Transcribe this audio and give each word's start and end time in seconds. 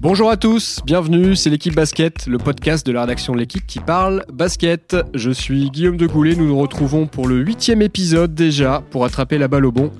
Bonjour 0.00 0.30
à 0.30 0.36
tous, 0.36 0.78
bienvenue, 0.84 1.34
c'est 1.34 1.50
l'équipe 1.50 1.74
basket, 1.74 2.28
le 2.28 2.38
podcast 2.38 2.86
de 2.86 2.92
la 2.92 3.00
rédaction 3.00 3.32
de 3.32 3.38
l'équipe 3.38 3.66
qui 3.66 3.80
parle 3.80 4.24
basket. 4.32 4.96
Je 5.12 5.32
suis 5.32 5.70
Guillaume 5.72 5.96
de 5.96 6.06
Goulet, 6.06 6.36
nous 6.36 6.46
nous 6.46 6.56
retrouvons 6.56 7.08
pour 7.08 7.26
le 7.26 7.38
huitième 7.38 7.82
épisode 7.82 8.32
déjà 8.32 8.84
pour 8.92 9.04
attraper 9.04 9.38
la 9.38 9.48
balle 9.48 9.66
au 9.66 9.72
bon 9.72 9.90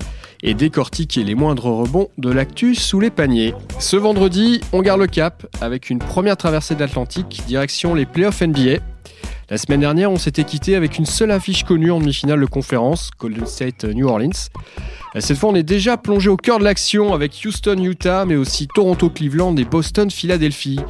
et 0.41 0.55
décortiquer 0.55 1.25
les 1.25 1.35
moindres 1.35 1.65
rebonds 1.65 2.11
de 2.17 2.31
l'actu 2.31 2.77
sous 2.77 3.01
les 3.01 3.11
paniers. 3.11 3.55
Ce 3.81 3.97
vendredi, 3.97 4.61
on 4.73 4.83
garde 4.83 5.01
le 5.01 5.09
cap 5.09 5.45
avec 5.61 5.91
une 5.91 5.99
première 5.99 6.37
traversée 6.37 6.77
de 6.77 6.81
l'Atlantique 6.81 7.43
direction 7.49 7.93
les 7.97 8.07
playoffs 8.07 8.41
NBA. 8.41 8.79
La 9.51 9.57
semaine 9.57 9.81
dernière, 9.81 10.11
on 10.13 10.19
s'était 10.19 10.45
quitté 10.45 10.75
avec 10.77 10.99
une 10.99 11.07
seule 11.07 11.31
affiche 11.31 11.65
connue 11.65 11.91
en 11.91 12.01
demi-finale 12.01 12.39
de 12.39 12.45
conférence, 12.45 13.11
Golden 13.19 13.47
State 13.47 13.85
New 13.85 14.07
Orleans. 14.07 14.51
Cette 15.19 15.39
fois, 15.39 15.49
on 15.49 15.55
est 15.55 15.63
déjà 15.63 15.97
plongé 15.97 16.29
au 16.29 16.37
cœur 16.37 16.59
de 16.59 16.65
l'action 16.65 17.15
avec 17.15 17.33
Houston, 17.43 17.83
Utah, 17.83 18.27
mais 18.27 18.37
aussi 18.37 18.69
Toronto, 18.69 19.09
Cleveland 19.09 19.57
et 19.57 19.65
Boston, 19.65 20.11
Philadelphie. 20.11 20.81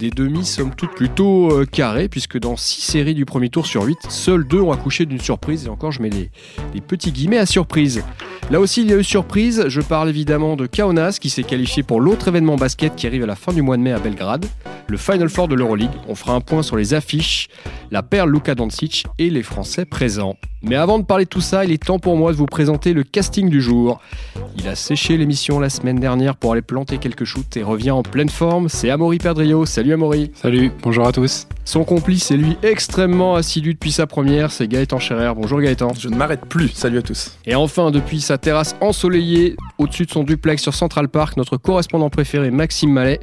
Des 0.00 0.08
demi 0.08 0.46
somme 0.46 0.74
toute 0.74 0.94
plutôt 0.94 1.52
euh, 1.52 1.66
carrés, 1.66 2.08
puisque 2.08 2.38
dans 2.38 2.56
6 2.56 2.80
séries 2.80 3.12
du 3.12 3.26
premier 3.26 3.50
tour 3.50 3.66
sur 3.66 3.82
8, 3.82 3.98
seuls 4.08 4.46
deux 4.46 4.62
ont 4.62 4.72
accouché 4.72 5.04
d'une 5.04 5.20
surprise, 5.20 5.66
et 5.66 5.68
encore 5.68 5.92
je 5.92 6.00
mets 6.00 6.08
des, 6.08 6.30
des 6.72 6.80
petits 6.80 7.12
guillemets 7.12 7.36
à 7.36 7.44
surprise. 7.44 8.02
Là 8.50 8.60
aussi, 8.60 8.80
il 8.80 8.88
y 8.88 8.94
a 8.94 8.96
eu 8.96 9.04
surprise, 9.04 9.66
je 9.68 9.82
parle 9.82 10.08
évidemment 10.08 10.56
de 10.56 10.66
Kaunas 10.66 11.18
qui 11.20 11.28
s'est 11.28 11.42
qualifié 11.42 11.82
pour 11.82 12.00
l'autre 12.00 12.28
événement 12.28 12.56
basket 12.56 12.96
qui 12.96 13.06
arrive 13.06 13.24
à 13.24 13.26
la 13.26 13.36
fin 13.36 13.52
du 13.52 13.60
mois 13.60 13.76
de 13.76 13.82
mai 13.82 13.92
à 13.92 13.98
Belgrade, 13.98 14.46
le 14.88 14.96
Final 14.96 15.28
Four 15.28 15.48
de 15.48 15.54
l'Euroleague. 15.54 15.90
On 16.08 16.14
fera 16.14 16.32
un 16.32 16.40
point 16.40 16.62
sur 16.62 16.78
les 16.78 16.94
affiches, 16.94 17.48
la 17.90 18.02
perle 18.02 18.32
Luka 18.32 18.54
Doncic 18.54 19.04
et 19.18 19.28
les 19.28 19.42
Français 19.42 19.84
présents. 19.84 20.36
Mais 20.62 20.76
avant 20.76 20.98
de 20.98 21.04
parler 21.04 21.24
de 21.24 21.30
tout 21.30 21.40
ça, 21.40 21.64
il 21.64 21.72
est 21.72 21.82
temps 21.82 21.98
pour 21.98 22.16
moi 22.16 22.32
de 22.32 22.36
vous 22.36 22.46
présenter 22.46 22.92
le 22.92 23.02
casting 23.02 23.48
du 23.48 23.62
jour. 23.62 24.00
Il 24.58 24.68
a 24.68 24.74
séché 24.74 25.16
l'émission 25.16 25.58
la 25.58 25.70
semaine 25.70 25.98
dernière 25.98 26.36
pour 26.36 26.52
aller 26.52 26.60
planter 26.60 26.98
quelques 26.98 27.24
shoots 27.24 27.56
et 27.56 27.62
revient 27.62 27.92
en 27.92 28.02
pleine 28.02 28.28
forme. 28.28 28.68
C'est 28.68 28.90
Amaury 28.90 29.18
Perdrio. 29.18 29.64
Salut 29.64 29.94
Amaury. 29.94 30.30
Salut, 30.34 30.70
bonjour 30.82 31.06
à 31.06 31.12
tous. 31.12 31.46
Son 31.64 31.84
complice 31.84 32.30
est 32.30 32.36
lui 32.36 32.58
extrêmement 32.62 33.36
assidu 33.36 33.72
depuis 33.72 33.92
sa 33.92 34.06
première, 34.06 34.52
c'est 34.52 34.68
Gaëtan 34.68 34.98
Scherer. 34.98 35.32
Bonjour 35.34 35.60
Gaëtan. 35.60 35.94
Je 35.98 36.08
ne 36.08 36.16
m'arrête 36.16 36.44
plus. 36.44 36.68
Salut 36.68 36.98
à 36.98 37.02
tous. 37.02 37.38
Et 37.46 37.54
enfin, 37.54 37.90
depuis 37.90 38.20
sa 38.20 38.36
terrasse 38.36 38.76
ensoleillée, 38.82 39.56
au-dessus 39.78 40.04
de 40.04 40.10
son 40.10 40.24
duplex 40.24 40.62
sur 40.62 40.74
Central 40.74 41.08
Park, 41.08 41.38
notre 41.38 41.56
correspondant 41.56 42.10
préféré 42.10 42.50
Maxime 42.50 42.92
Mallet, 42.92 43.20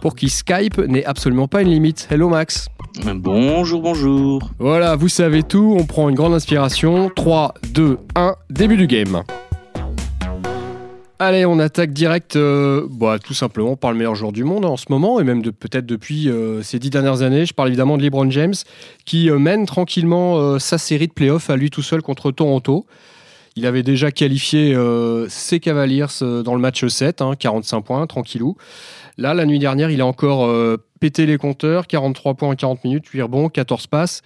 pour 0.00 0.14
qui 0.14 0.30
Skype 0.30 0.78
n'est 0.78 1.04
absolument 1.04 1.48
pas 1.48 1.60
une 1.60 1.68
limite. 1.68 2.08
Hello 2.10 2.28
Max. 2.30 2.68
Bonjour, 3.04 3.80
bonjour. 3.80 4.50
Voilà, 4.58 4.96
vous 4.96 5.08
savez 5.08 5.42
tout, 5.42 5.76
on 5.78 5.84
prend 5.84 6.08
une 6.08 6.16
grande 6.16 6.34
inspiration. 6.34 7.10
3, 7.14 7.54
2, 7.72 7.98
1, 8.16 8.34
début 8.50 8.76
du 8.76 8.86
game. 8.86 9.22
Allez, 11.20 11.46
on 11.46 11.58
attaque 11.58 11.92
direct, 11.92 12.36
euh, 12.36 12.86
bah, 12.90 13.18
tout 13.18 13.34
simplement 13.34 13.76
par 13.76 13.92
le 13.92 13.98
meilleur 13.98 14.14
joueur 14.14 14.32
du 14.32 14.44
monde 14.44 14.64
en 14.64 14.76
ce 14.76 14.86
moment, 14.88 15.20
et 15.20 15.24
même 15.24 15.42
peut-être 15.42 15.86
depuis 15.86 16.28
euh, 16.28 16.62
ces 16.62 16.78
dix 16.78 16.90
dernières 16.90 17.22
années. 17.22 17.46
Je 17.46 17.54
parle 17.54 17.68
évidemment 17.68 17.98
de 17.98 18.02
LeBron 18.02 18.30
James, 18.30 18.54
qui 19.04 19.30
euh, 19.30 19.38
mène 19.38 19.66
tranquillement 19.66 20.58
sa 20.58 20.78
série 20.78 21.08
de 21.08 21.12
playoffs 21.12 21.50
à 21.50 21.56
lui 21.56 21.70
tout 21.70 21.82
seul 21.82 22.02
contre 22.02 22.30
Toronto. 22.30 22.86
Il 23.56 23.66
avait 23.66 23.82
déjà 23.82 24.12
qualifié 24.12 24.76
ses 25.28 25.58
Cavaliers 25.58 26.06
dans 26.20 26.54
le 26.54 26.60
match 26.60 26.86
7, 26.86 27.24
45 27.40 27.76
hein, 27.76 27.80
points, 27.80 28.06
tranquillou. 28.06 28.56
Là, 29.18 29.34
la 29.34 29.44
nuit 29.44 29.58
dernière, 29.58 29.90
il 29.90 30.00
a 30.00 30.06
encore 30.06 30.48
pété 31.00 31.26
les 31.26 31.38
compteurs, 31.38 31.86
43 31.86 32.34
points 32.34 32.48
en 32.50 32.54
40 32.54 32.84
minutes, 32.84 33.06
8 33.06 33.22
rebonds, 33.22 33.48
14 33.48 33.86
passes. 33.88 34.22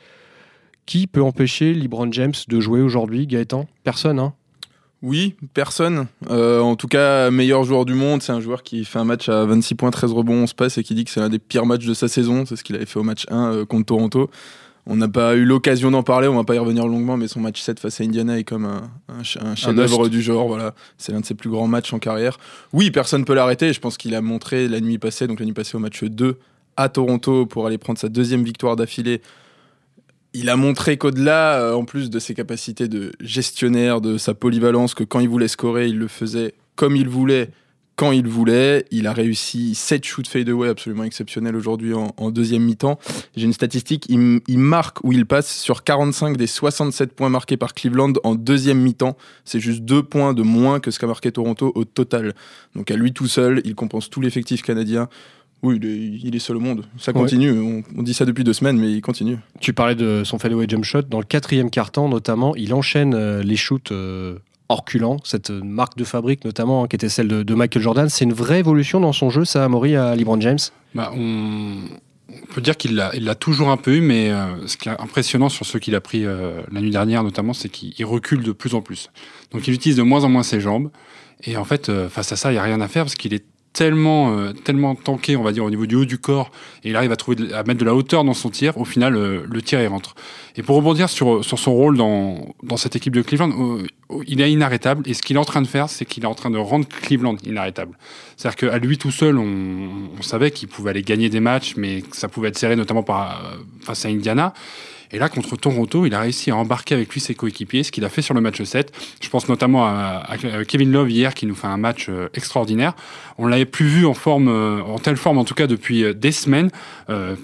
Qui 0.86 1.06
peut 1.06 1.22
empêcher 1.22 1.74
LeBron 1.74 2.10
James 2.12 2.32
de 2.48 2.60
jouer 2.60 2.80
aujourd'hui, 2.80 3.26
Gaëtan? 3.26 3.66
Personne, 3.84 4.18
hein? 4.18 4.34
Oui, 5.02 5.34
personne. 5.52 6.06
Euh, 6.30 6.60
en 6.60 6.76
tout 6.76 6.86
cas, 6.86 7.30
meilleur 7.30 7.64
joueur 7.64 7.84
du 7.84 7.94
monde. 7.94 8.22
C'est 8.22 8.32
un 8.32 8.40
joueur 8.40 8.62
qui 8.62 8.84
fait 8.84 9.00
un 9.00 9.04
match 9.04 9.28
à 9.28 9.44
26 9.44 9.74
points, 9.74 9.90
13 9.90 10.12
rebonds, 10.12 10.42
11 10.44 10.54
passes 10.54 10.78
et 10.78 10.84
qui 10.84 10.94
dit 10.94 11.04
que 11.04 11.10
c'est 11.10 11.18
l'un 11.20 11.28
des 11.28 11.40
pires 11.40 11.66
matchs 11.66 11.86
de 11.86 11.94
sa 11.94 12.06
saison. 12.06 12.46
C'est 12.46 12.54
ce 12.54 12.62
qu'il 12.62 12.76
avait 12.76 12.86
fait 12.86 13.00
au 13.00 13.02
match 13.02 13.26
1 13.28 13.52
euh, 13.52 13.64
contre 13.64 13.86
Toronto. 13.86 14.30
On 14.86 14.96
n'a 14.96 15.08
pas 15.08 15.36
eu 15.36 15.44
l'occasion 15.44 15.92
d'en 15.92 16.02
parler, 16.02 16.26
on 16.26 16.34
va 16.34 16.42
pas 16.42 16.56
y 16.56 16.58
revenir 16.58 16.86
longuement, 16.86 17.16
mais 17.16 17.28
son 17.28 17.40
match 17.40 17.60
7 17.60 17.78
face 17.78 18.00
à 18.00 18.04
Indiana 18.04 18.38
est 18.38 18.44
comme 18.44 18.64
un, 18.64 18.90
un, 19.08 19.54
chef-d'œuvre 19.54 20.08
du 20.08 20.20
genre. 20.22 20.48
Voilà, 20.48 20.74
c'est 20.98 21.12
l'un 21.12 21.20
de 21.20 21.24
ses 21.24 21.34
plus 21.34 21.50
grands 21.50 21.68
matchs 21.68 21.92
en 21.92 22.00
carrière. 22.00 22.38
Oui, 22.72 22.90
personne 22.90 23.24
peut 23.24 23.34
l'arrêter. 23.34 23.72
Je 23.72 23.80
pense 23.80 23.96
qu'il 23.96 24.14
a 24.14 24.20
montré 24.20 24.66
la 24.66 24.80
nuit 24.80 24.98
passée, 24.98 25.28
donc 25.28 25.38
la 25.38 25.46
nuit 25.46 25.52
passée 25.52 25.76
au 25.76 25.80
match 25.80 26.02
2 26.02 26.38
à 26.76 26.88
Toronto 26.88 27.46
pour 27.46 27.66
aller 27.66 27.78
prendre 27.78 27.98
sa 27.98 28.08
deuxième 28.08 28.42
victoire 28.42 28.74
d'affilée 28.74 29.20
il 30.34 30.48
a 30.48 30.56
montré 30.56 30.96
qu'au-delà, 30.96 31.60
euh, 31.60 31.74
en 31.74 31.84
plus 31.84 32.10
de 32.10 32.18
ses 32.18 32.34
capacités 32.34 32.88
de 32.88 33.12
gestionnaire, 33.20 34.00
de 34.00 34.18
sa 34.18 34.34
polyvalence, 34.34 34.94
que 34.94 35.04
quand 35.04 35.20
il 35.20 35.28
voulait 35.28 35.48
scorer, 35.48 35.88
il 35.88 35.98
le 35.98 36.08
faisait 36.08 36.54
comme 36.74 36.96
il 36.96 37.08
voulait, 37.08 37.50
quand 37.96 38.12
il 38.12 38.26
voulait. 38.26 38.84
Il 38.90 39.06
a 39.06 39.12
réussi 39.12 39.74
7 39.74 40.04
shoots 40.04 40.28
fadeaway 40.28 40.68
absolument 40.68 41.04
exceptionnels 41.04 41.56
aujourd'hui 41.56 41.94
en, 41.94 42.30
deuxième 42.30 42.62
mi-temps. 42.62 42.98
J'ai 43.36 43.46
une 43.46 43.52
statistique, 43.52 44.06
il, 44.08 44.40
il, 44.48 44.58
marque 44.58 45.04
ou 45.04 45.12
il 45.12 45.26
passe 45.26 45.60
sur 45.60 45.84
45 45.84 46.36
des 46.36 46.46
67 46.46 47.12
points 47.12 47.28
marqués 47.28 47.56
par 47.56 47.74
Cleveland 47.74 48.14
en 48.24 48.34
deuxième 48.34 48.78
mi-temps. 48.78 49.16
C'est 49.44 49.60
juste 49.60 49.82
2 49.82 50.02
points 50.02 50.34
de 50.34 50.42
moins 50.42 50.80
que 50.80 50.90
ce 50.90 50.98
qu'a 50.98 51.06
marqué 51.06 51.32
Toronto 51.32 51.72
au 51.74 51.84
total. 51.84 52.34
Donc 52.74 52.90
à 52.90 52.96
lui 52.96 53.12
tout 53.12 53.26
seul, 53.28 53.60
il 53.64 53.74
compense 53.74 54.10
tout 54.10 54.20
l'effectif 54.20 54.62
canadien. 54.62 55.08
Oui, 55.62 55.78
il 55.80 56.34
est, 56.34 56.40
seul 56.40 56.56
au 56.56 56.60
monde. 56.60 56.84
Ça 56.98 57.12
continue. 57.12 57.84
On, 57.96 58.02
dit 58.02 58.14
ça 58.14 58.24
depuis 58.24 58.42
deux 58.42 58.52
semaines, 58.52 58.78
mais 58.78 58.90
il 58.90 59.00
continue. 59.00 59.38
Tu 59.60 59.72
parlais 59.72 59.94
de 59.94 60.22
son 60.24 60.40
fadeaway 60.40 60.66
jump 60.68 60.82
shot. 60.82 61.02
Dans 61.02 61.20
le 61.20 61.24
quatrième 61.24 61.70
quart-temps, 61.70 62.08
notamment, 62.08 62.56
il 62.56 62.74
enchaîne 62.74 63.14
euh, 63.14 63.44
les 63.44 63.54
shoots 63.54 63.92
euh, 64.72 64.74
orculents. 64.74 65.16
Cette 65.24 65.50
marque 65.50 65.96
de 65.96 66.04
fabrique, 66.04 66.44
notamment, 66.44 66.84
hein, 66.84 66.88
qui 66.88 66.96
était 66.96 67.08
celle 67.08 67.28
de, 67.28 67.54
Michael 67.54 67.82
Jordan. 67.82 68.08
C'est 68.08 68.24
une 68.24 68.32
vraie 68.32 68.60
évolution 68.60 69.00
dans 69.00 69.12
son 69.12 69.30
jeu, 69.30 69.44
ça, 69.44 69.64
Amaury, 69.64 69.96
à 69.96 70.14
LeBron 70.16 70.40
James? 70.40 70.58
Bah, 70.94 71.12
on... 71.14 71.76
peut 72.54 72.60
dire 72.60 72.76
qu'il 72.76 72.94
l'a 72.96 73.34
toujours 73.34 73.70
un 73.70 73.76
peu 73.76 73.96
eu, 73.96 74.00
mais 74.00 74.30
euh, 74.30 74.66
ce 74.66 74.76
qui 74.76 74.88
est 74.88 75.00
impressionnant 75.00 75.48
sur 75.48 75.66
ceux 75.66 75.78
qu'il 75.78 75.94
a 75.94 76.00
pris 76.00 76.24
la 76.24 76.80
nuit 76.80 76.90
dernière, 76.90 77.22
notamment, 77.22 77.52
c'est 77.52 77.68
qu'il 77.68 78.04
recule 78.04 78.42
de 78.42 78.52
plus 78.52 78.74
en 78.74 78.82
plus. 78.82 79.10
Donc, 79.50 79.66
il 79.68 79.74
utilise 79.74 79.96
de 79.96 80.02
moins 80.02 80.24
en 80.24 80.28
moins 80.28 80.42
ses 80.42 80.60
jambes. 80.60 80.90
Et 81.44 81.56
en 81.56 81.64
fait, 81.64 81.90
face 82.08 82.30
à 82.32 82.36
ça, 82.36 82.50
il 82.50 82.54
n'y 82.54 82.58
a 82.58 82.62
rien 82.62 82.80
à 82.80 82.88
faire 82.88 83.04
parce 83.04 83.16
qu'il 83.16 83.34
est 83.34 83.44
tellement, 83.72 84.36
euh, 84.36 84.52
tellement 84.52 84.94
tanké, 84.94 85.36
on 85.36 85.42
va 85.42 85.52
dire, 85.52 85.64
au 85.64 85.70
niveau 85.70 85.86
du 85.86 85.94
haut 85.94 86.04
du 86.04 86.18
corps, 86.18 86.50
et 86.84 86.90
il 86.90 86.96
arrive 86.96 87.12
à, 87.12 87.16
trouver 87.16 87.52
à 87.52 87.62
mettre 87.64 87.80
de 87.80 87.84
la 87.84 87.94
hauteur 87.94 88.24
dans 88.24 88.34
son 88.34 88.50
tir, 88.50 88.76
au 88.78 88.84
final, 88.84 89.16
euh, 89.16 89.42
le 89.50 89.62
tir, 89.62 89.80
il 89.80 89.86
rentre. 89.86 90.14
Et 90.56 90.62
pour 90.62 90.76
rebondir 90.76 91.08
sur, 91.08 91.44
sur 91.44 91.58
son 91.58 91.72
rôle 91.72 91.96
dans, 91.96 92.54
dans 92.62 92.76
cette 92.76 92.96
équipe 92.96 93.14
de 93.14 93.22
Cleveland, 93.22 93.50
euh, 93.50 93.86
il 94.26 94.40
est 94.40 94.52
inarrêtable, 94.52 95.08
et 95.08 95.14
ce 95.14 95.22
qu'il 95.22 95.36
est 95.36 95.40
en 95.40 95.44
train 95.44 95.62
de 95.62 95.66
faire, 95.66 95.88
c'est 95.88 96.04
qu'il 96.04 96.24
est 96.24 96.26
en 96.26 96.34
train 96.34 96.50
de 96.50 96.58
rendre 96.58 96.86
Cleveland 96.86 97.36
inarrêtable. 97.44 97.96
C'est-à-dire 98.36 98.70
qu'à 98.70 98.78
lui 98.78 98.98
tout 98.98 99.10
seul, 99.10 99.38
on, 99.38 100.10
on 100.18 100.22
savait 100.22 100.50
qu'il 100.50 100.68
pouvait 100.68 100.90
aller 100.90 101.02
gagner 101.02 101.30
des 101.30 101.40
matchs, 101.40 101.74
mais 101.76 102.02
que 102.02 102.16
ça 102.16 102.28
pouvait 102.28 102.48
être 102.48 102.58
serré, 102.58 102.76
notamment 102.76 103.02
par, 103.02 103.54
face 103.80 104.04
à 104.04 104.08
Indiana. 104.08 104.52
Et 105.12 105.18
là, 105.18 105.28
contre 105.28 105.56
Toronto, 105.56 106.06
il 106.06 106.14
a 106.14 106.20
réussi 106.20 106.50
à 106.50 106.56
embarquer 106.56 106.94
avec 106.94 107.12
lui 107.12 107.20
ses 107.20 107.34
coéquipiers, 107.34 107.82
ce 107.82 107.92
qu'il 107.92 108.04
a 108.04 108.08
fait 108.08 108.22
sur 108.22 108.32
le 108.32 108.40
match 108.40 108.62
7. 108.62 108.92
Je 109.20 109.28
pense 109.28 109.48
notamment 109.48 109.84
à, 109.84 110.36
Kevin 110.66 110.90
Love 110.90 111.10
hier, 111.10 111.34
qui 111.34 111.44
nous 111.44 111.54
fait 111.54 111.66
un 111.66 111.76
match 111.76 112.06
euh, 112.08 112.28
extraordinaire. 112.32 112.94
On 113.36 113.46
l'avait 113.46 113.66
plus 113.66 113.86
vu 113.86 114.06
en 114.06 114.14
forme, 114.14 114.48
euh, 114.48 114.80
en 114.82 114.98
telle 114.98 115.16
forme 115.16 115.36
en 115.36 115.44
tout 115.44 115.54
cas 115.54 115.66
depuis 115.66 116.02
euh, 116.02 116.14
des 116.14 116.32
semaines, 116.32 116.70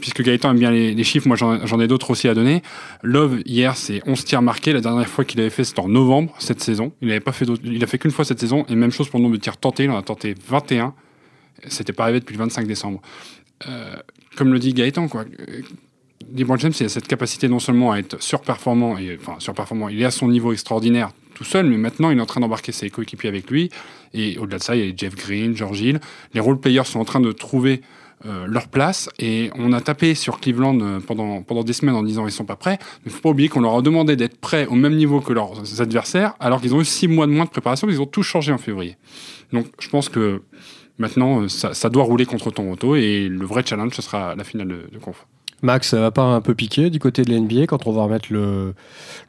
puisque 0.01 0.23
Gaëtan 0.23 0.53
aime 0.53 0.59
bien 0.59 0.71
les, 0.71 1.05
chiffres. 1.05 1.29
Moi, 1.29 1.37
j'en 1.37 1.81
ai 1.81 1.87
d'autres 1.87 2.11
aussi 2.11 2.27
à 2.27 2.35
donner. 2.35 2.63
Love 3.03 3.41
hier, 3.45 3.77
c'est 3.77 4.01
11 4.07 4.25
tirs 4.25 4.43
marqués. 4.43 4.73
La 4.73 4.81
dernière 4.81 5.07
fois 5.07 5.25
qu'il 5.25 5.41
avait 5.41 5.51
fait, 5.51 5.65
c'était 5.65 5.81
en 5.81 5.89
novembre 5.89 6.35
cette 6.39 6.63
saison. 6.63 6.93
Il 7.03 7.09
n'avait 7.09 7.21
pas 7.21 7.33
fait, 7.33 7.47
il 7.65 7.83
a 7.85 7.87
fait 7.87 7.99
qu'une 7.99 8.11
fois 8.11 8.25
cette 8.25 8.41
saison, 8.41 8.65
et 8.69 8.75
même 8.75 8.93
chose 8.93 9.09
pour 9.09 9.19
le 9.19 9.25
nombre 9.25 9.37
de 9.37 9.41
tirs 9.41 9.59
tentés. 9.59 9.85
Il 9.85 9.91
en 9.91 9.99
a 9.99 10.03
tenté 10.03 10.35
21. 10.49 10.95
C'était 11.67 11.93
pas 11.93 12.05
arrivé 12.05 12.21
depuis 12.21 12.35
le 12.35 12.39
25 12.39 12.67
décembre. 12.67 13.03
comme 14.37 14.53
le 14.53 14.59
dit 14.59 14.73
Gaëtan, 14.73 15.09
quoi 15.09 15.25
LeBron 16.35 16.57
James, 16.59 16.73
il 16.79 16.87
a 16.87 16.89
cette 16.89 17.09
capacité 17.09 17.49
non 17.49 17.59
seulement 17.59 17.93
à 17.93 17.99
être 17.99 18.23
surperformant, 18.23 18.99
et, 18.99 19.19
enfin 19.21 19.37
surperformant, 19.39 19.89
il 19.89 20.01
est 20.03 20.05
à 20.05 20.11
son 20.11 20.29
niveau 20.29 20.53
extraordinaire 20.53 21.11
tout 21.35 21.45
seul, 21.45 21.67
mais 21.67 21.77
maintenant 21.77 22.11
il 22.11 22.19
est 22.19 22.21
en 22.21 22.27
train 22.27 22.41
d'embarquer 22.41 22.73
ses 22.73 22.91
coéquipiers 22.91 23.29
avec 23.29 23.51
lui. 23.51 23.71
Et 24.13 24.39
au-delà 24.39 24.59
de 24.59 24.63
ça, 24.63 24.75
il 24.75 24.85
y 24.85 24.91
a 24.91 24.93
Jeff 24.97 25.15
Green, 25.15 25.57
George 25.57 25.81
Hill. 25.81 26.01
Les 26.35 26.41
role 26.41 26.59
players 26.59 26.85
sont 26.85 26.99
en 26.99 27.05
train 27.05 27.21
de 27.21 27.31
trouver 27.31 27.83
euh, 28.27 28.47
leur 28.49 28.67
place. 28.67 29.09
Et 29.21 29.51
on 29.55 29.73
a 29.73 29.81
tapé 29.81 30.17
sur 30.17 30.41
Cleveland 30.41 30.81
euh, 30.81 30.99
pendant, 30.99 31.43
pendant 31.43 31.63
des 31.63 31.73
semaines 31.73 31.95
en 31.95 32.03
disant 32.03 32.27
ils 32.27 32.33
sont 32.33 32.45
pas 32.45 32.57
prêts. 32.57 32.81
Mais 33.05 33.13
faut 33.13 33.21
pas 33.21 33.29
oublier 33.29 33.49
qu'on 33.49 33.61
leur 33.61 33.77
a 33.77 33.83
demandé 33.83 34.17
d'être 34.17 34.39
prêts 34.41 34.67
au 34.67 34.75
même 34.75 34.97
niveau 34.97 35.21
que 35.21 35.33
leurs 35.33 35.81
adversaires, 35.81 36.35
alors 36.41 36.61
qu'ils 36.61 36.75
ont 36.75 36.81
eu 36.81 36.85
six 36.85 37.07
mois 37.07 37.29
de 37.29 37.33
moins 37.33 37.45
de 37.45 37.51
préparation, 37.51 37.89
ils 37.89 38.01
ont 38.01 38.07
tout 38.07 38.25
changé 38.25 38.51
en 38.53 38.59
février. 38.59 38.97
Donc 39.53 39.67
je 39.79 39.89
pense 39.89 40.09
que 40.09 40.43
maintenant, 40.99 41.43
euh, 41.43 41.49
ça, 41.49 41.89
doit 41.91 42.03
rouler 42.03 42.27
contre 42.27 42.51
Toronto 42.51 42.97
et 42.97 43.29
le 43.29 43.47
vrai 43.47 43.63
challenge, 43.65 43.95
ce 43.95 44.03
sera 44.03 44.35
la 44.35 44.43
finale 44.43 44.67
de, 44.67 44.89
de 44.91 44.99
conf. 44.99 45.25
Max, 45.63 45.89
ça 45.89 46.01
va 46.01 46.11
pas 46.11 46.23
un 46.23 46.41
peu 46.41 46.55
piquer 46.55 46.89
du 46.91 46.99
côté 46.99 47.23
de 47.23 47.35
l'NBA 47.35 47.67
quand 47.67 47.87
on 47.87 47.93
va 47.93 48.05
remettre 48.05 48.33
le, 48.33 48.75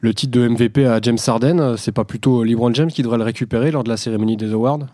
le 0.00 0.14
titre 0.14 0.38
de 0.38 0.46
MVP 0.46 0.86
à 0.86 1.00
James 1.02 1.18
Harden? 1.26 1.76
C'est 1.76 1.92
pas 1.92 2.04
plutôt 2.04 2.44
LeBron 2.44 2.72
James 2.74 2.90
qui 2.90 3.02
devrait 3.02 3.18
le 3.18 3.24
récupérer 3.24 3.70
lors 3.70 3.82
de 3.82 3.88
la 3.88 3.96
cérémonie 3.96 4.36
des 4.36 4.52
awards? 4.52 4.86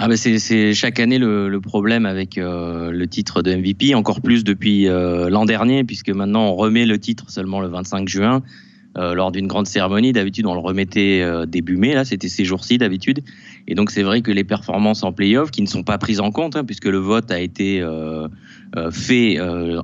Ah 0.00 0.06
ben 0.06 0.16
c'est 0.16 0.74
chaque 0.74 1.00
année 1.00 1.18
le, 1.18 1.58
problème 1.60 2.06
avec 2.06 2.38
euh, 2.38 2.92
le 2.92 3.06
titre 3.08 3.42
de 3.42 3.52
MVP, 3.52 3.96
encore 3.96 4.20
plus 4.20 4.44
depuis 4.44 4.86
euh, 4.86 5.28
l'an 5.28 5.44
dernier, 5.44 5.82
puisque 5.82 6.10
maintenant 6.10 6.46
on 6.46 6.54
remet 6.54 6.86
le 6.86 7.00
titre 7.00 7.24
seulement 7.28 7.60
le 7.60 7.66
25 7.66 8.08
juin. 8.08 8.42
euh, 8.96 9.14
lors 9.14 9.32
d'une 9.32 9.48
grande 9.48 9.66
cérémonie. 9.66 10.12
D'habitude, 10.12 10.46
on 10.46 10.54
le 10.54 10.60
remettait 10.60 11.24
début 11.46 11.76
mai. 11.76 11.94
Là, 11.94 12.04
c'était 12.04 12.28
ces 12.28 12.44
jours-ci 12.44 12.78
d'habitude. 12.78 13.22
Et 13.70 13.74
donc, 13.74 13.90
c'est 13.90 14.02
vrai 14.02 14.22
que 14.22 14.32
les 14.32 14.44
performances 14.44 15.04
en 15.04 15.12
playoff, 15.12 15.50
qui 15.50 15.62
ne 15.62 15.66
sont 15.66 15.84
pas 15.84 15.98
prises 15.98 16.20
en 16.20 16.32
compte, 16.32 16.56
hein, 16.56 16.64
puisque 16.64 16.86
le 16.86 16.98
vote 16.98 17.30
a 17.30 17.38
été 17.38 17.86
fait 18.90 19.38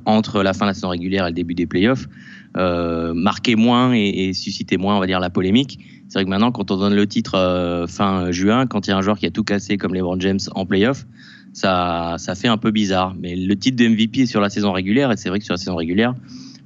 entre 0.05 0.43
la 0.43 0.53
fin 0.53 0.65
de 0.65 0.71
la 0.71 0.73
saison 0.73 0.89
régulière 0.89 1.25
et 1.25 1.29
le 1.29 1.35
début 1.35 1.53
des 1.53 1.67
playoffs, 1.67 2.07
marquaient 2.55 3.55
moins 3.55 3.93
et, 3.93 4.07
et 4.07 4.33
suscitaient 4.33 4.77
moins, 4.77 4.97
on 4.97 4.99
va 4.99 5.05
dire, 5.05 5.19
la 5.19 5.29
polémique. 5.29 5.79
C'est 6.09 6.19
vrai 6.19 6.25
que 6.25 6.29
maintenant, 6.29 6.51
quand 6.51 6.71
on 6.71 6.77
donne 6.77 6.95
le 6.95 7.05
titre 7.05 7.85
fin 7.87 8.31
juin, 8.31 8.65
quand 8.65 8.87
il 8.87 8.89
y 8.89 8.93
a 8.93 8.97
un 8.97 9.01
joueur 9.01 9.19
qui 9.19 9.27
a 9.27 9.31
tout 9.31 9.43
cassé 9.43 9.77
comme 9.77 9.93
LeBron 9.93 10.19
James 10.19 10.39
en 10.55 10.65
playoff, 10.65 11.05
ça, 11.53 12.15
ça 12.17 12.35
fait 12.35 12.47
un 12.47 12.57
peu 12.57 12.71
bizarre. 12.71 13.15
Mais 13.19 13.35
le 13.35 13.55
titre 13.55 13.77
de 13.77 13.87
MVP 13.87 14.21
est 14.21 14.25
sur 14.25 14.41
la 14.41 14.49
saison 14.49 14.71
régulière, 14.71 15.11
et 15.11 15.17
c'est 15.17 15.29
vrai 15.29 15.39
que 15.39 15.45
sur 15.45 15.53
la 15.53 15.57
saison 15.57 15.75
régulière, 15.75 16.13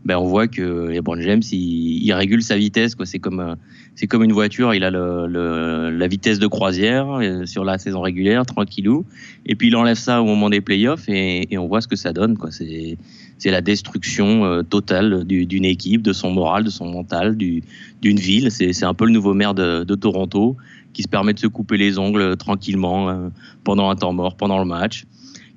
ben 0.06 0.18
on 0.18 0.26
voit 0.26 0.48
que 0.48 0.90
LeBron 0.90 1.22
James, 1.22 1.42
il, 1.52 2.04
il 2.04 2.14
régule 2.14 2.42
sa 2.42 2.58
vitesse. 2.58 2.96
C'est 3.04 3.20
comme, 3.20 3.56
c'est 4.00 4.08
comme 4.08 4.24
une 4.24 4.32
voiture, 4.32 4.74
il 4.74 4.86
a 4.86 4.92
le, 4.92 5.28
le, 5.28 5.90
la 5.90 6.08
vitesse 6.08 6.40
de 6.40 6.48
croisière 6.48 7.20
euh, 7.20 7.46
sur 7.46 7.66
la 7.66 7.78
saison 7.78 8.00
régulière, 8.00 8.46
tranquillou. 8.46 9.06
Et 9.46 9.56
puis 9.56 9.68
il 9.68 9.76
enlève 9.76 9.98
ça 9.98 10.22
au 10.22 10.26
moment 10.26 10.50
des 10.50 10.62
playoffs 10.62 11.10
et, 11.10 11.54
et 11.54 11.58
on 11.58 11.68
voit 11.68 11.82
ce 11.82 11.90
que 11.90 11.98
ça 11.98 12.14
donne. 12.14 12.38
Quoi. 12.38 12.50
C'est, 12.50 12.98
c'est 13.40 13.52
la 13.52 13.60
destruction 13.60 14.46
euh, 14.46 14.64
totale 14.64 15.26
d'une 15.26 15.66
équipe, 15.66 16.02
de 16.02 16.14
son 16.14 16.32
moral, 16.32 16.64
de 16.64 16.70
son 16.70 16.86
mental, 16.86 17.36
du, 17.36 17.62
d'une 18.02 18.22
ville. 18.22 18.52
C'est, 18.52 18.72
c'est 18.72 18.86
un 18.86 18.94
peu 18.94 19.06
le 19.06 19.12
nouveau 19.12 19.34
maire 19.34 19.54
de, 19.54 19.84
de 19.84 19.96
Toronto 19.96 20.56
qui 20.94 21.04
se 21.04 21.10
permet 21.10 21.34
de 21.34 21.40
se 21.40 21.48
couper 21.48 21.76
les 21.76 22.00
ongles 22.00 22.38
tranquillement 22.38 23.10
euh, 23.10 23.28
pendant 23.66 23.90
un 23.90 23.98
temps 23.98 24.14
mort, 24.14 24.38
pendant 24.38 24.60
le 24.60 24.66
match, 24.66 25.04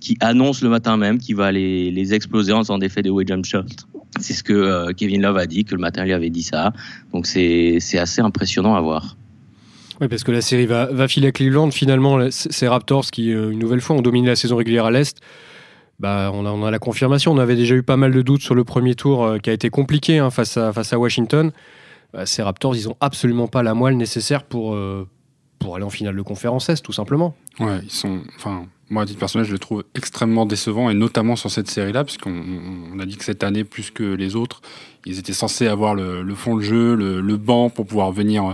qui 0.00 0.16
annonce 0.18 0.62
le 0.62 0.68
matin 0.68 0.96
même 0.96 1.18
qu'il 1.18 1.36
va 1.36 1.52
les, 1.52 1.92
les 1.92 2.12
exploser 2.12 2.52
en 2.52 2.58
faisant 2.58 2.78
des 2.78 2.88
faits 2.88 3.04
de 3.04 3.10
way 3.10 3.24
jump 3.24 3.44
shot. 3.44 3.66
C'est 4.20 4.34
ce 4.34 4.42
que 4.42 4.52
euh, 4.52 4.92
Kevin 4.92 5.22
Love 5.22 5.38
a 5.38 5.46
dit, 5.46 5.64
que 5.64 5.74
le 5.74 5.80
matin 5.80 6.02
il 6.02 6.06
lui 6.06 6.12
avait 6.12 6.30
dit 6.30 6.42
ça. 6.42 6.72
Donc 7.12 7.26
c'est 7.26 7.78
assez 7.98 8.20
impressionnant 8.20 8.74
à 8.74 8.80
voir. 8.80 9.16
Oui, 10.00 10.08
parce 10.08 10.24
que 10.24 10.32
la 10.32 10.40
série 10.40 10.66
va, 10.66 10.86
va 10.86 11.08
filer 11.08 11.28
à 11.28 11.32
Cleveland. 11.32 11.70
Finalement, 11.70 12.18
ces 12.30 12.68
Raptors 12.68 13.06
qui, 13.10 13.32
euh, 13.32 13.50
une 13.50 13.58
nouvelle 13.58 13.80
fois, 13.80 13.96
ont 13.96 14.02
dominé 14.02 14.28
la 14.28 14.36
saison 14.36 14.56
régulière 14.56 14.86
à 14.86 14.90
l'Est. 14.90 15.20
Bah, 16.00 16.30
on, 16.34 16.44
a, 16.44 16.50
on 16.50 16.64
a 16.64 16.70
la 16.70 16.78
confirmation. 16.78 17.32
On 17.32 17.38
avait 17.38 17.54
déjà 17.54 17.74
eu 17.74 17.82
pas 17.82 17.96
mal 17.96 18.12
de 18.12 18.22
doutes 18.22 18.42
sur 18.42 18.54
le 18.54 18.64
premier 18.64 18.94
tour 18.94 19.36
qui 19.42 19.50
a 19.50 19.52
été 19.52 19.70
compliqué 19.70 20.18
hein, 20.18 20.30
face, 20.30 20.56
à, 20.56 20.72
face 20.72 20.92
à 20.92 20.98
Washington. 20.98 21.52
Bah, 22.12 22.26
ces 22.26 22.42
Raptors, 22.42 22.74
ils 22.74 22.88
n'ont 22.88 22.96
absolument 23.00 23.46
pas 23.46 23.62
la 23.62 23.74
moelle 23.74 23.96
nécessaire 23.96 24.42
pour, 24.42 24.76
pour 25.60 25.76
aller 25.76 25.84
en 25.84 25.90
finale 25.90 26.16
de 26.16 26.22
conférence 26.22 26.68
Est, 26.68 26.82
tout 26.82 26.92
simplement. 26.92 27.36
Ouais, 27.60 27.78
ils 27.84 27.90
sont. 27.90 28.20
Enfin, 28.36 28.66
moi, 28.92 29.04
à 29.04 29.06
titre 29.06 29.18
personnel, 29.18 29.46
je 29.46 29.52
le 29.52 29.58
trouve 29.58 29.84
extrêmement 29.94 30.44
décevant, 30.44 30.90
et 30.90 30.94
notamment 30.94 31.34
sur 31.34 31.50
cette 31.50 31.70
série-là, 31.70 32.04
puisqu'on 32.04 32.44
on 32.92 32.98
a 32.98 33.06
dit 33.06 33.16
que 33.16 33.24
cette 33.24 33.42
année, 33.42 33.64
plus 33.64 33.90
que 33.90 34.02
les 34.02 34.36
autres, 34.36 34.60
ils 35.06 35.18
étaient 35.18 35.32
censés 35.32 35.66
avoir 35.66 35.94
le, 35.94 36.34
fond 36.34 36.56
de 36.56 36.60
jeu, 36.60 36.94
le, 36.94 37.22
le, 37.22 37.36
banc 37.38 37.70
pour 37.70 37.86
pouvoir 37.86 38.12
venir 38.12 38.44
euh, 38.44 38.52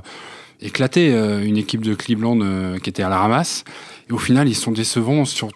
éclater 0.60 1.12
euh, 1.12 1.44
une 1.44 1.56
équipe 1.56 1.82
de 1.82 1.94
Cleveland 1.94 2.40
euh, 2.40 2.78
qui 2.78 2.88
était 2.88 3.02
à 3.02 3.08
la 3.08 3.18
ramasse. 3.18 3.64
Et 4.08 4.12
au 4.12 4.18
final, 4.18 4.48
ils 4.48 4.54
sont 4.54 4.70
décevants 4.70 5.24
sur 5.24 5.50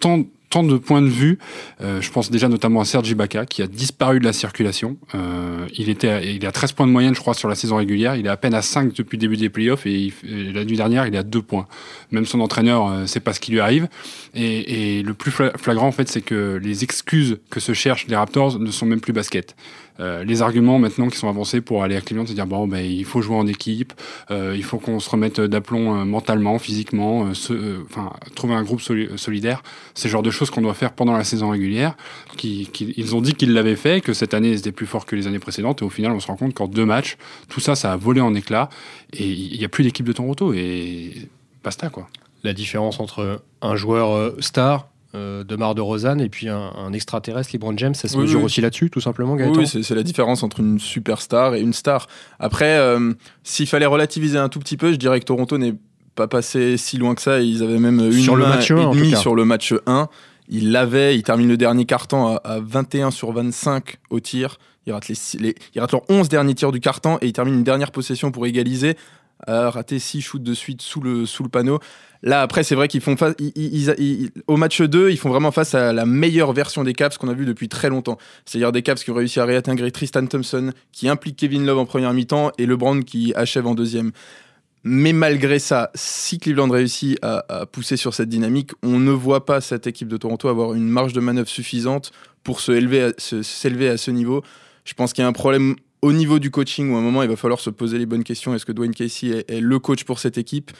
tant, 0.00 0.24
de 0.62 0.76
points 0.76 1.02
de 1.02 1.08
vue. 1.08 1.38
Euh, 1.80 2.00
je 2.00 2.10
pense 2.10 2.30
déjà 2.30 2.48
notamment 2.48 2.80
à 2.80 2.84
Sergi 2.84 3.14
Baca, 3.14 3.46
qui 3.46 3.62
a 3.62 3.66
disparu 3.66 4.20
de 4.20 4.24
la 4.24 4.32
circulation. 4.32 4.96
Euh, 5.14 5.66
il, 5.76 5.88
était 5.88 6.08
à, 6.08 6.22
il 6.22 6.44
a 6.46 6.52
13 6.52 6.72
points 6.72 6.86
de 6.86 6.92
moyenne, 6.92 7.14
je 7.14 7.20
crois, 7.20 7.34
sur 7.34 7.48
la 7.48 7.54
saison 7.54 7.76
régulière. 7.76 8.16
Il 8.16 8.26
est 8.26 8.30
à 8.30 8.36
peine 8.36 8.54
à 8.54 8.62
5 8.62 8.94
depuis 8.94 9.16
le 9.16 9.20
début 9.20 9.36
des 9.36 9.48
playoffs 9.48 9.86
et, 9.86 10.12
la 10.22 10.64
nuit 10.64 10.76
dernière, 10.76 11.06
il 11.06 11.14
est 11.14 11.18
à 11.18 11.22
2 11.22 11.42
points. 11.42 11.66
Même 12.10 12.26
son 12.26 12.40
entraîneur 12.40 12.88
euh, 12.88 13.06
sait 13.06 13.20
pas 13.20 13.32
ce 13.32 13.40
qui 13.40 13.50
lui 13.50 13.60
arrive. 13.60 13.88
Et, 14.34 14.98
et 14.98 15.02
le 15.02 15.14
plus 15.14 15.32
flagrant, 15.32 15.88
en 15.88 15.92
fait, 15.92 16.08
c'est 16.08 16.22
que 16.22 16.60
les 16.62 16.84
excuses 16.84 17.38
que 17.50 17.60
se 17.60 17.72
cherchent 17.72 18.06
les 18.06 18.16
Raptors 18.16 18.58
ne 18.58 18.70
sont 18.70 18.86
même 18.86 19.00
plus 19.00 19.12
basket. 19.12 19.56
Euh, 20.00 20.24
les 20.24 20.42
arguments 20.42 20.78
maintenant 20.78 21.08
qui 21.08 21.16
sont 21.16 21.28
avancés 21.28 21.60
pour 21.60 21.82
aller 21.84 21.96
à 21.96 22.00
Cleveland, 22.00 22.26
c'est 22.26 22.34
dire 22.34 22.46
bon, 22.46 22.66
ben, 22.66 22.84
il 22.84 23.04
faut 23.04 23.22
jouer 23.22 23.36
en 23.36 23.46
équipe, 23.46 23.92
euh, 24.30 24.54
il 24.56 24.64
faut 24.64 24.78
qu'on 24.78 24.98
se 24.98 25.08
remette 25.08 25.40
d'aplomb 25.40 25.94
euh, 25.94 26.04
mentalement, 26.04 26.58
physiquement, 26.58 27.28
enfin 27.84 28.12
trouver 28.34 28.54
un 28.54 28.62
groupe 28.62 28.80
solidaire. 28.80 29.62
C'est 29.94 30.08
le 30.08 30.12
genre 30.12 30.22
de 30.22 30.30
choses 30.30 30.50
qu'on 30.50 30.62
doit 30.62 30.74
faire 30.74 30.92
pendant 30.92 31.16
la 31.16 31.24
saison 31.24 31.50
régulière. 31.50 31.96
Qui, 32.36 32.68
qui 32.72 32.92
ils 32.96 33.14
ont 33.14 33.20
dit 33.20 33.34
qu'ils 33.34 33.52
l'avaient 33.52 33.76
fait, 33.76 34.00
que 34.00 34.12
cette 34.12 34.34
année 34.34 34.56
c'était 34.56 34.72
plus 34.72 34.86
fort 34.86 35.06
que 35.06 35.14
les 35.14 35.26
années 35.26 35.38
précédentes, 35.38 35.82
et 35.82 35.84
au 35.84 35.90
final 35.90 36.12
on 36.12 36.20
se 36.20 36.26
rend 36.26 36.36
compte 36.36 36.54
qu'en 36.54 36.66
deux 36.66 36.86
matchs, 36.86 37.16
tout 37.48 37.60
ça, 37.60 37.74
ça 37.74 37.92
a 37.92 37.96
volé 37.96 38.20
en 38.20 38.34
éclats, 38.34 38.68
et 39.12 39.26
il 39.26 39.58
n'y 39.58 39.64
a 39.64 39.68
plus 39.68 39.84
d'équipe 39.84 40.06
de 40.06 40.12
Toronto, 40.12 40.52
et 40.52 41.28
basta 41.62 41.88
quoi. 41.88 42.08
La 42.42 42.52
différence 42.52 43.00
entre 43.00 43.42
un 43.62 43.76
joueur 43.76 44.34
star 44.40 44.88
euh, 45.14 45.44
de 45.44 45.54
Mar 45.56 45.74
de 45.74 45.80
Rosanne 45.80 46.20
et 46.20 46.28
puis 46.28 46.48
un, 46.48 46.92
extraterrestre, 46.92 47.50
LeBron 47.52 47.76
James, 47.76 47.94
ça 47.94 48.08
se 48.08 48.16
mesure 48.16 48.42
aussi 48.42 48.60
là-dessus, 48.60 48.90
tout 48.90 49.00
simplement, 49.00 49.36
Gaëtan 49.36 49.60
Oui, 49.60 49.66
c'est 49.66 49.94
la 49.94 50.02
différence 50.02 50.42
entre 50.42 50.60
une 50.60 50.80
superstar 50.80 51.54
et 51.54 51.60
une 51.60 51.72
star. 51.72 52.08
Après, 52.40 52.78
euh, 52.78 53.12
s'il 53.44 53.66
fallait 53.66 53.86
relativiser 53.86 54.38
un 54.38 54.48
tout 54.48 54.58
petit 54.58 54.76
peu, 54.76 54.90
je 54.90 54.96
dirais 54.96 55.20
que 55.20 55.24
Toronto 55.24 55.56
n'est 55.56 55.74
pas 56.14 56.26
passé 56.26 56.76
si 56.76 56.96
loin 56.96 57.14
que 57.14 57.22
ça. 57.22 57.40
Ils 57.40 57.62
avaient 57.62 57.78
même 57.78 58.00
une 58.00 58.12
sur 58.12 58.36
le 58.36 58.46
match 58.46 58.70
1, 58.70 59.16
sur 59.16 59.34
le 59.34 59.44
match 59.44 59.74
1. 59.86 60.08
Il 60.48 60.72
l'avait, 60.72 61.16
il 61.16 61.22
termine 61.22 61.48
le 61.48 61.56
dernier 61.56 61.84
carton 61.84 62.36
à, 62.42 62.58
21 62.60 63.10
sur 63.10 63.32
25 63.32 63.98
au 64.10 64.20
tir. 64.20 64.58
Les, 64.86 65.54
il 65.74 65.80
rate 65.80 65.92
leurs 65.92 66.10
11 66.10 66.28
derniers 66.28 66.54
tirs 66.54 66.72
du 66.72 66.80
carton 66.80 67.18
et 67.22 67.26
il 67.26 67.32
termine 67.32 67.54
une 67.54 67.64
dernière 67.64 67.90
possession 67.90 68.30
pour 68.30 68.46
égaliser. 68.46 68.96
A 69.46 69.70
raté 69.70 69.98
6 69.98 70.20
shoots 70.20 70.42
de 70.42 70.54
suite 70.54 70.82
sous 70.82 71.00
le, 71.00 71.26
sous 71.26 71.42
le 71.42 71.48
panneau. 71.48 71.80
Là, 72.22 72.40
après, 72.40 72.62
c'est 72.62 72.74
vrai 72.74 72.88
qu'ils 72.88 73.02
font 73.02 73.16
face. 73.16 73.34
au 74.46 74.56
match 74.56 74.80
2, 74.80 75.10
ils 75.10 75.18
font 75.18 75.28
vraiment 75.28 75.50
face 75.50 75.74
à 75.74 75.92
la 75.92 76.06
meilleure 76.06 76.52
version 76.52 76.82
des 76.82 76.94
Caps 76.94 77.18
qu'on 77.18 77.28
a 77.28 77.34
vu 77.34 77.44
depuis 77.44 77.68
très 77.68 77.90
longtemps. 77.90 78.16
C'est-à-dire 78.46 78.72
des 78.72 78.82
Caps 78.82 79.04
qui 79.04 79.10
ont 79.10 79.14
réussi 79.14 79.40
à 79.40 79.44
réintégrer 79.44 79.90
Tristan 79.90 80.26
Thompson, 80.26 80.72
qui 80.92 81.08
implique 81.08 81.36
Kevin 81.36 81.66
Love 81.66 81.78
en 81.78 81.84
première 81.84 82.14
mi-temps, 82.14 82.52
et 82.56 82.64
LeBron 82.64 83.02
qui 83.02 83.34
achève 83.34 83.66
en 83.66 83.74
deuxième. 83.74 84.12
Mais 84.84 85.14
malgré 85.14 85.58
ça, 85.58 85.90
si 85.94 86.38
Cleveland 86.38 86.70
réussit 86.70 87.18
à, 87.22 87.66
pousser 87.66 87.96
sur 87.96 88.12
cette 88.14 88.28
dynamique, 88.28 88.72
on 88.82 88.98
ne 88.98 89.12
voit 89.12 89.46
pas 89.46 89.62
cette 89.62 89.86
équipe 89.86 90.08
de 90.08 90.18
Toronto 90.18 90.48
avoir 90.48 90.74
une 90.74 90.88
marge 90.88 91.14
de 91.14 91.20
manœuvre 91.20 91.48
suffisante 91.48 92.12
pour 92.42 92.60
s'élever 92.60 93.02
à, 93.02 93.12
se, 93.16 93.36
à 93.36 93.96
ce 93.96 94.10
niveau. 94.10 94.42
Je 94.84 94.92
pense 94.92 95.14
qu'il 95.14 95.22
y 95.22 95.24
a 95.24 95.28
un 95.28 95.32
problème 95.32 95.76
au 96.04 96.12
niveau 96.12 96.38
du 96.38 96.50
coaching 96.50 96.90
où 96.90 96.96
à 96.96 96.98
un 96.98 97.02
moment 97.02 97.22
il 97.22 97.30
va 97.30 97.36
falloir 97.36 97.60
se 97.60 97.70
poser 97.70 97.96
les 97.96 98.04
bonnes 98.04 98.24
questions. 98.24 98.54
Est-ce 98.54 98.66
que 98.66 98.72
Dwayne 98.72 98.94
Casey 98.94 99.42
est, 99.48 99.60
le 99.60 99.78
coach 99.78 100.04
pour 100.04 100.18
cette 100.18 100.36
équipe? 100.36 100.70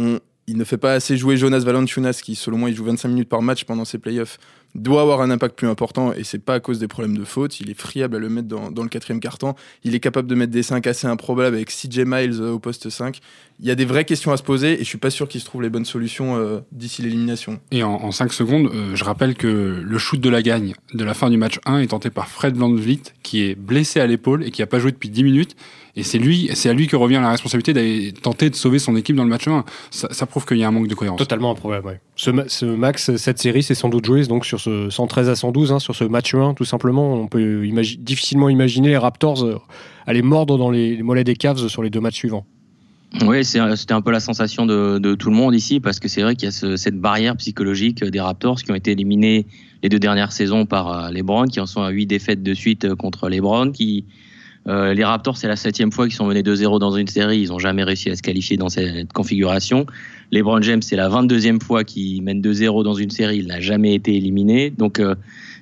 Il 0.00 0.58
ne 0.58 0.64
fait 0.64 0.78
pas 0.78 0.94
assez 0.94 1.16
jouer 1.16 1.36
Jonas 1.36 1.60
Valanciunas, 1.60 2.20
qui 2.20 2.34
selon 2.34 2.58
moi 2.58 2.70
il 2.70 2.76
joue 2.76 2.84
25 2.84 3.08
minutes 3.08 3.28
par 3.28 3.40
match 3.40 3.64
pendant 3.64 3.84
ses 3.84 3.98
playoffs, 3.98 4.38
doit 4.74 5.02
avoir 5.02 5.20
un 5.20 5.30
impact 5.30 5.56
plus 5.56 5.68
important 5.68 6.12
et 6.12 6.24
c'est 6.24 6.38
pas 6.38 6.54
à 6.54 6.60
cause 6.60 6.78
des 6.78 6.88
problèmes 6.88 7.16
de 7.16 7.24
faute. 7.24 7.60
Il 7.60 7.70
est 7.70 7.78
friable 7.78 8.16
à 8.16 8.18
le 8.18 8.28
mettre 8.28 8.48
dans, 8.48 8.82
le 8.82 8.88
quatrième 8.88 9.20
carton. 9.20 9.54
Il 9.84 9.94
est 9.94 10.00
capable 10.00 10.28
de 10.28 10.34
mettre 10.34 10.52
des 10.52 10.62
5 10.62 10.86
assez 10.86 11.06
improbables 11.06 11.54
avec 11.54 11.70
CJ 11.70 12.00
Miles 12.00 12.40
euh, 12.40 12.52
au 12.52 12.58
poste 12.58 12.90
5. 12.90 13.20
Il 13.60 13.66
y 13.66 13.70
a 13.70 13.74
des 13.74 13.84
vraies 13.84 14.04
questions 14.04 14.32
à 14.32 14.36
se 14.36 14.42
poser 14.42 14.74
et 14.74 14.78
je 14.78 14.84
suis 14.84 14.98
pas 14.98 15.10
sûr 15.10 15.28
qu'il 15.28 15.40
se 15.40 15.46
trouve 15.46 15.62
les 15.62 15.70
bonnes 15.70 15.84
solutions 15.84 16.36
euh, 16.36 16.60
d'ici 16.72 17.02
l'élimination. 17.02 17.60
Et 17.70 17.82
en, 17.82 18.10
5 18.10 18.32
secondes, 18.32 18.70
euh, 18.74 18.94
je 18.94 19.04
rappelle 19.04 19.34
que 19.34 19.46
le 19.46 19.98
shoot 19.98 20.20
de 20.20 20.28
la 20.28 20.42
gagne 20.42 20.74
de 20.92 21.04
la 21.04 21.14
fin 21.14 21.30
du 21.30 21.36
match 21.36 21.60
1 21.66 21.78
est 21.78 21.88
tenté 21.88 22.10
par 22.10 22.28
Fred 22.28 22.56
VanVleet 22.56 23.02
qui 23.22 23.44
est 23.44 23.54
blessé 23.54 24.00
à 24.00 24.06
l'épaule 24.06 24.44
et 24.44 24.50
qui 24.50 24.62
a 24.62 24.66
pas 24.66 24.78
joué 24.78 24.90
depuis 24.90 25.10
10 25.10 25.22
minutes 25.24 25.56
et 25.96 26.02
c'est 26.02 26.18
lui, 26.18 26.50
c'est 26.54 26.68
à 26.68 26.72
lui 26.72 26.88
que 26.88 26.96
revient 26.96 27.20
la 27.22 27.30
responsabilité 27.30 27.72
d'aller 27.72 28.12
tenter 28.12 28.50
de 28.50 28.56
sauver 28.56 28.80
son 28.80 28.96
équipe 28.96 29.14
dans 29.14 29.22
le 29.22 29.28
match 29.28 29.46
1. 29.46 29.64
Ça, 29.90 30.26
prouve 30.26 30.44
qu'il 30.44 30.58
y 30.58 30.64
a 30.64 30.68
un 30.68 30.72
manque 30.72 30.88
de 30.88 30.94
cohérence. 30.94 31.18
Totalement 31.18 31.52
improbable, 31.52 31.86
ouais. 31.86 32.00
Ce, 32.16 32.30
ce, 32.48 32.66
max, 32.66 33.14
cette 33.16 33.38
série, 33.38 33.62
c'est 33.62 33.76
sans 33.76 33.88
doute 33.88 34.04
joué 34.04 34.24
donc 34.24 34.44
sur 34.44 34.58
ce 34.58 34.90
113 34.90 35.28
à 35.28 35.36
112, 35.36 35.72
hein, 35.72 35.78
sur 35.78 35.94
ce 35.94 36.02
match 36.02 36.34
1, 36.34 36.54
tout 36.54 36.64
simplement. 36.64 37.14
On 37.14 37.28
peut 37.28 37.64
difficilement 37.98 38.48
imaginer 38.48 38.88
les 38.88 38.96
Raptors 38.96 39.44
euh, 39.44 39.60
aller 40.06 40.22
mordre 40.22 40.58
dans 40.58 40.70
les, 40.70 41.00
mollets 41.02 41.24
des 41.24 41.36
Cavs 41.36 41.68
sur 41.68 41.82
les 41.82 41.90
deux 41.90 42.00
matchs 42.00 42.16
suivants. 42.16 42.44
Oui, 43.24 43.44
c'était 43.44 43.92
un 43.92 44.00
peu 44.00 44.10
la 44.10 44.18
sensation 44.18 44.66
de, 44.66 45.14
tout 45.14 45.30
le 45.30 45.36
monde 45.36 45.54
ici, 45.54 45.78
parce 45.78 46.00
que 46.00 46.08
c'est 46.08 46.22
vrai 46.22 46.34
qu'il 46.34 46.46
y 46.46 46.52
a 46.52 46.76
cette 46.76 46.98
barrière 46.98 47.36
psychologique 47.36 48.02
des 48.02 48.20
Raptors 48.20 48.60
qui 48.60 48.72
ont 48.72 48.74
été 48.74 48.90
éliminés 48.90 49.46
les 49.84 49.88
deux 49.88 50.00
dernières 50.00 50.32
saisons 50.32 50.66
par 50.66 50.88
euh, 50.88 51.10
les 51.10 51.22
Browns, 51.22 51.48
qui 51.48 51.60
en 51.60 51.66
sont 51.66 51.82
à 51.82 51.90
huit 51.90 52.06
défaites 52.06 52.42
de 52.42 52.54
suite 52.54 52.86
euh, 52.86 52.96
contre 52.96 53.28
les 53.28 53.40
Browns, 53.40 53.70
qui, 53.70 54.06
euh, 54.66 54.94
les 54.94 55.04
Raptors, 55.04 55.36
c'est 55.36 55.48
la 55.48 55.56
septième 55.56 55.92
fois 55.92 56.06
qu'ils 56.06 56.14
sont 56.14 56.26
menés 56.26 56.42
2-0 56.42 56.78
dans 56.80 56.96
une 56.96 57.06
série. 57.06 57.40
Ils 57.40 57.48
n'ont 57.48 57.58
jamais 57.58 57.84
réussi 57.84 58.10
à 58.10 58.16
se 58.16 58.22
qualifier 58.22 58.56
dans 58.56 58.68
cette 58.68 59.12
configuration. 59.12 59.86
Les 60.30 60.42
Brown 60.42 60.62
James, 60.62 60.80
c'est 60.80 60.96
la 60.96 61.08
22e 61.08 61.62
fois 61.62 61.84
qu'ils 61.84 62.22
mènent 62.22 62.40
2-0 62.40 62.82
dans 62.82 62.94
une 62.94 63.10
série. 63.10 63.38
Il 63.38 63.48
n'a 63.48 63.60
jamais 63.60 63.94
été 63.94 64.16
éliminé. 64.16 64.70
Donc, 64.70 65.00
euh, 65.00 65.14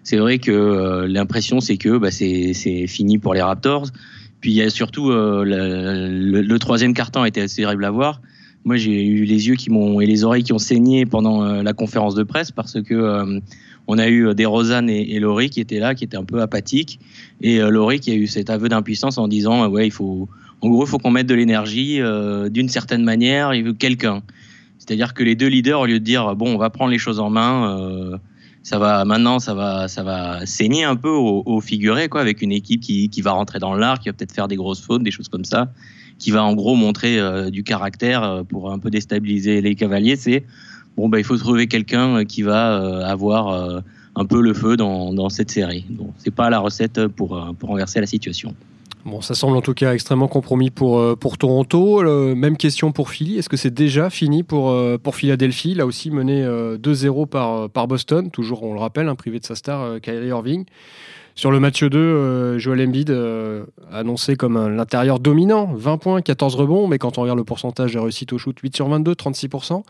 c'est 0.04 0.18
vrai 0.18 0.38
que 0.38 0.52
euh, 0.52 1.08
l'impression, 1.08 1.60
c'est 1.60 1.76
que 1.76 1.98
bah, 1.98 2.10
c'est 2.10 2.86
fini 2.86 3.18
pour 3.18 3.34
les 3.34 3.42
Raptors. 3.42 3.88
Puis, 4.40 4.52
il 4.52 4.56
y 4.56 4.62
a 4.62 4.70
surtout 4.70 5.10
le, 5.10 5.44
le, 5.44 6.58
troisième 6.58 6.94
carton 6.94 7.24
été 7.24 7.40
assez 7.40 7.62
terrible 7.62 7.84
à 7.84 7.90
voir. 7.90 8.20
Moi, 8.64 8.76
j'ai 8.76 9.04
eu 9.04 9.24
les 9.24 9.48
yeux 9.48 9.54
qui 9.54 9.70
m'ont 9.70 10.00
et 10.00 10.06
les 10.06 10.24
oreilles 10.24 10.42
qui 10.42 10.52
ont 10.52 10.58
saigné 10.58 11.06
pendant 11.06 11.62
la 11.62 11.72
conférence 11.72 12.16
de 12.16 12.24
presse 12.24 12.50
parce 12.50 12.80
que 12.82 13.40
on 13.86 13.98
a 13.98 14.08
eu 14.08 14.28
euh, 14.28 14.34
des 14.34 14.46
Rosanne 14.46 14.88
et, 14.88 15.18
Laurie 15.18 15.50
qui 15.50 15.60
étaient 15.60 15.78
là, 15.78 15.94
qui 15.94 16.04
étaient 16.04 16.16
un 16.16 16.24
peu 16.24 16.40
apathiques. 16.40 16.98
Et 17.40 17.60
euh, 17.60 17.70
Laurie 17.70 18.00
qui 18.00 18.10
a 18.10 18.14
eu 18.14 18.26
cet 18.26 18.50
aveu 18.50 18.68
d'impuissance 18.68 19.18
en 19.18 19.28
disant, 19.28 19.64
euh, 19.64 19.68
ouais, 19.68 19.86
il 19.86 19.90
faut, 19.90 20.28
en 20.60 20.68
gros, 20.68 20.84
il 20.84 20.88
faut 20.88 20.98
qu'on 20.98 21.10
mette 21.10 21.26
de 21.26 21.34
l'énergie 21.34 22.00
d'une 22.50 22.68
certaine 22.68 23.02
manière, 23.02 23.52
il 23.54 23.64
veut 23.64 23.72
quelqu'un. 23.72 24.22
C'est-à-dire 24.78 25.14
que 25.14 25.22
les 25.22 25.34
deux 25.34 25.48
leaders, 25.48 25.80
au 25.80 25.86
lieu 25.86 25.98
de 25.98 26.04
dire, 26.04 26.34
bon, 26.36 26.54
on 26.54 26.58
va 26.58 26.70
prendre 26.70 26.90
les 26.90 26.98
choses 26.98 27.18
en 27.18 27.30
main, 27.30 28.20
ça 28.62 28.78
va 28.78 29.04
maintenant, 29.04 29.40
ça 29.40 29.54
va, 29.54 29.88
ça 29.88 30.04
va 30.04 30.46
saigner 30.46 30.84
un 30.84 30.94
peu 30.94 31.08
au, 31.08 31.60
figuré, 31.60 32.08
quoi, 32.08 32.20
avec 32.20 32.42
une 32.42 32.52
équipe 32.52 32.80
qui, 32.80 33.08
qui 33.08 33.22
va 33.22 33.32
rentrer 33.32 33.58
dans 33.58 33.74
l'art, 33.74 33.98
qui 33.98 34.08
va 34.08 34.12
peut-être 34.12 34.32
faire 34.32 34.46
des 34.46 34.54
grosses 34.54 34.80
fautes, 34.80 35.02
des 35.02 35.10
choses 35.10 35.28
comme 35.28 35.44
ça, 35.44 35.72
qui 36.20 36.30
va 36.30 36.44
en 36.44 36.54
gros 36.54 36.76
montrer 36.76 37.18
du 37.50 37.64
caractère 37.64 38.44
pour 38.48 38.70
un 38.70 38.78
peu 38.78 38.90
déstabiliser 38.90 39.62
les 39.62 39.74
cavaliers. 39.74 40.14
C'est 40.14 40.44
bon, 40.96 41.08
bah, 41.08 41.18
il 41.18 41.24
faut 41.24 41.36
trouver 41.36 41.66
quelqu'un 41.66 42.18
euh, 42.18 42.24
qui 42.24 42.42
va 42.42 43.06
avoir 43.06 43.82
un 44.14 44.24
peu 44.24 44.40
le 44.40 44.54
feu 44.54 44.76
dans, 44.76 45.12
dans 45.12 45.28
cette 45.28 45.50
série. 45.50 45.84
Bon, 45.88 46.12
c'est 46.18 46.34
pas 46.34 46.50
la 46.50 46.58
recette 46.58 47.06
pour, 47.08 47.54
pour 47.58 47.68
renverser 47.70 48.00
la 48.00 48.06
situation. 48.06 48.54
Bon, 49.04 49.20
ça 49.20 49.34
semble 49.34 49.56
en 49.56 49.62
tout 49.62 49.74
cas 49.74 49.94
extrêmement 49.94 50.28
compromis 50.28 50.70
pour, 50.70 51.00
euh, 51.00 51.16
pour 51.16 51.36
Toronto. 51.36 52.02
même 52.36 52.56
question 52.56 52.92
pour 52.92 53.10
Philly. 53.10 53.36
Est-ce 53.38 53.48
que 53.48 53.56
c'est 53.56 53.74
déjà 53.74 54.10
fini 54.10 54.44
pour, 54.44 54.70
euh, 54.70 54.96
pour 54.96 55.16
Philadelphie? 55.16 55.74
Là 55.74 55.86
aussi 55.86 56.10
mené 56.12 56.44
2-0 56.44 57.22
euh, 57.22 57.26
par, 57.26 57.70
par 57.70 57.88
Boston. 57.88 58.30
Toujours, 58.30 58.62
on 58.62 58.74
le 58.74 58.80
rappelle, 58.80 59.08
un 59.08 59.16
privé 59.16 59.40
de 59.40 59.44
sa 59.44 59.56
star, 59.56 60.00
Kyrie 60.00 60.28
Irving. 60.28 60.66
Sur 61.34 61.50
le 61.50 61.58
match 61.58 61.82
2, 61.82 62.58
Joel 62.58 62.86
Embiid 62.86 63.16
annoncé 63.90 64.36
comme 64.36 64.68
l'intérieur 64.68 65.18
dominant. 65.18 65.72
20 65.74 65.96
points, 65.96 66.22
14 66.22 66.54
rebonds. 66.54 66.86
Mais 66.86 66.98
quand 66.98 67.18
on 67.18 67.22
regarde 67.22 67.38
le 67.38 67.44
pourcentage 67.44 67.94
de 67.94 67.98
réussite 67.98 68.32
au 68.32 68.38
shoot, 68.38 68.56
8 68.56 68.76
sur 68.76 68.86
22, 68.88 69.12
36%. 69.12 69.82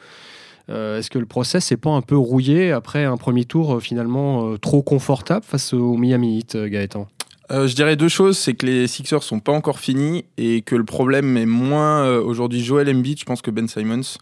Est-ce 0.69 1.11
que 1.11 1.19
le 1.19 1.27
process 1.27 1.71
n'est 1.71 1.77
pas 1.77 1.91
un 1.91 2.01
peu 2.01 2.17
rouillé 2.17 2.73
après 2.73 3.05
un 3.05 3.17
premier 3.17 3.45
tour 3.45 3.83
finalement 3.83 4.57
trop 4.59 4.83
confortable 4.83 5.45
face 5.45 5.75
au 5.75 5.97
Miami 5.97 6.39
Heat, 6.39 6.57
Gaëtan? 6.57 7.09
Euh, 7.53 7.67
je 7.67 7.75
dirais 7.75 7.97
deux 7.97 8.09
choses, 8.09 8.39
c'est 8.39 8.55
que 8.55 8.65
les 8.65 8.87
Sixers 8.87 9.23
sont 9.23 9.39
pas 9.39 9.53
encore 9.53 9.79
finis 9.79 10.25
et 10.39 10.63
que 10.63 10.75
le 10.75 10.85
problème 10.85 11.37
est 11.37 11.47
moins 11.47 12.05
euh, 12.05 12.23
aujourd'hui 12.23 12.63
Joel 12.63 12.89
Embiid, 12.89 13.19
je 13.19 13.25
pense 13.25 13.43
que 13.43 13.51
Ben 13.51 13.69
Simons. 13.69 14.17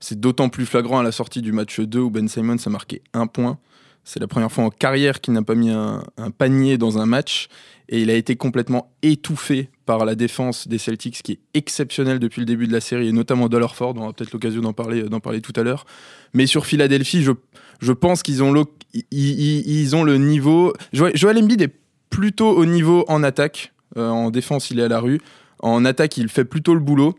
C'est 0.00 0.18
d'autant 0.18 0.48
plus 0.48 0.66
flagrant 0.66 0.98
à 0.98 1.04
la 1.04 1.12
sortie 1.12 1.42
du 1.42 1.52
match 1.52 1.78
2 1.78 2.00
où 2.00 2.10
Ben 2.10 2.28
Simons 2.28 2.56
a 2.64 2.70
marqué 2.70 3.02
un 3.14 3.28
point. 3.28 3.58
C'est 4.02 4.18
la 4.18 4.26
première 4.26 4.50
fois 4.50 4.64
en 4.64 4.70
carrière 4.70 5.20
qu'il 5.20 5.32
n'a 5.32 5.42
pas 5.42 5.54
mis 5.54 5.70
un, 5.70 6.02
panier 6.36 6.76
dans 6.76 6.98
un 6.98 7.06
match 7.06 7.46
et 7.92 8.00
il 8.00 8.10
a 8.10 8.14
été 8.14 8.36
complètement 8.36 8.90
étouffé 9.02 9.68
par 9.84 10.06
la 10.06 10.14
défense 10.14 10.66
des 10.66 10.78
Celtics 10.78 11.22
qui 11.22 11.32
est 11.32 11.40
exceptionnelle 11.52 12.18
depuis 12.18 12.40
le 12.40 12.46
début 12.46 12.66
de 12.66 12.72
la 12.72 12.80
série 12.80 13.08
et 13.08 13.12
notamment 13.12 13.50
Dollarford, 13.50 13.94
on 13.96 14.04
aura 14.04 14.12
peut-être 14.14 14.32
l'occasion 14.32 14.62
d'en 14.62 14.72
parler, 14.72 15.02
d'en 15.02 15.20
parler 15.20 15.42
tout 15.42 15.52
à 15.56 15.62
l'heure. 15.62 15.84
Mais 16.32 16.46
sur 16.46 16.64
Philadelphie, 16.64 17.22
je, 17.22 17.32
je 17.80 17.92
pense 17.92 18.22
qu'ils 18.22 18.42
ont, 18.42 18.66
ils, 19.10 19.94
ont 19.94 20.04
le 20.04 20.16
niveau. 20.16 20.72
Joel 20.94 21.36
Embiid 21.36 21.60
est 21.60 21.74
plutôt 22.08 22.48
au 22.48 22.64
niveau 22.64 23.04
en 23.08 23.22
attaque. 23.22 23.74
Euh, 23.98 24.08
en 24.08 24.30
défense, 24.30 24.70
il 24.70 24.80
est 24.80 24.84
à 24.84 24.88
la 24.88 24.98
rue. 24.98 25.20
En 25.58 25.84
attaque, 25.84 26.16
il 26.16 26.30
fait 26.30 26.46
plutôt 26.46 26.72
le 26.72 26.80
boulot. 26.80 27.14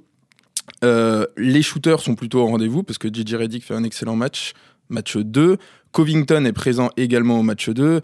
Euh, 0.84 1.28
les 1.38 1.62
shooters 1.62 2.00
sont 2.00 2.16
plutôt 2.16 2.40
au 2.40 2.48
rendez-vous 2.48 2.82
parce 2.82 2.98
que 2.98 3.10
JJ 3.10 3.36
Redick 3.36 3.64
fait 3.64 3.76
un 3.76 3.84
excellent 3.84 4.16
match, 4.16 4.54
match 4.90 5.18
2. 5.18 5.58
Covington 5.92 6.46
est 6.46 6.54
présent 6.54 6.90
également 6.98 7.40
au 7.40 7.44
match 7.44 7.70
2. 7.70 8.02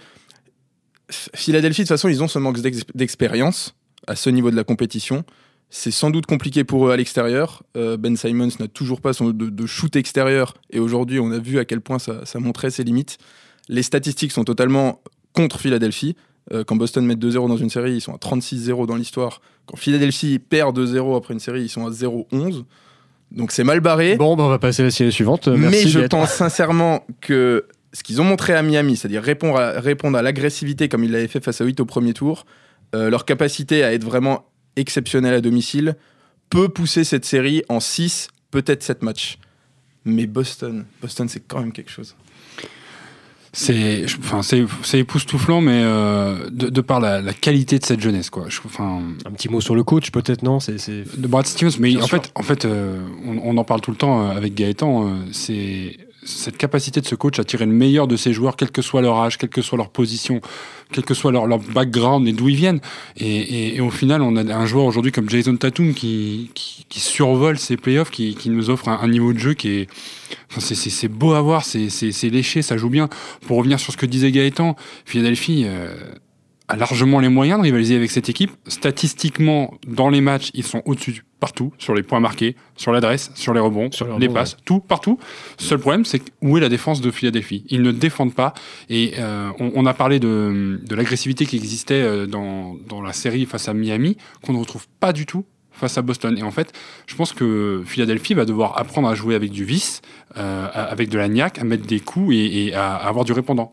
Philadelphie, 1.10 1.82
de 1.82 1.88
toute 1.88 1.90
façon, 1.90 2.10
ils 2.10 2.24
ont 2.24 2.28
ce 2.28 2.40
manque 2.40 2.60
d'expérience 2.96 3.76
à 4.08 4.16
ce 4.16 4.30
niveau 4.30 4.52
de 4.52 4.56
la 4.56 4.64
compétition. 4.64 5.24
C'est 5.70 5.92
sans 5.92 6.10
doute 6.10 6.26
compliqué 6.26 6.64
pour 6.64 6.88
eux 6.88 6.92
à 6.92 6.98
l'extérieur. 6.98 7.64
Euh, 7.78 7.96
ben 7.96 8.16
Simons 8.16 8.50
n'a 8.60 8.68
toujours 8.68 9.02
pas 9.02 9.14
son, 9.14 9.30
de, 9.30 9.66
shoot 9.68 9.96
extérieur 9.96 10.56
et 10.72 10.80
aujourd'hui, 10.80 11.20
on 11.20 11.32
a 11.32 11.38
vu 11.38 11.60
à 11.60 11.66
quel 11.66 11.82
point 11.82 12.00
ça, 12.00 12.26
ça 12.26 12.40
montrait 12.40 12.72
ses 12.72 12.84
limites. 12.84 13.18
Les 13.68 13.84
statistiques 13.84 14.32
sont 14.32 14.44
totalement 14.44 15.02
contre 15.34 15.60
Philadelphie. 15.60 16.16
Euh, 16.52 16.64
quand 16.64 16.76
Boston 16.76 17.06
met 17.06 17.14
2-0 17.14 17.48
dans 17.48 17.58
une 17.58 17.70
série, 17.70 17.94
ils 17.94 18.02
sont 18.02 18.14
à 18.14 18.18
36-0 18.18 18.88
dans 18.88 18.96
l'histoire. 18.96 19.42
Quand 19.68 19.78
Philadelphie 19.78 20.40
perd 20.40 20.78
2-0 20.78 21.16
après 21.16 21.36
une 21.36 21.40
série, 21.40 21.62
ils 21.62 21.70
sont 21.70 21.86
à 21.86 21.92
0-11. 21.92 22.64
Donc 23.32 23.52
c'est 23.52 23.64
mal 23.64 23.80
barré. 23.80 24.16
Bon, 24.16 24.36
bah, 24.36 24.44
on 24.44 24.50
va 24.50 24.58
passer 24.58 24.82
à 24.82 24.86
la 24.86 24.92
série 24.92 25.12
suivante. 25.12 25.48
Mais 25.48 25.86
je 25.86 26.00
pense 26.00 26.32
sincèrement 26.32 27.06
que 27.22 27.66
ce 27.94 28.04
qu'ils 28.04 28.22
ont 28.22 28.24
montré 28.24 28.54
à 28.54 28.62
Miami, 28.62 28.98
c'est-à-dire 28.98 29.24
répondre 29.24 29.60
à, 29.60 29.80
répondre 29.80 30.18
à 30.18 30.22
l'agressivité 30.22 30.90
comme 30.90 31.04
ils 31.04 31.12
l'avaient 31.12 31.28
fait 31.28 31.44
face 31.44 31.62
à 31.62 31.66
8 31.66 31.80
au 31.80 31.86
premier 31.86 32.14
tour, 32.14 32.46
euh, 32.96 33.10
leur 33.10 33.26
capacité 33.26 33.84
à 33.84 33.94
être 33.94 34.04
vraiment 34.04 34.46
exceptionnelle 34.76 35.34
à 35.34 35.42
domicile, 35.42 35.96
peut 36.50 36.70
pousser 36.70 37.04
cette 37.04 37.26
série 37.26 37.64
en 37.70 37.80
6, 37.80 38.30
peut-être 38.52 38.84
7 38.84 39.04
matchs. 39.04 39.38
Mais 40.06 40.28
Boston, 40.28 40.86
Boston 41.02 41.28
c'est 41.28 41.42
quand 41.42 41.60
même 41.60 41.72
quelque 41.72 41.92
chose. 41.92 42.16
C'est 43.52 44.06
enfin 44.20 44.44
c'est 44.44 45.00
époustouflant 45.00 45.60
mais 45.60 45.82
euh, 45.84 46.52
de, 46.52 46.70
de, 46.70 46.82
par 46.82 47.00
la, 47.00 47.20
la, 47.20 47.34
qualité 47.34 47.80
de 47.80 47.84
cette 47.84 48.00
jeunesse 48.00 48.30
quoi. 48.30 48.46
Enfin 48.64 49.02
un 49.26 49.32
petit 49.32 49.50
mot 49.50 49.60
sur 49.60 49.74
le 49.74 49.84
coach 49.84 50.12
peut-être 50.12 50.44
non? 50.44 50.60
C'est 50.60 50.78
de 50.78 51.28
Brad 51.28 51.48
Stevens 51.48 51.80
mais 51.80 52.00
en 52.00 52.06
fait 52.06 52.32
en 52.36 52.44
fait 52.44 52.66
euh, 52.66 53.02
on, 53.26 53.40
on, 53.40 53.58
en 53.58 53.64
parle 53.64 53.82
tout 53.82 53.90
le 53.90 53.98
temps 53.98 54.30
avec 54.30 54.54
Gaëtan 54.54 55.24
c'est 55.32 55.98
cette 56.24 56.58
capacité 56.58 57.02
de 57.02 57.06
ce 57.06 57.16
coach 57.16 57.40
à 57.40 57.44
tirer 57.44 57.66
le 57.66 57.72
meilleur 57.72 58.08
de 58.08 58.16
ses 58.16 58.34
joueurs, 58.34 58.56
quel 58.56 58.72
que 58.72 58.82
soit 58.82 59.02
leur 59.02 59.18
âge, 59.18 59.38
quelle 59.38 59.50
que 59.50 59.62
soit 59.62 59.78
leur 59.78 59.90
position, 59.90 60.42
quel 60.92 61.04
que 61.04 61.14
soit 61.14 61.32
leur, 61.32 61.48
leur 61.48 61.60
background 61.60 62.28
et 62.28 62.34
d'où 62.34 62.50
ils 62.50 62.56
viennent. 62.56 62.82
Et, 63.18 63.76
et, 63.76 63.82
au 63.82 63.90
final, 63.90 64.22
on 64.22 64.36
a 64.36 64.56
un 64.56 64.66
joueur 64.66 64.86
aujourd'hui 64.86 65.12
comme 65.12 65.30
Jason 65.30 65.56
Tatum 65.56 65.94
qui, 65.94 66.52
qui, 66.54 66.86
qui, 66.90 67.00
survole 67.00 67.58
ces 67.58 67.78
playoffs, 67.78 68.12
qui, 68.12 68.36
qui 68.36 68.50
nous 68.50 68.70
offre 68.70 68.90
un, 68.90 69.08
niveau 69.08 69.34
de 69.34 69.40
jeu 69.40 69.54
qui 69.54 69.70
est. 69.70 69.90
Enfin, 70.50 70.62
c'est 70.62 71.08
beau 71.08 71.34
à 71.34 71.42
voir, 71.42 71.64
c'est 71.64 72.30
léché, 72.30 72.62
ça 72.62 72.78
joue 72.78 72.90
bien. 72.90 73.10
Pour 73.48 73.58
revenir 73.58 73.80
sur 73.80 73.94
ce 73.94 73.98
que 73.98 74.06
disait 74.06 74.32
Gaëtan, 74.32 74.76
Philadelphie. 75.06 75.66
Euh, 75.68 75.96
a 76.70 76.76
largement 76.76 77.20
les 77.20 77.30
moyens 77.30 77.60
de 77.60 77.64
rivaliser 77.64 77.96
avec 77.96 78.12
cette 78.12 78.30
équipe. 78.30 78.52
Statistiquement, 78.68 79.74
dans 79.88 80.10
les 80.10 80.22
matchs, 80.22 80.52
ils 80.54 80.64
sont 80.64 80.82
au-dessus 80.86 81.24
partout, 81.40 81.74
sur 81.78 81.96
les 81.96 82.04
points 82.04 82.20
marqués, 82.20 82.56
sur 82.76 82.92
l'adresse, 82.92 83.32
sur 83.34 83.54
les 83.54 83.60
rebonds, 83.60 83.92
sur 83.92 84.20
les, 84.20 84.30
passes, 84.30 84.58
tout, 84.66 84.80
partout. 84.80 85.18
Seul 85.58 85.80
problème, 85.80 86.06
c'est 86.06 86.22
où 86.42 86.58
est 86.58 86.62
la 86.62 86.70
défense 86.70 87.02
de 87.02 87.12
Philadelphie? 87.12 87.66
Ils 87.70 87.82
ne 87.82 87.92
défendent 87.92 88.36
pas. 88.36 88.54
Et 88.90 89.14
euh, 89.18 89.50
on, 89.60 89.86
a 89.86 89.94
parlé 89.94 90.20
de, 90.20 90.80
de 90.86 90.96
l'agressivité 90.96 91.46
qui 91.46 91.56
existait 91.56 92.02
euh, 92.02 92.28
dans, 92.28 92.76
dans 92.88 93.02
la 93.02 93.14
série 93.14 93.46
face 93.46 93.68
à 93.68 93.74
Miami, 93.74 94.18
qu'on 94.44 94.54
ne 94.54 94.60
retrouve 94.60 94.88
pas 95.00 95.12
du 95.12 95.26
tout 95.26 95.46
face 95.72 95.98
à 95.98 96.02
Boston. 96.02 96.38
Et 96.38 96.44
en 96.44 96.52
fait, 96.52 96.74
je 97.08 97.16
pense 97.16 97.34
que 97.34 97.82
Philadelphie 97.86 98.34
va 98.36 98.46
devoir 98.46 98.78
apprendre 98.78 99.08
à 99.08 99.16
jouer 99.16 99.34
avec 99.34 99.52
du 99.52 99.64
vice, 99.64 100.02
euh, 100.38 100.68
avec 100.74 101.10
de 101.10 101.18
la 101.18 101.30
niaque, 101.30 101.58
à 101.58 101.64
mettre 101.64 101.88
des 101.88 102.00
coups 102.00 102.36
et, 102.36 102.66
et 102.66 102.74
à, 102.76 102.96
avoir 102.96 103.26
du 103.26 103.32
répondant. 103.32 103.72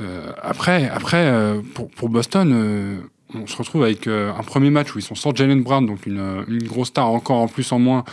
Euh, 0.00 0.32
après, 0.42 0.88
après 0.88 1.26
euh, 1.26 1.60
pour, 1.74 1.88
pour, 1.90 2.08
Boston, 2.08 2.52
euh, 2.52 3.00
on 3.34 3.46
se 3.46 3.56
retrouve 3.56 3.82
avec 3.82 4.06
un 4.06 4.42
premier 4.42 4.70
match 4.70 4.94
où 4.94 4.98
ils 4.98 5.02
sont 5.02 5.14
sans 5.14 5.34
Jalen 5.34 5.62
Brown, 5.62 5.84
donc 5.86 6.06
une, 6.06 6.44
une, 6.48 6.64
grosse 6.64 6.88
star 6.88 7.08
encore 7.08 7.38
en 7.38 7.48
plus 7.48 7.70
en 7.72 7.78
moins. 7.78 8.04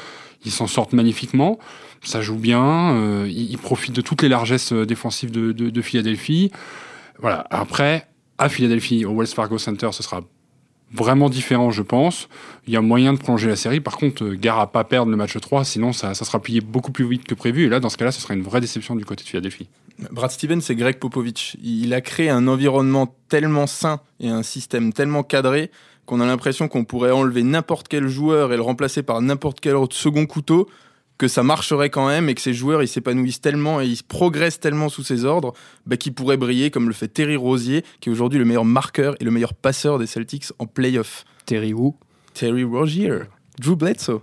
Ils 0.46 0.52
s'en 0.52 0.68
sortent 0.68 0.94
magnifiquement. 0.94 1.60
Ça 2.04 2.22
joue 2.22 2.36
bien. 2.36 3.26
ils, 3.26 3.58
profitent 3.58 3.96
de 3.96 4.02
toutes 4.02 4.22
les 4.24 4.28
largesses 4.28 4.74
défensives 4.74 5.32
de, 5.32 5.54
de, 5.54 5.70
de, 5.70 5.82
Philadelphie. 5.82 6.52
Voilà. 7.20 7.48
Après, 7.50 8.08
à 8.38 8.50
Philadelphie, 8.50 9.06
au 9.06 9.16
Wells 9.16 9.28
Fargo 9.28 9.58
Center, 9.58 9.90
ce 9.92 10.04
sera 10.04 10.22
vraiment 10.94 11.30
différent, 11.30 11.72
je 11.72 11.82
pense. 11.82 12.30
Il 12.68 12.74
y 12.74 12.78
a 12.78 12.82
moyen 12.82 13.14
de 13.14 13.18
prolonger 13.18 13.48
la 13.48 13.56
série. 13.56 13.80
Par 13.80 13.98
contre, 13.98 14.30
gare 14.30 14.60
à 14.60 14.72
pas 14.72 14.84
perdre 14.84 15.12
le 15.12 15.18
match 15.18 15.38
3, 15.38 15.66
sinon 15.66 15.92
ça, 15.94 16.14
ça 16.14 16.26
sera 16.26 16.40
plié 16.40 16.62
beaucoup 16.62 16.92
plus 16.92 17.08
vite 17.08 17.26
que 17.26 17.36
prévu. 17.36 17.66
Et 17.66 17.70
là, 17.70 17.80
dans 17.80 17.90
ce 17.90 17.98
cas-là, 17.98 18.12
ce 18.12 18.22
sera 18.22 18.34
une 18.34 18.44
vraie 18.44 18.62
déception 18.62 18.96
du 18.96 19.06
côté 19.06 19.24
de 19.24 19.30
Philadelphie. 19.30 19.68
Brad 20.12 20.32
Stevens, 20.32 20.62
c'est 20.62 20.76
Greg 20.76 20.98
Popovich. 20.98 21.58
Il 21.64 21.94
a 21.94 22.02
créé 22.02 22.30
un 22.30 22.48
environnement 22.48 23.16
tellement 23.30 23.68
sain 23.68 24.00
et 24.20 24.30
un 24.30 24.44
système 24.44 24.94
tellement 24.94 25.24
cadré 25.24 25.72
qu'on 26.06 26.20
a 26.20 26.26
l'impression 26.26 26.68
qu'on 26.68 26.84
pourrait 26.84 27.12
enlever 27.12 27.44
n'importe 27.44 27.88
quel 27.88 28.08
joueur 28.08 28.52
et 28.52 28.58
le 28.58 28.62
remplacer 28.62 29.04
par 29.04 29.22
n'importe 29.22 29.60
quel 29.60 29.76
autre 29.76 29.96
second 29.96 30.26
couteau, 30.26 30.68
que 31.18 31.28
ça 31.28 31.44
marcherait 31.44 31.90
quand 31.90 32.08
même 32.08 32.30
et 32.30 32.36
que 32.36 32.42
ces 32.42 32.54
joueurs 32.54 32.82
ils 32.82 32.88
s'épanouissent 32.88 33.42
tellement 33.42 33.82
et 33.82 33.86
ils 33.86 34.04
progressent 34.04 34.60
tellement 34.60 34.90
sous 34.90 35.04
ses 35.04 35.26
ordres 35.26 35.54
bah, 35.86 35.98
qu'ils 35.98 36.14
pourraient 36.14 36.38
briller 36.38 36.72
comme 36.72 36.88
le 36.88 36.94
fait 36.94 37.08
Terry 37.08 37.36
Rosier, 37.36 37.84
qui 38.00 38.10
est 38.10 38.12
aujourd'hui 38.12 38.40
le 38.40 38.46
meilleur 38.46 38.66
marqueur 38.66 39.16
et 39.20 39.24
le 39.24 39.32
meilleur 39.32 39.54
passeur 39.54 40.00
des 40.00 40.08
Celtics 40.08 40.46
en 40.60 40.66
playoff. 40.66 41.26
Terry 41.46 41.74
où 41.74 41.96
Terry 42.34 42.64
Rozier. 42.64 43.20
Drew 43.60 43.76
Bledsoe. 43.76 44.22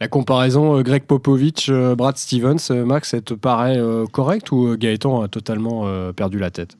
La 0.00 0.08
comparaison 0.08 0.78
euh, 0.78 0.82
Greg 0.82 1.04
Popovich, 1.04 1.68
euh, 1.68 1.94
Brad 1.94 2.16
Stevens, 2.16 2.56
euh, 2.70 2.84
Max, 2.84 3.10
ça 3.10 3.20
te 3.20 3.34
paraît 3.34 3.80
correct 4.12 4.50
ou 4.52 4.76
Gaëtan 4.76 5.22
a 5.22 5.28
totalement 5.28 5.86
perdu 6.12 6.38
la 6.38 6.50
tête? 6.50 6.76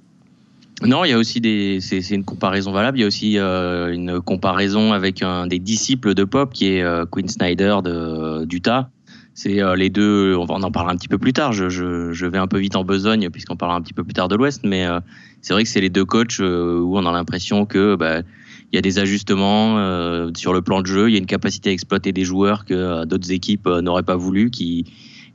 Non, 0.83 1.05
il 1.05 1.11
y 1.11 1.12
a 1.12 1.19
aussi 1.19 1.41
des, 1.41 1.79
c'est, 1.81 2.00
une 2.11 2.25
comparaison 2.25 2.73
valable. 2.73 2.99
Il 2.99 3.03
y 3.03 3.05
a 3.05 3.07
aussi 3.07 3.38
une 3.38 4.21
comparaison 4.21 4.93
avec 4.93 5.23
un 5.23 5.47
des 5.47 5.59
disciples 5.59 6.14
de 6.14 6.25
Pop 6.25 6.53
qui 6.53 6.67
est 6.67 6.85
Quinn 7.11 7.29
Snyder 7.29 7.79
de, 7.83 8.45
d'Utah. 8.45 8.91
C'est 9.35 9.61
les 9.76 9.91
deux. 9.91 10.37
On, 10.37 10.45
en 10.47 10.71
parler 10.71 10.93
un 10.93 10.97
petit 10.97 11.09
peu 11.09 11.19
plus 11.19 11.33
tard. 11.33 11.53
Je, 11.53 11.69
je, 11.69 12.26
vais 12.26 12.38
un 12.38 12.47
peu 12.47 12.59
vite 12.59 12.76
en 12.76 12.85
besogne 12.85 13.31
puisqu'on 13.31 13.57
parlera 13.57 13.76
un 13.76 13.83
petit 13.83 13.93
peu 13.93 14.05
plus 14.05 14.14
tard 14.14 14.29
de 14.29 14.37
l'Ouest, 14.37 14.62
mais 14.64 14.87
c'est 15.43 15.53
vrai 15.53 15.64
que 15.64 15.69
c'est 15.69 15.81
les 15.81 15.91
deux 15.91 16.05
coachs 16.05 16.38
où 16.38 16.97
on 16.97 17.05
a 17.05 17.12
l'impression 17.12 17.67
que 17.67 17.97
bah, 17.97 18.23
il 18.75 18.76
y 18.76 18.79
a 18.79 18.83
des 18.83 18.99
ajustements 18.99 19.79
euh, 19.79 20.33
sur 20.37 20.53
le 20.53 20.61
plan 20.61 20.81
de 20.81 20.87
jeu, 20.87 21.09
il 21.09 21.12
y 21.12 21.14
a 21.14 21.19
une 21.21 21.26
capacité 21.26 21.71
à 21.71 21.73
exploiter 21.73 22.11
des 22.11 22.25
joueurs 22.25 22.64
que 22.64 22.75
euh, 22.75 23.05
d'autres 23.05 23.31
équipes 23.31 23.69
euh, 23.69 23.81
n'auraient 23.81 24.03
pas 24.03 24.17
voulu, 24.17 24.50
qui 24.50 24.85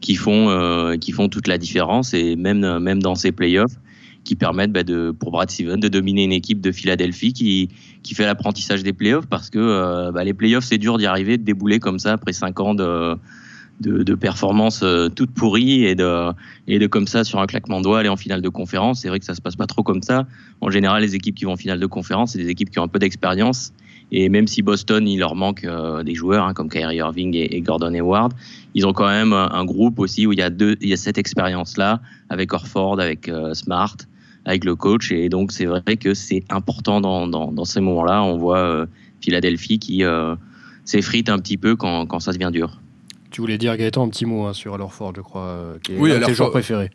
qui 0.01 0.15
font 0.15 0.97
qui 1.01 1.11
font 1.11 1.27
toute 1.27 1.47
la 1.47 1.57
différence 1.57 2.13
et 2.13 2.37
même 2.37 2.79
même 2.79 3.01
dans 3.01 3.15
ces 3.15 3.33
playoffs 3.33 3.75
qui 4.23 4.37
permettent 4.37 4.71
bah, 4.71 4.83
de 4.83 5.11
pour 5.11 5.31
Brad 5.31 5.51
Steven 5.51 5.77
de 5.77 5.89
dominer 5.89 6.23
une 6.23 6.31
équipe 6.31 6.61
de 6.61 6.71
Philadelphie 6.71 7.33
qui 7.33 7.67
qui 8.01 8.15
fait 8.15 8.25
l'apprentissage 8.25 8.81
des 8.81 8.93
playoffs 8.93 9.27
parce 9.27 9.49
que 9.49 10.09
bah, 10.11 10.23
les 10.23 10.33
playoffs 10.33 10.63
c'est 10.63 10.77
dur 10.77 10.97
d'y 10.97 11.05
arriver 11.05 11.37
de 11.37 11.43
débouler 11.43 11.79
comme 11.79 11.99
ça 11.99 12.13
après 12.13 12.31
cinq 12.31 12.61
ans 12.61 12.75
de 12.75 13.17
de, 13.79 14.03
de 14.03 14.15
performances 14.15 14.81
euh, 14.83 15.09
toutes 15.09 15.31
pourries 15.31 15.85
et 15.85 15.95
de, 15.95 16.31
et 16.67 16.79
de 16.79 16.87
comme 16.87 17.07
ça 17.07 17.23
sur 17.23 17.39
un 17.39 17.47
claquement 17.47 17.79
de 17.79 17.83
doigts 17.83 17.99
aller 17.99 18.09
en 18.09 18.17
finale 18.17 18.41
de 18.41 18.49
conférence. 18.49 19.01
C'est 19.01 19.09
vrai 19.09 19.19
que 19.19 19.25
ça 19.25 19.35
se 19.35 19.41
passe 19.41 19.55
pas 19.55 19.67
trop 19.67 19.83
comme 19.83 20.01
ça. 20.01 20.27
En 20.61 20.69
général, 20.69 21.01
les 21.01 21.15
équipes 21.15 21.35
qui 21.35 21.45
vont 21.45 21.53
en 21.53 21.57
finale 21.57 21.79
de 21.79 21.85
conférence, 21.85 22.33
c'est 22.33 22.39
des 22.39 22.49
équipes 22.49 22.69
qui 22.69 22.79
ont 22.79 22.83
un 22.83 22.87
peu 22.87 22.99
d'expérience. 22.99 23.73
Et 24.11 24.29
même 24.29 24.47
si 24.47 24.61
Boston, 24.61 25.07
il 25.07 25.19
leur 25.19 25.35
manque 25.35 25.63
euh, 25.63 26.03
des 26.03 26.15
joueurs 26.15 26.45
hein, 26.45 26.53
comme 26.53 26.69
Kyrie 26.69 26.97
Irving 26.97 27.35
et, 27.35 27.61
Gordon 27.61 27.93
Hayward, 27.93 28.33
ils 28.73 28.87
ont 28.87 28.93
quand 28.93 29.07
même 29.07 29.33
un 29.33 29.65
groupe 29.65 29.99
aussi 29.99 30.25
où 30.25 30.33
il 30.33 30.39
y 30.39 30.41
a 30.41 30.49
deux, 30.49 30.75
il 30.81 30.89
y 30.89 30.93
a 30.93 30.97
cette 30.97 31.17
expérience-là 31.17 32.01
avec 32.29 32.51
Orford, 32.53 32.99
avec 32.99 33.29
euh, 33.29 33.53
Smart, 33.53 33.95
avec 34.45 34.65
le 34.65 34.75
coach. 34.75 35.11
Et 35.11 35.29
donc 35.29 35.51
c'est 35.51 35.65
vrai 35.65 35.97
que 35.97 36.13
c'est 36.13 36.43
important 36.49 37.01
dans, 37.01 37.27
dans, 37.27 37.51
dans, 37.51 37.65
ces 37.65 37.81
moments-là. 37.81 38.23
On 38.23 38.37
voit 38.37 38.59
euh, 38.59 38.85
Philadelphie 39.21 39.79
qui 39.79 40.03
s'effrite 40.85 41.29
un 41.29 41.37
petit 41.37 41.57
peu 41.57 41.75
quand, 41.75 42.07
quand 42.07 42.19
ça 42.19 42.31
devient 42.31 42.49
dur. 42.51 42.79
Tu 43.31 43.41
voulais 43.41 43.57
dire 43.57 43.75
Gaëtan 43.77 44.05
un 44.05 44.09
petit 44.09 44.25
mot 44.25 44.45
hein, 44.45 44.53
sur 44.53 44.73
Alorford, 44.73 45.13
je 45.15 45.21
crois, 45.21 45.41
euh, 45.41 45.79
qui 45.79 45.93
est 45.93 45.99
Oui, 45.99 46.11
un 46.11 46.19
de 46.19 46.25
tes 46.25 46.33
joueurs 46.33 46.51
préférés. 46.51 46.89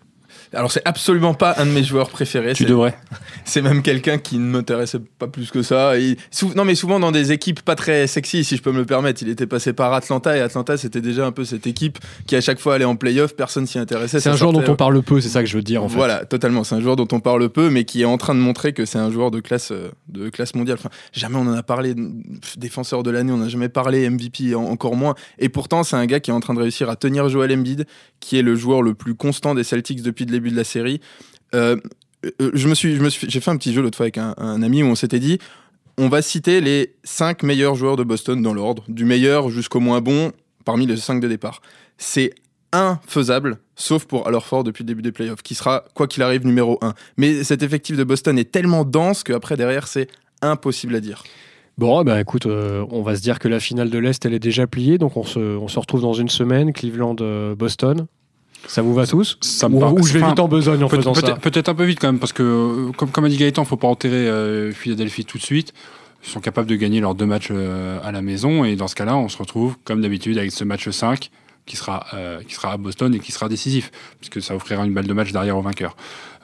Alors 0.52 0.70
c'est 0.72 0.82
absolument 0.84 1.34
pas 1.34 1.54
un 1.58 1.66
de 1.66 1.70
mes 1.70 1.82
joueurs 1.82 2.10
préférés. 2.10 2.52
Tu 2.54 2.64
c'est- 2.64 2.68
devrais. 2.68 2.96
C'est 3.44 3.60
même 3.62 3.82
quelqu'un 3.82 4.16
qui 4.18 4.38
ne 4.38 4.44
m'intéressait 4.46 5.00
pas 5.18 5.26
plus 5.28 5.50
que 5.50 5.62
ça. 5.62 5.92
Sou- 6.30 6.52
non, 6.56 6.64
mais 6.64 6.74
souvent 6.74 6.98
dans 6.98 7.12
des 7.12 7.30
équipes 7.32 7.60
pas 7.60 7.74
très 7.76 8.06
sexy, 8.06 8.42
si 8.44 8.56
je 8.56 8.62
peux 8.62 8.72
me 8.72 8.78
le 8.78 8.86
permettre. 8.86 9.22
Il 9.22 9.28
était 9.28 9.46
passé 9.46 9.72
par 9.72 9.92
Atlanta 9.92 10.34
et 10.36 10.40
Atlanta, 10.40 10.76
c'était 10.76 11.00
déjà 11.02 11.26
un 11.26 11.32
peu 11.32 11.44
cette 11.44 11.66
équipe 11.66 11.98
qui 12.26 12.36
à 12.36 12.40
chaque 12.40 12.58
fois 12.58 12.74
allait 12.76 12.84
en 12.86 12.96
playoff, 12.96 13.34
personne 13.36 13.66
s'y 13.66 13.78
intéressait. 13.78 14.20
C'est 14.20 14.30
un 14.30 14.36
joueur 14.36 14.52
dont 14.52 14.64
on 14.66 14.76
parle 14.76 15.02
peu, 15.02 15.20
c'est 15.20 15.28
ça 15.28 15.42
que 15.42 15.48
je 15.48 15.56
veux 15.56 15.62
dire 15.62 15.82
en 15.84 15.88
fait. 15.88 15.96
Voilà, 15.96 16.24
totalement. 16.24 16.64
C'est 16.64 16.74
un 16.74 16.80
joueur 16.80 16.96
dont 16.96 17.08
on 17.12 17.20
parle 17.20 17.48
peu, 17.50 17.68
mais 17.70 17.84
qui 17.84 18.02
est 18.02 18.06
en 18.06 18.16
train 18.16 18.34
de 18.34 18.40
montrer 18.40 18.72
que 18.72 18.84
c'est 18.86 18.98
un 18.98 19.10
joueur 19.10 19.30
de 19.30 19.40
classe, 19.40 19.70
euh, 19.72 19.90
de 20.08 20.30
classe 20.30 20.54
mondiale. 20.54 20.78
Enfin, 20.80 20.90
jamais 21.12 21.36
on 21.36 21.42
en 21.48 21.54
a 21.54 21.62
parlé. 21.62 21.94
Défenseur 22.56 23.02
de 23.02 23.10
l'année, 23.10 23.32
on 23.32 23.38
n'a 23.38 23.48
jamais 23.48 23.68
parlé. 23.68 24.08
MVP, 24.08 24.54
en- 24.54 24.64
encore 24.64 24.96
moins. 24.96 25.14
Et 25.38 25.48
pourtant, 25.48 25.82
c'est 25.82 25.96
un 25.96 26.06
gars 26.06 26.20
qui 26.20 26.30
est 26.30 26.34
en 26.34 26.40
train 26.40 26.54
de 26.54 26.60
réussir 26.60 26.88
à 26.90 26.96
tenir 26.96 27.28
Joel 27.28 27.52
Embiid, 27.52 27.86
qui 28.20 28.38
est 28.38 28.42
le 28.42 28.54
joueur 28.56 28.82
le 28.82 28.94
plus 28.94 29.14
constant 29.14 29.54
des 29.54 29.64
Celtics 29.64 30.02
depuis 30.02 30.23
le 30.24 30.32
début 30.32 30.50
de 30.50 30.56
la 30.56 30.64
série. 30.64 31.00
Euh, 31.54 31.76
euh, 32.40 32.50
je 32.54 32.68
me 32.68 32.74
suis, 32.74 32.98
j'ai 33.28 33.40
fait 33.40 33.50
un 33.50 33.56
petit 33.56 33.72
jeu 33.72 33.82
l'autre 33.82 33.96
fois 33.96 34.04
avec 34.04 34.18
un, 34.18 34.62
ami 34.62 34.82
où 34.82 34.86
on 34.86 34.94
s'était 34.94 35.20
dit, 35.20 35.38
on 35.98 36.08
va 36.08 36.22
citer 36.22 36.60
les 36.60 36.94
5 37.04 37.42
meilleurs 37.42 37.74
joueurs 37.74 37.96
de 37.96 38.04
Boston 38.04 38.42
dans 38.42 38.54
l'ordre, 38.54 38.84
du 38.88 39.04
meilleur 39.04 39.50
jusqu'au 39.50 39.80
moins 39.80 40.00
bon, 40.00 40.32
parmi 40.64 40.86
les 40.86 40.96
5 40.96 41.20
de 41.20 41.28
départ. 41.28 41.62
C'est 41.98 42.34
infaisable, 42.72 43.58
sauf 43.76 44.04
pour 44.04 44.26
Alorford 44.26 44.64
depuis 44.64 44.82
le 44.82 44.88
début 44.88 45.02
des 45.02 45.12
playoffs, 45.12 45.42
qui 45.42 45.54
sera, 45.54 45.84
quoi 45.94 46.08
qu'il 46.08 46.22
arrive, 46.22 46.44
numéro 46.44 46.78
1. 46.82 46.94
Mais 47.16 47.44
cet 47.44 47.62
effectif 47.62 47.96
de 47.96 48.04
Boston 48.04 48.38
est 48.38 48.50
tellement 48.50 48.84
dense 48.84 49.22
qu'après, 49.22 49.56
derrière, 49.56 49.86
c'est 49.86 50.08
impossible 50.42 50.96
à 50.96 51.00
dire. 51.00 51.22
Bon, 51.76 52.02
eh 52.02 52.04
ben 52.04 52.18
écoute, 52.18 52.46
euh, 52.46 52.86
on 52.90 53.02
va 53.02 53.16
se 53.16 53.20
dire 53.20 53.40
que 53.40 53.48
la 53.48 53.58
finale 53.58 53.90
de 53.90 53.98
l'Est, 53.98 54.24
elle 54.24 54.34
est 54.34 54.40
déjà 54.40 54.66
pliée, 54.66 54.96
donc 54.96 55.16
on 55.16 55.24
se, 55.24 55.40
on 55.40 55.66
se 55.66 55.78
retrouve 55.78 56.02
dans 56.02 56.12
une 56.12 56.28
semaine, 56.28 56.72
Cleveland-Boston. 56.72 58.06
Ça 58.66 58.82
vous 58.82 58.94
va 58.94 59.06
tous 59.06 59.36
Ça 59.40 59.68
me 59.68 59.76
Ou, 59.76 59.98
ou 60.00 60.02
je 60.06 60.12
vais 60.18 60.24
vite 60.26 60.38
en 60.40 60.48
besogne 60.48 60.82
en 60.84 60.88
Peut- 60.88 60.96
faisant 60.96 61.14
ça 61.14 61.34
Peut-être 61.34 61.68
un 61.68 61.74
peu 61.74 61.84
vite 61.84 61.98
quand 62.00 62.08
même, 62.08 62.18
parce 62.18 62.32
que 62.32 62.42
euh, 62.42 62.92
comme, 62.96 63.10
comme 63.10 63.24
a 63.24 63.28
dit 63.28 63.36
Gaëtan, 63.36 63.64
faut 63.64 63.76
pas 63.76 63.88
enterrer 63.88 64.28
euh, 64.28 64.72
Philadelphie 64.72 65.24
tout 65.24 65.38
de 65.38 65.42
suite. 65.42 65.72
Ils 66.26 66.30
sont 66.30 66.40
capables 66.40 66.68
de 66.68 66.76
gagner 66.76 67.00
leurs 67.00 67.14
deux 67.14 67.26
matchs 67.26 67.48
euh, 67.50 67.98
à 68.02 68.10
la 68.10 68.22
maison, 68.22 68.64
et 68.64 68.76
dans 68.76 68.88
ce 68.88 68.94
cas-là, 68.94 69.16
on 69.16 69.28
se 69.28 69.36
retrouve 69.36 69.76
comme 69.84 70.00
d'habitude 70.00 70.38
avec 70.38 70.52
ce 70.52 70.64
match 70.64 70.88
5 70.88 71.30
qui 71.66 71.76
sera, 71.76 72.04
euh, 72.12 72.40
qui 72.46 72.54
sera 72.54 72.72
à 72.72 72.76
Boston 72.76 73.14
et 73.14 73.20
qui 73.20 73.32
sera 73.32 73.48
décisif, 73.48 73.90
puisque 74.20 74.42
ça 74.42 74.54
offrira 74.54 74.84
une 74.84 74.92
balle 74.92 75.06
de 75.06 75.12
match 75.14 75.32
derrière 75.32 75.56
au 75.56 75.62
vainqueur. 75.62 75.96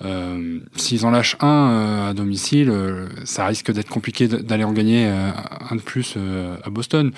Euh, 0.02 0.58
S'ils 0.76 1.04
en 1.04 1.10
lâchent 1.10 1.36
un 1.40 1.46
euh, 1.70 2.10
à 2.10 2.14
domicile, 2.14 2.70
euh, 2.70 3.06
ça 3.24 3.44
risque 3.46 3.70
d'être 3.70 3.90
compliqué 3.90 4.28
d'aller 4.28 4.64
en 4.64 4.72
gagner 4.72 5.06
euh, 5.08 5.30
un 5.70 5.76
de 5.76 5.80
plus 5.82 6.14
euh, 6.16 6.56
à 6.64 6.70
Boston. 6.70 7.12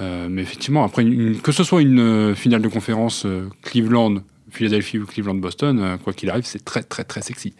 Euh, 0.00 0.28
mais 0.30 0.40
effectivement, 0.42 0.82
après, 0.84 1.02
une- 1.02 1.12
une- 1.12 1.40
que 1.40 1.52
ce 1.52 1.62
soit 1.62 1.82
une 1.82 2.34
finale 2.34 2.62
de 2.62 2.68
conférence 2.68 3.26
euh, 3.26 3.48
Cleveland, 3.62 4.14
Philadelphie 4.52 4.98
ou 4.98 5.06
Cleveland-Boston, 5.06 5.78
euh, 5.80 5.96
quoi 5.98 6.12
qu'il 6.12 6.30
arrive, 6.30 6.44
c'est 6.44 6.64
très 6.64 6.82
très 6.82 7.04
très 7.04 7.22
sexy. 7.22 7.54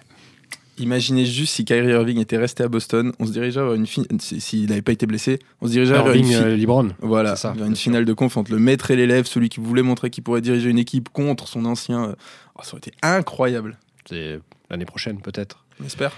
Imaginez 0.78 1.26
juste 1.26 1.52
si 1.54 1.64
Kyrie 1.66 1.90
Irving 1.90 2.18
était 2.18 2.38
resté 2.38 2.62
à 2.64 2.68
Boston, 2.68 3.12
on 3.18 3.26
se 3.26 3.32
dirigeait 3.32 3.60
vers 3.60 3.74
une 3.74 3.86
finale, 3.86 4.08
s'il 4.20 4.68
n'avait 4.70 4.80
pas 4.82 4.92
été 4.92 5.06
blessé, 5.06 5.38
on 5.60 5.66
se 5.66 5.72
dirigeait 5.72 5.92
vers 5.92 6.08
une, 6.12 6.20
Irving, 6.20 6.26
fi- 6.26 6.34
euh, 6.42 6.56
LeBron. 6.56 6.88
voilà, 7.00 7.36
ça, 7.36 7.52
vers 7.52 7.66
une 7.66 7.76
finale 7.76 8.04
de 8.06 8.12
conf 8.14 8.36
entre 8.38 8.50
le 8.52 8.58
maître 8.58 8.90
et 8.90 8.96
l'élève, 8.96 9.26
celui 9.26 9.50
qui 9.50 9.60
voulait 9.60 9.82
montrer 9.82 10.08
qu'il 10.08 10.24
pourrait 10.24 10.40
diriger 10.40 10.70
une 10.70 10.78
équipe 10.78 11.10
contre 11.10 11.46
son 11.46 11.66
ancien. 11.66 12.04
euh, 12.04 12.14
oh, 12.56 12.60
ça 12.62 12.70
aurait 12.72 12.78
été 12.78 12.92
incroyable, 13.02 13.76
C'est 14.08 14.40
l'année 14.70 14.86
prochaine 14.86 15.20
peut-être. 15.20 15.62
j'espère. 15.80 16.12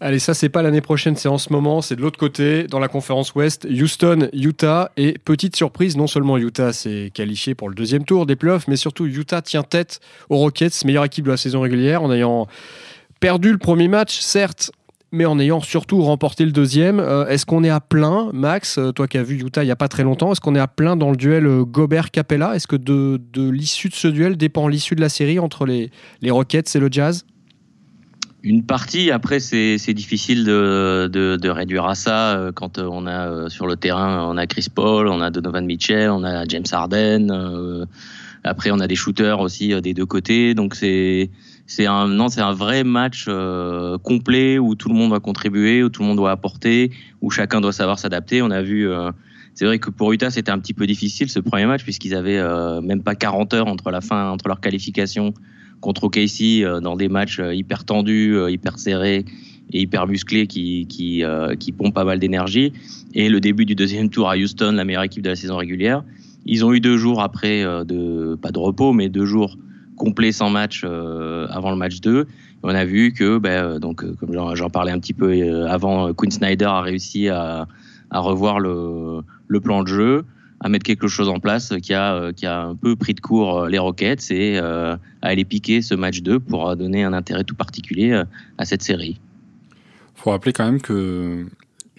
Allez, 0.00 0.18
ça 0.18 0.34
c'est 0.34 0.48
pas 0.48 0.62
l'année 0.62 0.80
prochaine, 0.80 1.14
c'est 1.14 1.28
en 1.28 1.38
ce 1.38 1.52
moment, 1.52 1.80
c'est 1.80 1.94
de 1.94 2.02
l'autre 2.02 2.18
côté, 2.18 2.64
dans 2.64 2.80
la 2.80 2.88
conférence 2.88 3.34
Ouest, 3.34 3.64
Houston, 3.70 4.28
Utah, 4.32 4.90
et 4.96 5.16
petite 5.24 5.54
surprise, 5.54 5.96
non 5.96 6.08
seulement 6.08 6.36
Utah 6.36 6.72
s'est 6.72 7.10
qualifié 7.14 7.54
pour 7.54 7.68
le 7.68 7.76
deuxième 7.76 8.04
tour 8.04 8.26
des 8.26 8.34
playoffs, 8.34 8.66
mais 8.66 8.76
surtout 8.76 9.06
Utah 9.06 9.40
tient 9.40 9.62
tête 9.62 10.00
aux 10.30 10.36
Rockets, 10.36 10.84
meilleure 10.84 11.04
équipe 11.04 11.24
de 11.24 11.30
la 11.30 11.36
saison 11.36 11.60
régulière, 11.60 12.02
en 12.02 12.12
ayant 12.12 12.48
perdu 13.20 13.52
le 13.52 13.58
premier 13.58 13.86
match, 13.86 14.18
certes, 14.18 14.72
mais 15.12 15.26
en 15.26 15.38
ayant 15.38 15.60
surtout 15.60 16.02
remporté 16.02 16.44
le 16.44 16.50
deuxième. 16.50 16.98
Euh, 16.98 17.28
est-ce 17.28 17.46
qu'on 17.46 17.62
est 17.62 17.70
à 17.70 17.80
plein, 17.80 18.30
Max, 18.32 18.78
euh, 18.78 18.90
toi 18.90 19.06
qui 19.06 19.16
as 19.16 19.22
vu 19.22 19.38
Utah 19.38 19.62
il 19.62 19.66
n'y 19.66 19.72
a 19.72 19.76
pas 19.76 19.88
très 19.88 20.02
longtemps, 20.02 20.32
est-ce 20.32 20.40
qu'on 20.40 20.56
est 20.56 20.60
à 20.60 20.66
plein 20.66 20.96
dans 20.96 21.12
le 21.12 21.16
duel 21.16 21.46
euh, 21.46 21.64
Gobert-Capella 21.64 22.56
Est-ce 22.56 22.66
que 22.66 22.74
de, 22.74 23.20
l'issue 23.48 23.90
de 23.90 23.94
ce 23.94 24.08
duel 24.08 24.36
dépend 24.36 24.66
l'issue 24.66 24.96
de 24.96 25.00
la 25.00 25.08
série 25.08 25.38
entre 25.38 25.66
les 25.66 25.90
Rockets 26.30 26.74
et 26.74 26.80
le 26.80 26.88
Jazz? 26.90 27.24
Une 28.44 28.62
partie, 28.62 29.10
après, 29.10 29.40
c'est 29.40 29.94
difficile 29.94 30.44
de, 30.44 31.08
de, 31.10 31.36
de 31.36 31.48
réduire 31.48 31.86
à 31.86 31.94
ça 31.94 32.36
euh, 32.36 32.52
quand 32.52 32.78
euh, 32.78 32.86
on 32.92 33.06
a 33.06 33.30
euh, 33.30 33.48
sur 33.48 33.66
le 33.66 33.74
terrain, 33.74 34.28
on 34.28 34.36
a 34.36 34.46
Chris 34.46 34.66
Paul, 34.72 35.08
on 35.08 35.22
a 35.22 35.30
Donovan 35.30 35.64
Mitchell, 35.64 36.10
on 36.10 36.22
a 36.24 36.44
James 36.44 36.66
Harden. 36.70 37.86
après, 38.44 38.70
on 38.70 38.80
a 38.80 38.86
des 38.86 38.96
shooters 38.96 39.40
aussi 39.40 39.80
des 39.80 39.94
deux 39.94 40.04
côtés. 40.04 40.52
Donc, 40.52 40.74
c'est 40.74 41.30
un, 41.86 42.06
non, 42.06 42.26
un 42.36 42.52
vrai 42.52 42.84
match 42.84 43.24
euh, 43.28 43.96
complet 43.96 44.58
où 44.58 44.74
tout 44.74 44.90
le 44.90 44.94
monde 44.94 45.08
doit 45.08 45.20
contribuer, 45.20 45.82
où 45.82 45.88
tout 45.88 46.02
le 46.02 46.08
monde 46.08 46.18
doit 46.18 46.30
apporter, 46.30 46.90
où 47.22 47.30
chacun 47.30 47.62
doit 47.62 47.72
savoir 47.72 47.98
s'adapter. 47.98 48.42
On 48.42 48.50
a 48.50 48.60
vu. 48.60 48.86
c'est 49.54 49.64
vrai 49.64 49.78
que 49.78 49.88
pour 49.88 50.12
Utah, 50.12 50.28
c'était 50.30 50.50
un 50.50 50.58
petit 50.58 50.74
peu 50.74 50.86
difficile 50.86 51.30
ce 51.30 51.40
premier 51.40 51.64
match 51.64 51.82
puisqu'ils 51.82 52.14
avaient 52.14 52.42
même 52.82 53.02
pas 53.02 53.14
40 53.14 53.54
heures 53.54 53.68
entre 53.68 53.90
la 53.90 54.02
fin, 54.02 54.28
entre 54.28 54.48
leur 54.48 54.60
qualification 54.60 55.32
contre 55.84 56.04
OKC 56.04 56.62
euh, 56.64 56.80
dans 56.80 56.96
des 56.96 57.08
matchs 57.08 57.38
euh, 57.40 57.54
hyper 57.54 57.84
tendus, 57.84 58.34
euh, 58.34 58.50
hyper 58.50 58.78
serrés 58.78 59.26
et 59.72 59.80
hyper 59.82 60.06
musclés 60.06 60.46
qui, 60.46 60.86
qui, 60.86 61.22
qui 61.58 61.72
pompent 61.72 61.94
pas 61.94 62.04
mal 62.04 62.20
d'énergie. 62.20 62.74
Et 63.14 63.30
le 63.30 63.40
début 63.40 63.64
du 63.64 63.74
deuxième 63.74 64.10
tour 64.10 64.28
à 64.28 64.36
Houston, 64.36 64.72
la 64.72 64.84
meilleure 64.84 65.04
équipe 65.04 65.22
de 65.22 65.30
la 65.30 65.36
saison 65.36 65.56
régulière. 65.56 66.04
Ils 66.44 66.66
ont 66.66 66.74
eu 66.74 66.80
deux 66.80 66.98
jours 66.98 67.22
après, 67.22 67.64
de, 67.64 68.34
pas 68.36 68.50
de 68.50 68.58
repos, 68.58 68.92
mais 68.92 69.08
deux 69.08 69.24
jours 69.24 69.56
complets 69.96 70.32
sans 70.32 70.50
match 70.50 70.84
avant 70.84 71.70
le 71.70 71.76
match 71.76 72.02
2. 72.02 72.20
Et 72.20 72.26
on 72.62 72.68
a 72.68 72.84
vu 72.84 73.14
que, 73.14 73.38
ben, 73.38 73.78
donc, 73.78 74.04
comme 74.18 74.34
j'en- 74.54 74.68
parlais 74.68 74.92
un 74.92 74.98
petit 74.98 75.14
peu 75.14 75.66
avant, 75.66 76.12
Quinn 76.12 76.30
Snyder 76.30 76.66
a 76.66 76.82
réussi 76.82 77.30
à, 77.30 77.66
à 78.10 78.20
revoir 78.20 78.60
le, 78.60 79.22
le 79.48 79.60
plan 79.60 79.82
de 79.82 79.88
jeu, 79.88 80.24
à 80.64 80.68
mettre 80.70 80.84
quelque 80.84 81.06
chose 81.08 81.28
en 81.28 81.38
place 81.40 81.72
qui 81.82 81.92
a, 81.94 82.14
euh, 82.14 82.32
qui 82.32 82.46
a 82.46 82.62
un 82.62 82.74
peu 82.74 82.96
pris 82.96 83.12
de 83.14 83.20
court 83.20 83.58
euh, 83.60 83.68
les 83.68 83.78
Rockets 83.78 84.30
et 84.30 84.58
euh, 84.58 84.94
à 85.22 85.26
aller 85.28 85.44
piquer 85.44 85.82
ce 85.82 85.94
match 85.94 86.22
2 86.22 86.40
pour 86.40 86.74
donner 86.74 87.04
un 87.04 87.12
intérêt 87.12 87.44
tout 87.44 87.54
particulier 87.54 88.22
à 88.58 88.64
cette 88.64 88.82
série. 88.82 89.20
faut 90.16 90.30
rappeler 90.30 90.52
quand 90.54 90.64
même 90.64 90.80
que 90.80 91.44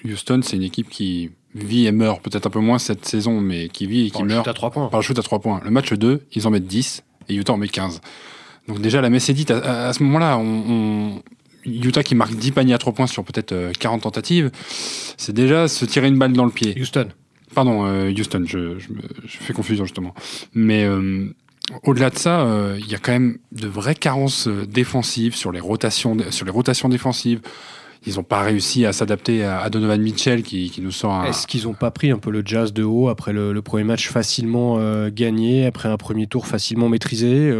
Houston, 0.03 0.41
c'est 0.43 0.57
une 0.57 0.63
équipe 0.63 0.89
qui 0.89 1.29
vit 1.53 1.85
et 1.85 1.91
meurt, 1.91 2.21
peut-être 2.21 2.47
un 2.47 2.49
peu 2.49 2.59
moins 2.59 2.79
cette 2.79 3.05
saison, 3.05 3.39
mais 3.39 3.69
qui 3.69 3.85
vit 3.87 4.01
et 4.07 4.09
qui 4.09 4.11
Par 4.13 4.21
le 4.23 4.27
meurt 4.29 4.43
shoot 4.45 4.49
à 4.49 4.53
trois 4.53 4.71
points. 4.71 4.87
par 4.89 4.99
le 4.99 5.03
shoot 5.05 5.17
à 5.19 5.21
3 5.23 5.39
points. 5.39 5.61
Le 5.63 5.69
match 5.71 5.93
2, 5.93 6.21
ils 6.33 6.47
en 6.47 6.49
mettent 6.51 6.67
10 6.67 7.03
et 7.29 7.35
Utah 7.35 7.53
en 7.53 7.57
met 7.57 7.67
15. 7.67 8.01
Donc 8.67 8.81
déjà, 8.81 8.99
la 8.99 9.09
messe 9.11 9.29
est 9.29 9.33
dite. 9.33 9.51
À, 9.51 9.59
à- 9.59 9.87
à 9.89 9.93
ce 9.93 10.01
moment-là, 10.03 10.37
on, 10.39 10.63
on- 10.69 11.21
Utah 11.67 12.03
qui 12.03 12.13
marque 12.15 12.35
10 12.35 12.51
paniers 12.51 12.73
à 12.73 12.77
3 12.77 12.93
points 12.93 13.07
sur 13.07 13.23
peut-être 13.23 13.51
euh, 13.53 13.71
40 13.79 14.01
tentatives, 14.01 14.51
c'est 15.17 15.33
déjà 15.33 15.67
se 15.67 15.85
tirer 15.85 16.07
une 16.07 16.17
balle 16.19 16.33
dans 16.33 16.45
le 16.45 16.51
pied. 16.51 16.75
Houston. 16.79 17.07
Pardon, 17.55 17.85
euh, 17.85 18.11
Houston, 18.11 18.43
je, 18.45 18.77
fais 19.25 19.53
confusion 19.53 19.85
justement. 19.85 20.13
Mais 20.53 20.83
euh, 20.83 21.33
au-delà 21.83 22.09
de 22.09 22.17
ça, 22.17 22.41
euh, 22.41 22.77
il 22.77 22.91
y 22.91 22.95
a 22.95 22.97
quand 22.97 23.13
même 23.13 23.37
de 23.53 23.67
vraies 23.67 23.95
carences 23.95 24.47
défensives 24.47 25.35
sur 25.35 25.53
les 25.53 25.61
rotations, 25.61 26.17
sur 26.31 26.45
les 26.45 26.51
rotations 26.51 26.89
défensives. 26.89 27.39
Ils 28.05 28.15
n'ont 28.15 28.23
pas 28.23 28.41
réussi 28.41 28.85
à 28.85 28.93
s'adapter 28.93 29.43
à, 29.45 29.67
Donovan 29.69 29.99
Mitchell 29.99 30.43
qui, 30.43 30.71
nous 30.79 30.91
sort 30.91 31.25
Est-ce 31.25 31.47
qu'ils 31.47 31.63
n'ont 31.63 31.73
pas 31.73 31.89
pris 31.89 32.11
un 32.11 32.19
peu 32.19 32.29
le 32.29 32.43
jazz 32.45 32.71
de 32.71 32.83
haut 32.83 33.07
après 33.07 33.33
le, 33.33 33.59
premier 33.61 33.83
match 33.83 34.09
facilement 34.09 34.77
gagné, 35.07 35.65
après 35.65 35.89
un 35.89 35.97
premier 35.97 36.27
tour 36.27 36.45
facilement 36.45 36.87
maîtrisé 36.87 37.51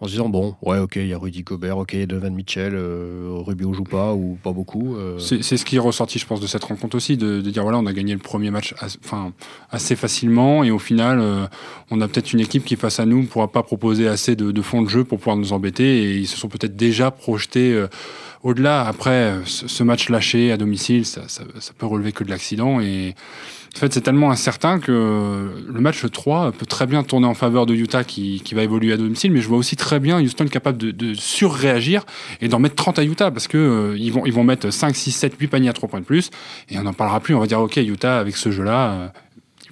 en 0.00 0.06
se 0.06 0.10
disant 0.12 0.28
bon, 0.28 0.54
ouais, 0.62 0.78
ok, 0.78 0.96
il 0.96 1.06
y 1.06 1.12
a 1.14 1.18
Rudy 1.18 1.42
Gobert, 1.42 1.78
ok, 1.78 1.96
Donovan 2.06 2.34
Mitchell, 2.34 2.72
euh, 2.74 3.28
Rubio 3.38 3.72
joue 3.72 3.84
pas 3.84 4.12
ou 4.12 4.36
pas 4.42 4.52
beaucoup. 4.52 4.96
euh, 4.96 5.18
C'est 5.18 5.42
ce 5.56 5.64
qui 5.64 5.76
est 5.76 5.80
ressorti, 5.80 6.18
je 6.18 6.26
pense, 6.26 6.40
de 6.40 6.46
cette 6.46 6.64
rencontre 6.64 6.96
aussi, 6.96 7.16
de, 7.16 7.40
de 7.40 7.50
dire 7.50 7.62
voilà, 7.62 7.78
on 7.78 7.86
a 7.86 7.92
gagné 7.92 8.12
le 8.12 8.18
premier 8.18 8.50
match 8.50 8.74
as- 8.80 8.98
enfin, 9.04 9.32
assez 9.70 9.96
facilement 9.96 10.64
et 10.64 10.70
au 10.70 10.78
final, 10.78 11.20
euh, 11.20 11.46
on 11.90 12.00
a 12.00 12.08
peut-être 12.08 12.32
une 12.32 12.40
équipe 12.40 12.64
qui, 12.64 12.76
face 12.76 12.98
à 13.00 13.06
nous, 13.06 13.22
ne 13.22 13.26
pourra 13.26 13.48
pas 13.48 13.62
proposer 13.62 14.08
assez 14.08 14.36
de, 14.36 14.50
de 14.52 14.62
fond 14.62 14.82
de 14.82 14.88
jeu 14.88 15.04
pour 15.04 15.18
pouvoir 15.18 15.36
nous 15.36 15.52
embêter 15.52 16.02
et 16.04 16.16
ils 16.18 16.26
se 16.26 16.36
sont 16.36 16.48
peut-être 16.48 16.76
déjà 16.76 17.10
projetés 17.10 17.72
euh, 17.72 17.86
au-delà, 18.42 18.86
après, 18.86 19.32
ce 19.46 19.82
match 19.82 20.10
lâché 20.10 20.52
à 20.52 20.58
domicile, 20.58 21.06
ça, 21.06 21.22
ça, 21.28 21.44
ça 21.60 21.72
peut 21.78 21.86
relever 21.86 22.12
que 22.12 22.24
de 22.24 22.28
l'accident. 22.28 22.78
Et 22.78 23.14
en 23.74 23.78
fait, 23.78 23.92
c'est 23.92 24.02
tellement 24.02 24.30
incertain 24.30 24.78
que 24.78 25.50
le 25.66 25.80
match 25.80 26.04
3 26.10 26.52
peut 26.52 26.66
très 26.66 26.86
bien 26.86 27.02
tourner 27.02 27.26
en 27.26 27.34
faveur 27.34 27.66
de 27.66 27.74
Utah 27.74 28.04
qui, 28.04 28.40
qui 28.44 28.54
va 28.54 28.62
évoluer 28.62 28.92
à 28.92 28.96
domicile, 28.96 29.32
mais 29.32 29.40
je 29.40 29.48
vois 29.48 29.58
aussi 29.58 29.74
très 29.74 29.98
bien 29.98 30.20
Houston 30.20 30.46
capable 30.46 30.78
de, 30.78 30.90
de 30.92 31.14
surréagir 31.14 32.04
et 32.40 32.48
d'en 32.48 32.60
mettre 32.60 32.76
30 32.76 33.00
à 33.00 33.04
Utah 33.04 33.30
parce 33.32 33.48
que 33.48 33.58
euh, 33.58 33.98
ils, 33.98 34.12
vont, 34.12 34.24
ils 34.26 34.32
vont 34.32 34.44
mettre 34.44 34.70
5, 34.70 34.94
6, 34.94 35.10
7, 35.10 35.34
8 35.38 35.48
paniers 35.48 35.68
à 35.68 35.72
3 35.72 35.88
points 35.88 36.00
de 36.00 36.04
plus 36.04 36.30
et 36.68 36.78
on 36.78 36.82
n'en 36.82 36.92
parlera 36.92 37.18
plus. 37.20 37.34
On 37.34 37.40
va 37.40 37.46
dire, 37.46 37.60
OK, 37.60 37.76
Utah, 37.76 38.18
avec 38.18 38.36
ce 38.36 38.50
jeu-là, 38.52 38.92
euh, 38.92 39.08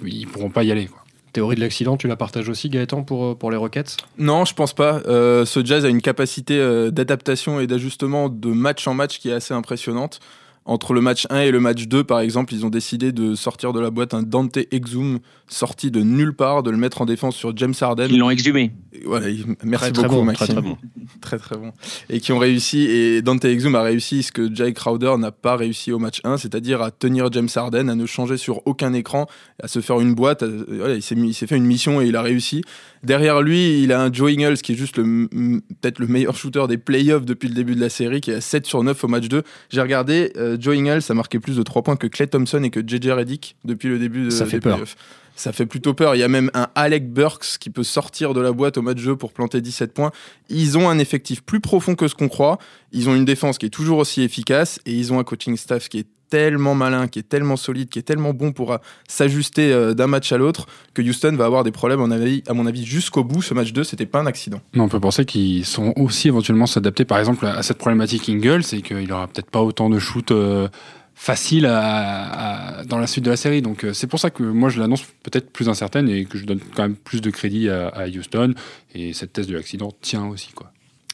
ils 0.04 0.26
pourront 0.26 0.50
pas 0.50 0.64
y 0.64 0.72
aller. 0.72 0.86
Quoi. 0.86 1.02
Théorie 1.32 1.56
de 1.56 1.60
l'accident, 1.60 1.96
tu 1.96 2.08
la 2.08 2.16
partages 2.16 2.50
aussi, 2.50 2.68
Gaëtan, 2.68 3.04
pour, 3.04 3.24
euh, 3.24 3.34
pour 3.34 3.50
les 3.50 3.56
Rockets? 3.56 3.96
Non, 4.18 4.44
je 4.44 4.52
pense 4.52 4.74
pas. 4.74 5.00
Euh, 5.06 5.46
ce 5.46 5.64
Jazz 5.64 5.84
a 5.84 5.88
une 5.88 6.02
capacité 6.02 6.58
euh, 6.58 6.90
d'adaptation 6.90 7.58
et 7.58 7.66
d'ajustement 7.66 8.28
de 8.28 8.48
match 8.48 8.86
en 8.86 8.92
match 8.92 9.18
qui 9.18 9.30
est 9.30 9.32
assez 9.32 9.54
impressionnante. 9.54 10.20
Entre 10.64 10.94
le 10.94 11.00
match 11.00 11.26
1 11.28 11.40
et 11.40 11.50
le 11.50 11.58
match 11.58 11.88
2, 11.88 12.04
par 12.04 12.20
exemple, 12.20 12.54
ils 12.54 12.64
ont 12.64 12.70
décidé 12.70 13.10
de 13.10 13.34
sortir 13.34 13.72
de 13.72 13.80
la 13.80 13.90
boîte 13.90 14.14
un 14.14 14.22
Dante 14.22 14.58
Exum 14.70 15.18
sorti 15.48 15.90
de 15.90 16.00
nulle 16.02 16.34
part, 16.34 16.62
de 16.62 16.70
le 16.70 16.76
mettre 16.76 17.02
en 17.02 17.04
défense 17.04 17.34
sur 17.34 17.54
James 17.56 17.74
Harden. 17.80 18.06
Ils 18.08 18.18
l'ont 18.18 18.30
exhumé. 18.30 18.70
Et 18.92 19.02
Voilà, 19.04 19.28
il- 19.28 19.44
merci 19.64 19.86
Très, 19.86 19.92
très 19.92 20.02
beaucoup, 20.04 20.14
bon, 20.20 20.24
Maxime. 20.24 20.46
très, 20.46 20.54
très 20.54 20.62
bon. 20.62 20.76
Très 21.20 21.38
très 21.38 21.56
bon. 21.56 21.72
Et 22.10 22.20
qui 22.20 22.32
ont 22.32 22.38
réussi, 22.38 22.82
et 22.82 23.22
Dante 23.22 23.44
Exum 23.44 23.74
a 23.74 23.82
réussi 23.82 24.22
ce 24.22 24.32
que 24.32 24.52
Jay 24.54 24.72
Crowder 24.72 25.14
n'a 25.18 25.30
pas 25.32 25.56
réussi 25.56 25.92
au 25.92 25.98
match 25.98 26.20
1, 26.24 26.36
c'est-à-dire 26.36 26.80
à 26.80 26.90
tenir 26.90 27.30
James 27.32 27.48
Harden, 27.54 27.88
à 27.88 27.94
ne 27.94 28.06
changer 28.06 28.36
sur 28.36 28.64
aucun 28.66 28.92
écran, 28.92 29.26
à 29.62 29.68
se 29.68 29.80
faire 29.80 30.00
une 30.00 30.14
boîte. 30.14 30.42
à- 30.42 30.48
voilà, 30.68 30.94
il 30.94 31.02
s'est 31.02 31.14
mis- 31.16 31.28
il 31.30 31.34
s'est 31.34 31.46
fait 31.48 31.56
une 31.56 31.66
mission 31.66 32.00
et 32.00 32.06
il 32.06 32.16
a 32.16 32.22
réussi. 32.22 32.62
Derrière 33.02 33.42
lui, 33.42 33.82
il 33.82 33.92
a 33.92 34.00
un 34.00 34.12
Joe 34.12 34.30
Ingles 34.32 34.58
qui 34.58 34.72
est 34.72 34.76
juste 34.76 34.96
peut-être 34.96 35.98
le 35.98 36.06
meilleur 36.06 36.36
shooter 36.36 36.66
des 36.68 36.78
playoffs 36.78 37.24
depuis 37.24 37.48
le 37.48 37.54
début 37.54 37.74
de 37.74 37.80
la 37.80 37.88
série, 37.88 38.20
qui 38.20 38.30
est 38.30 38.34
à 38.36 38.40
7 38.40 38.64
sur 38.66 38.82
9 38.84 39.02
au 39.02 39.08
match 39.08 39.28
2. 39.28 39.42
J'ai 39.70 39.80
regardé, 39.80 40.32
euh, 40.36 40.56
Joe 40.60 40.76
Ingles 40.76 41.02
a 41.08 41.14
marqué 41.14 41.40
plus 41.40 41.56
de 41.56 41.62
3 41.62 41.82
points 41.82 41.96
que 41.96 42.06
Clay 42.06 42.28
Thompson 42.28 42.62
et 42.62 42.70
que 42.70 42.80
JJ 42.80 43.10
Redick 43.10 43.56
depuis 43.64 43.88
le 43.88 43.98
début 43.98 44.26
de, 44.26 44.30
Ça 44.30 44.46
fait 44.46 44.58
des 44.58 44.60
peur. 44.60 44.74
playoffs. 44.74 44.96
Ça 45.34 45.52
fait 45.52 45.66
plutôt 45.66 45.94
peur. 45.94 46.14
Il 46.14 46.18
y 46.18 46.22
a 46.22 46.28
même 46.28 46.50
un 46.54 46.68
Alec 46.74 47.10
Burks 47.10 47.58
qui 47.58 47.70
peut 47.70 47.82
sortir 47.82 48.34
de 48.34 48.40
la 48.40 48.52
boîte 48.52 48.76
au 48.76 48.82
match 48.82 49.02
2 49.02 49.16
pour 49.16 49.32
planter 49.32 49.60
17 49.60 49.92
points. 49.94 50.12
Ils 50.50 50.76
ont 50.78 50.88
un 50.88 50.98
effectif 50.98 51.42
plus 51.42 51.60
profond 51.60 51.94
que 51.94 52.06
ce 52.06 52.14
qu'on 52.14 52.28
croit. 52.28 52.58
Ils 52.92 53.08
ont 53.08 53.16
une 53.16 53.24
défense 53.24 53.58
qui 53.58 53.66
est 53.66 53.70
toujours 53.70 53.98
aussi 53.98 54.22
efficace 54.22 54.78
et 54.86 54.92
ils 54.92 55.12
ont 55.12 55.18
un 55.18 55.24
coaching 55.24 55.56
staff 55.56 55.88
qui 55.88 56.00
est 56.00 56.06
tellement 56.32 56.74
malin, 56.74 57.08
qui 57.08 57.18
est 57.18 57.28
tellement 57.28 57.56
solide, 57.56 57.90
qui 57.90 57.98
est 57.98 58.02
tellement 58.02 58.32
bon 58.32 58.52
pour 58.52 58.72
euh, 58.72 58.78
s'ajuster 59.06 59.70
euh, 59.70 59.92
d'un 59.92 60.06
match 60.06 60.32
à 60.32 60.38
l'autre 60.38 60.66
que 60.94 61.02
Houston 61.02 61.36
va 61.36 61.44
avoir 61.44 61.62
des 61.62 61.72
problèmes, 61.72 62.00
à 62.00 62.54
mon 62.54 62.66
avis, 62.66 62.84
jusqu'au 62.86 63.22
bout. 63.22 63.42
Ce 63.42 63.52
match 63.52 63.72
2, 63.74 63.84
c'était 63.84 64.06
pas 64.06 64.20
un 64.20 64.26
accident. 64.26 64.60
On 64.74 64.88
peut 64.88 64.98
penser 65.00 65.26
qu'ils 65.26 65.66
sont 65.66 65.92
aussi 65.96 66.28
éventuellement 66.28 66.64
s'adapter, 66.66 67.04
par 67.04 67.18
exemple, 67.18 67.44
à 67.46 67.62
cette 67.62 67.76
problématique 67.78 68.28
Ingles, 68.30 68.62
c'est 68.62 68.80
qu'il 68.80 69.12
aura 69.12 69.28
peut-être 69.28 69.50
pas 69.50 69.60
autant 69.60 69.90
de 69.90 69.98
shoot 69.98 70.30
euh, 70.30 70.68
facile 71.14 71.66
à- 71.66 72.78
à- 72.78 72.84
dans 72.84 72.98
la 72.98 73.06
suite 73.06 73.24
de 73.26 73.30
la 73.30 73.36
série. 73.36 73.60
Donc 73.60 73.86
c'est 73.92 74.06
pour 74.06 74.18
ça 74.18 74.30
que 74.30 74.42
moi 74.42 74.70
je 74.70 74.80
l'annonce 74.80 75.04
peut-être 75.22 75.50
plus 75.52 75.68
incertaine 75.68 76.08
et 76.08 76.24
que 76.24 76.38
je 76.38 76.46
donne 76.46 76.60
quand 76.74 76.82
même 76.82 76.96
plus 76.96 77.20
de 77.20 77.28
crédit 77.30 77.68
à, 77.68 77.88
à 77.88 78.08
Houston. 78.08 78.54
Et 78.94 79.12
cette 79.12 79.32
thèse 79.34 79.46
de 79.46 79.54
l'accident 79.54 79.92
tient 80.00 80.24
aussi. 80.26 80.50
Quoi. 80.52 80.71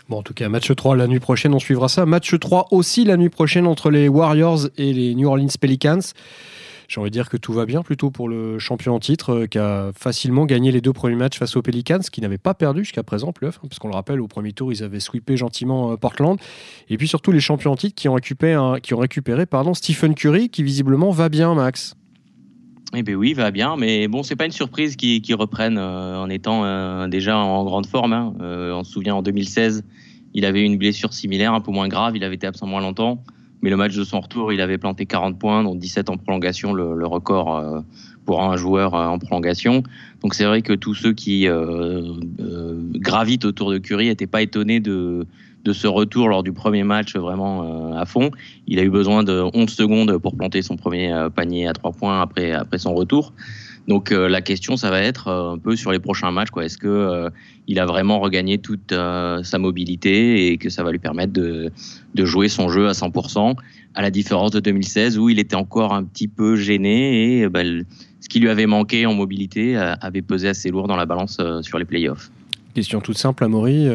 Bon, 0.08 0.18
en 0.18 0.22
tout 0.22 0.32
cas, 0.32 0.48
match 0.48 0.74
3 0.74 0.96
la 0.96 1.06
nuit 1.06 1.20
prochaine, 1.20 1.52
on 1.52 1.58
suivra 1.58 1.88
ça. 1.88 2.06
Match 2.06 2.38
3 2.38 2.68
aussi 2.70 3.04
la 3.04 3.18
nuit 3.18 3.28
prochaine 3.28 3.66
entre 3.66 3.90
les 3.90 4.08
Warriors 4.08 4.68
et 4.78 4.94
les 4.94 5.14
New 5.14 5.28
Orleans 5.28 5.48
Pelicans. 5.60 6.00
J'ai 6.88 6.98
envie 7.02 7.10
de 7.10 7.12
dire 7.12 7.28
que 7.28 7.36
tout 7.36 7.52
va 7.52 7.66
bien 7.66 7.82
plutôt 7.82 8.10
pour 8.10 8.30
le 8.30 8.58
champion 8.58 8.94
en 8.94 9.00
titre 9.00 9.34
euh, 9.34 9.46
qui 9.46 9.58
a 9.58 9.90
facilement 9.94 10.46
gagné 10.46 10.72
les 10.72 10.80
deux 10.80 10.94
premiers 10.94 11.16
matchs 11.16 11.38
face 11.38 11.54
aux 11.54 11.60
Pelicans, 11.60 12.00
qui 12.00 12.22
n'avaient 12.22 12.38
pas 12.38 12.54
perdu 12.54 12.84
jusqu'à 12.84 13.02
présent, 13.02 13.30
playoff, 13.32 13.58
hein, 13.58 13.66
parce 13.68 13.78
qu'on 13.78 13.88
le 13.88 13.94
rappelle, 13.94 14.22
au 14.22 14.28
premier 14.28 14.54
tour, 14.54 14.72
ils 14.72 14.82
avaient 14.82 14.98
sweepé 14.98 15.36
gentiment 15.36 15.92
euh, 15.92 15.96
Portland. 15.96 16.38
Et 16.88 16.96
puis 16.96 17.06
surtout 17.06 17.30
les 17.30 17.40
champions 17.40 17.72
en 17.72 17.76
titre 17.76 17.94
qui 17.94 18.08
ont 18.08 18.14
récupéré, 18.14 18.80
qui 18.80 18.94
ont 18.94 18.98
récupéré 18.98 19.44
pardon, 19.44 19.74
Stephen 19.74 20.14
Curry, 20.14 20.48
qui 20.48 20.62
visiblement 20.62 21.10
va 21.10 21.28
bien, 21.28 21.54
Max. 21.54 21.97
Eh 22.96 23.02
bien 23.02 23.16
oui, 23.16 23.34
va 23.34 23.50
bien, 23.50 23.76
mais 23.76 24.08
bon, 24.08 24.22
c'est 24.22 24.34
pas 24.34 24.46
une 24.46 24.50
surprise 24.50 24.96
qu'ils 24.96 25.20
qu'ils 25.20 25.34
reprennent 25.34 25.76
euh, 25.76 26.18
en 26.18 26.30
étant 26.30 26.64
euh, 26.64 27.06
déjà 27.06 27.36
en 27.36 27.62
grande 27.64 27.86
forme. 27.86 28.14
hein. 28.14 28.34
Euh, 28.40 28.72
on 28.72 28.82
se 28.82 28.92
souvient 28.92 29.14
en 29.14 29.22
2016, 29.22 29.84
il 30.32 30.46
avait 30.46 30.62
eu 30.62 30.64
une 30.64 30.78
blessure 30.78 31.12
similaire, 31.12 31.52
un 31.52 31.60
peu 31.60 31.70
moins 31.70 31.88
grave, 31.88 32.16
il 32.16 32.24
avait 32.24 32.36
été 32.36 32.46
absent 32.46 32.66
moins 32.66 32.80
longtemps, 32.80 33.22
mais 33.60 33.68
le 33.68 33.76
match 33.76 33.94
de 33.94 34.04
son 34.04 34.20
retour, 34.20 34.54
il 34.54 34.62
avait 34.62 34.78
planté 34.78 35.04
40 35.04 35.38
points, 35.38 35.64
dont 35.64 35.74
17 35.74 36.08
en 36.08 36.16
prolongation, 36.16 36.72
le, 36.72 36.94
le 36.94 37.06
record 37.06 37.84
pour 38.24 38.42
un 38.42 38.56
joueur 38.56 38.94
en 38.94 39.18
prolongation. 39.18 39.82
Donc 40.22 40.34
c'est 40.34 40.44
vrai 40.44 40.62
que 40.62 40.72
tous 40.72 40.94
ceux 40.94 41.12
qui 41.12 41.46
euh, 41.46 42.14
euh, 42.40 42.80
gravitent 42.94 43.44
autour 43.44 43.70
de 43.70 43.78
Curry 43.78 44.06
n'étaient 44.06 44.26
pas 44.26 44.42
étonnés 44.42 44.80
de, 44.80 45.26
de 45.64 45.72
ce 45.72 45.86
retour 45.86 46.28
lors 46.28 46.42
du 46.42 46.52
premier 46.52 46.84
match 46.84 47.16
vraiment 47.16 47.92
euh, 47.92 47.98
à 47.98 48.06
fond. 48.06 48.30
Il 48.66 48.78
a 48.78 48.82
eu 48.82 48.90
besoin 48.90 49.22
de 49.22 49.44
11 49.54 49.68
secondes 49.68 50.18
pour 50.18 50.36
planter 50.36 50.62
son 50.62 50.76
premier 50.76 51.12
euh, 51.12 51.30
panier 51.30 51.66
à 51.66 51.72
3 51.72 51.92
points 51.92 52.20
après, 52.20 52.52
après 52.52 52.78
son 52.78 52.94
retour. 52.94 53.32
Donc 53.88 54.12
euh, 54.12 54.28
la 54.28 54.42
question, 54.42 54.76
ça 54.76 54.90
va 54.90 55.00
être 55.00 55.28
un 55.28 55.58
peu 55.58 55.74
sur 55.74 55.92
les 55.92 55.98
prochains 55.98 56.30
matchs. 56.30 56.48
Est-ce 56.60 56.78
que 56.78 57.30
il 57.66 57.78
a 57.78 57.86
vraiment 57.86 58.20
regagné 58.20 58.58
toute 58.58 58.92
sa 58.92 59.58
mobilité 59.58 60.48
et 60.48 60.58
que 60.58 60.70
ça 60.70 60.82
va 60.82 60.90
lui 60.90 60.98
permettre 60.98 61.32
de, 61.32 61.70
de 62.14 62.24
jouer 62.24 62.48
son 62.48 62.68
jeu 62.68 62.88
à 62.88 62.92
100%, 62.92 63.54
à 63.94 64.02
la 64.02 64.10
différence 64.10 64.50
de 64.50 64.60
2016 64.60 65.18
où 65.18 65.28
il 65.28 65.38
était 65.38 65.56
encore 65.56 65.92
un 65.92 66.04
petit 66.04 66.28
peu 66.28 66.56
gêné 66.56 67.40
et 67.40 67.48
bah, 67.48 67.60
ce 68.20 68.28
qui 68.28 68.40
lui 68.40 68.48
avait 68.48 68.66
manqué 68.66 69.06
en 69.06 69.14
mobilité 69.14 69.76
avait 69.76 70.22
pesé 70.22 70.48
assez 70.48 70.70
lourd 70.70 70.88
dans 70.88 70.96
la 70.96 71.06
balance 71.06 71.38
sur 71.62 71.78
les 71.78 71.84
playoffs. 71.84 72.30
Question 72.74 73.00
toute 73.00 73.18
simple, 73.18 73.44
Amaury. 73.44 73.86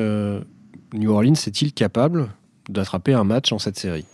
New 0.94 1.12
Orleans 1.12 1.34
est-il 1.34 1.74
capable 1.74 2.30
d'attraper 2.70 3.14
un 3.14 3.24
match 3.24 3.52
en 3.52 3.60
cette 3.60 3.78
série? 3.78 4.06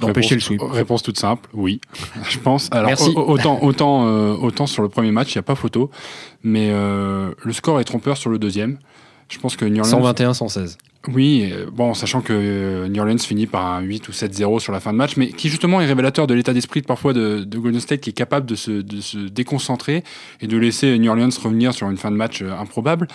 D'empêcher 0.00 0.34
le 0.34 0.40
sweep 0.42 0.60
Réponse 0.62 1.02
toute 1.02 1.18
simple, 1.18 1.48
oui. 1.54 1.80
je 2.28 2.38
pense. 2.38 2.68
Alors, 2.70 2.88
Merci. 2.88 3.10
au- 3.16 3.20
autant, 3.30 3.62
autant, 3.62 4.06
euh, 4.06 4.34
autant 4.34 4.66
sur 4.66 4.82
le 4.82 4.88
premier 4.90 5.10
match, 5.10 5.34
il 5.34 5.38
n'y 5.38 5.40
a 5.40 5.42
pas 5.42 5.54
photo, 5.54 5.90
mais 6.42 6.68
euh, 6.70 7.30
le 7.42 7.52
score 7.54 7.80
est 7.80 7.84
trompeur 7.84 8.16
sur 8.18 8.28
le 8.28 8.38
deuxième. 8.38 8.78
Je 9.30 9.38
pense 9.38 9.56
que 9.56 9.64
New 9.64 9.82
Orleans. 9.82 10.12
121-116. 10.12 10.76
Oui, 11.14 11.50
euh, 11.52 11.66
bon, 11.70 11.94
sachant 11.94 12.20
que 12.20 12.32
euh, 12.32 12.88
New 12.88 13.00
Orleans 13.00 13.18
finit 13.18 13.46
par 13.46 13.64
un 13.66 13.80
8 13.80 14.08
ou 14.08 14.12
7-0 14.12 14.58
sur 14.58 14.72
la 14.72 14.80
fin 14.80 14.92
de 14.92 14.98
match, 14.98 15.16
mais 15.16 15.28
qui 15.28 15.48
justement 15.48 15.80
est 15.80 15.86
révélateur 15.86 16.26
de 16.26 16.34
l'état 16.34 16.52
d'esprit 16.52 16.82
parfois 16.82 17.12
de, 17.12 17.44
de 17.44 17.58
Golden 17.58 17.80
State 17.80 18.00
qui 18.00 18.10
est 18.10 18.14
capable 18.14 18.46
de 18.46 18.56
se, 18.56 19.26
déconcentrer 19.28 20.02
et 20.40 20.48
de 20.48 20.56
laisser 20.56 20.98
New 20.98 21.10
Orleans 21.10 21.28
revenir 21.42 21.74
sur 21.74 21.88
une 21.88 21.96
fin 21.96 22.10
de 22.10 22.16
match 22.16 22.42
euh, 22.42 22.50
improbable. 22.58 23.06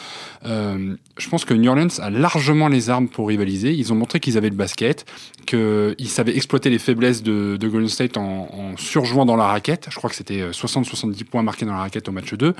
Je 0.43 1.29
pense 1.29 1.45
que 1.45 1.53
New 1.53 1.69
Orleans 1.69 1.99
a 1.99 2.09
largement 2.09 2.67
les 2.67 2.89
armes 2.89 3.07
pour 3.07 3.27
rivaliser. 3.27 3.73
Ils 3.73 3.91
ont 3.91 3.95
montré 3.95 4.19
qu'ils 4.19 4.37
avaient 4.37 4.49
le 4.49 4.55
basket, 4.55 5.05
qu'ils 5.45 6.09
savaient 6.09 6.35
exploiter 6.35 6.69
les 6.69 6.79
faiblesses 6.79 7.23
de, 7.23 7.57
de 7.57 7.67
Golden 7.67 7.89
State 7.89 8.17
en, 8.17 8.75
surjouant 8.77 9.25
dans 9.25 9.35
la 9.35 9.47
raquette. 9.47 9.87
Je 9.89 9.95
crois 9.95 10.09
que 10.09 10.15
c'était 10.15 10.41
euh, 10.41 10.51
60-70 10.51 11.23
points 11.25 11.43
marqués 11.43 11.65
dans 11.65 11.73
la 11.73 11.79
raquette 11.79 12.07
au 12.07 12.11
match 12.11 12.33
2. 12.33 12.53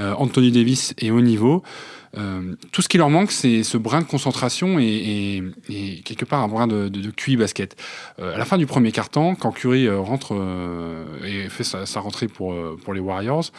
Euh, 0.00 0.14
Anthony 0.16 0.52
Davis 0.52 0.94
est 0.98 1.10
au 1.10 1.20
niveau. 1.20 1.62
Euh, 2.16 2.54
tout 2.72 2.80
ce 2.82 2.88
qui 2.88 2.96
leur 2.98 3.10
manque, 3.10 3.32
c'est 3.32 3.62
ce 3.62 3.76
brin 3.76 4.00
de 4.00 4.06
concentration 4.06 4.78
et, 4.78 4.84
et- 4.84 5.42
et 5.68 6.00
quelque 6.02 6.24
part 6.24 6.42
un 6.42 6.48
brin 6.48 6.66
de, 6.66 6.88
de, 6.88 7.00
de 7.00 7.10
QI 7.10 7.36
basket. 7.36 7.76
Euh, 8.20 8.34
à 8.34 8.38
la 8.38 8.44
fin 8.44 8.56
du 8.58 8.66
premier 8.66 8.92
quart-temps, 8.92 9.34
quand 9.34 9.50
Curry 9.50 9.86
euh, 9.86 9.98
rentre 9.98 10.34
euh, 10.38 11.04
et 11.24 11.48
fait 11.48 11.64
sa, 11.64 11.86
sa 11.86 12.00
rentrée 12.00 12.28
pour, 12.28 12.54
pour 12.84 12.94
les 12.94 13.00
Warriors, 13.00 13.50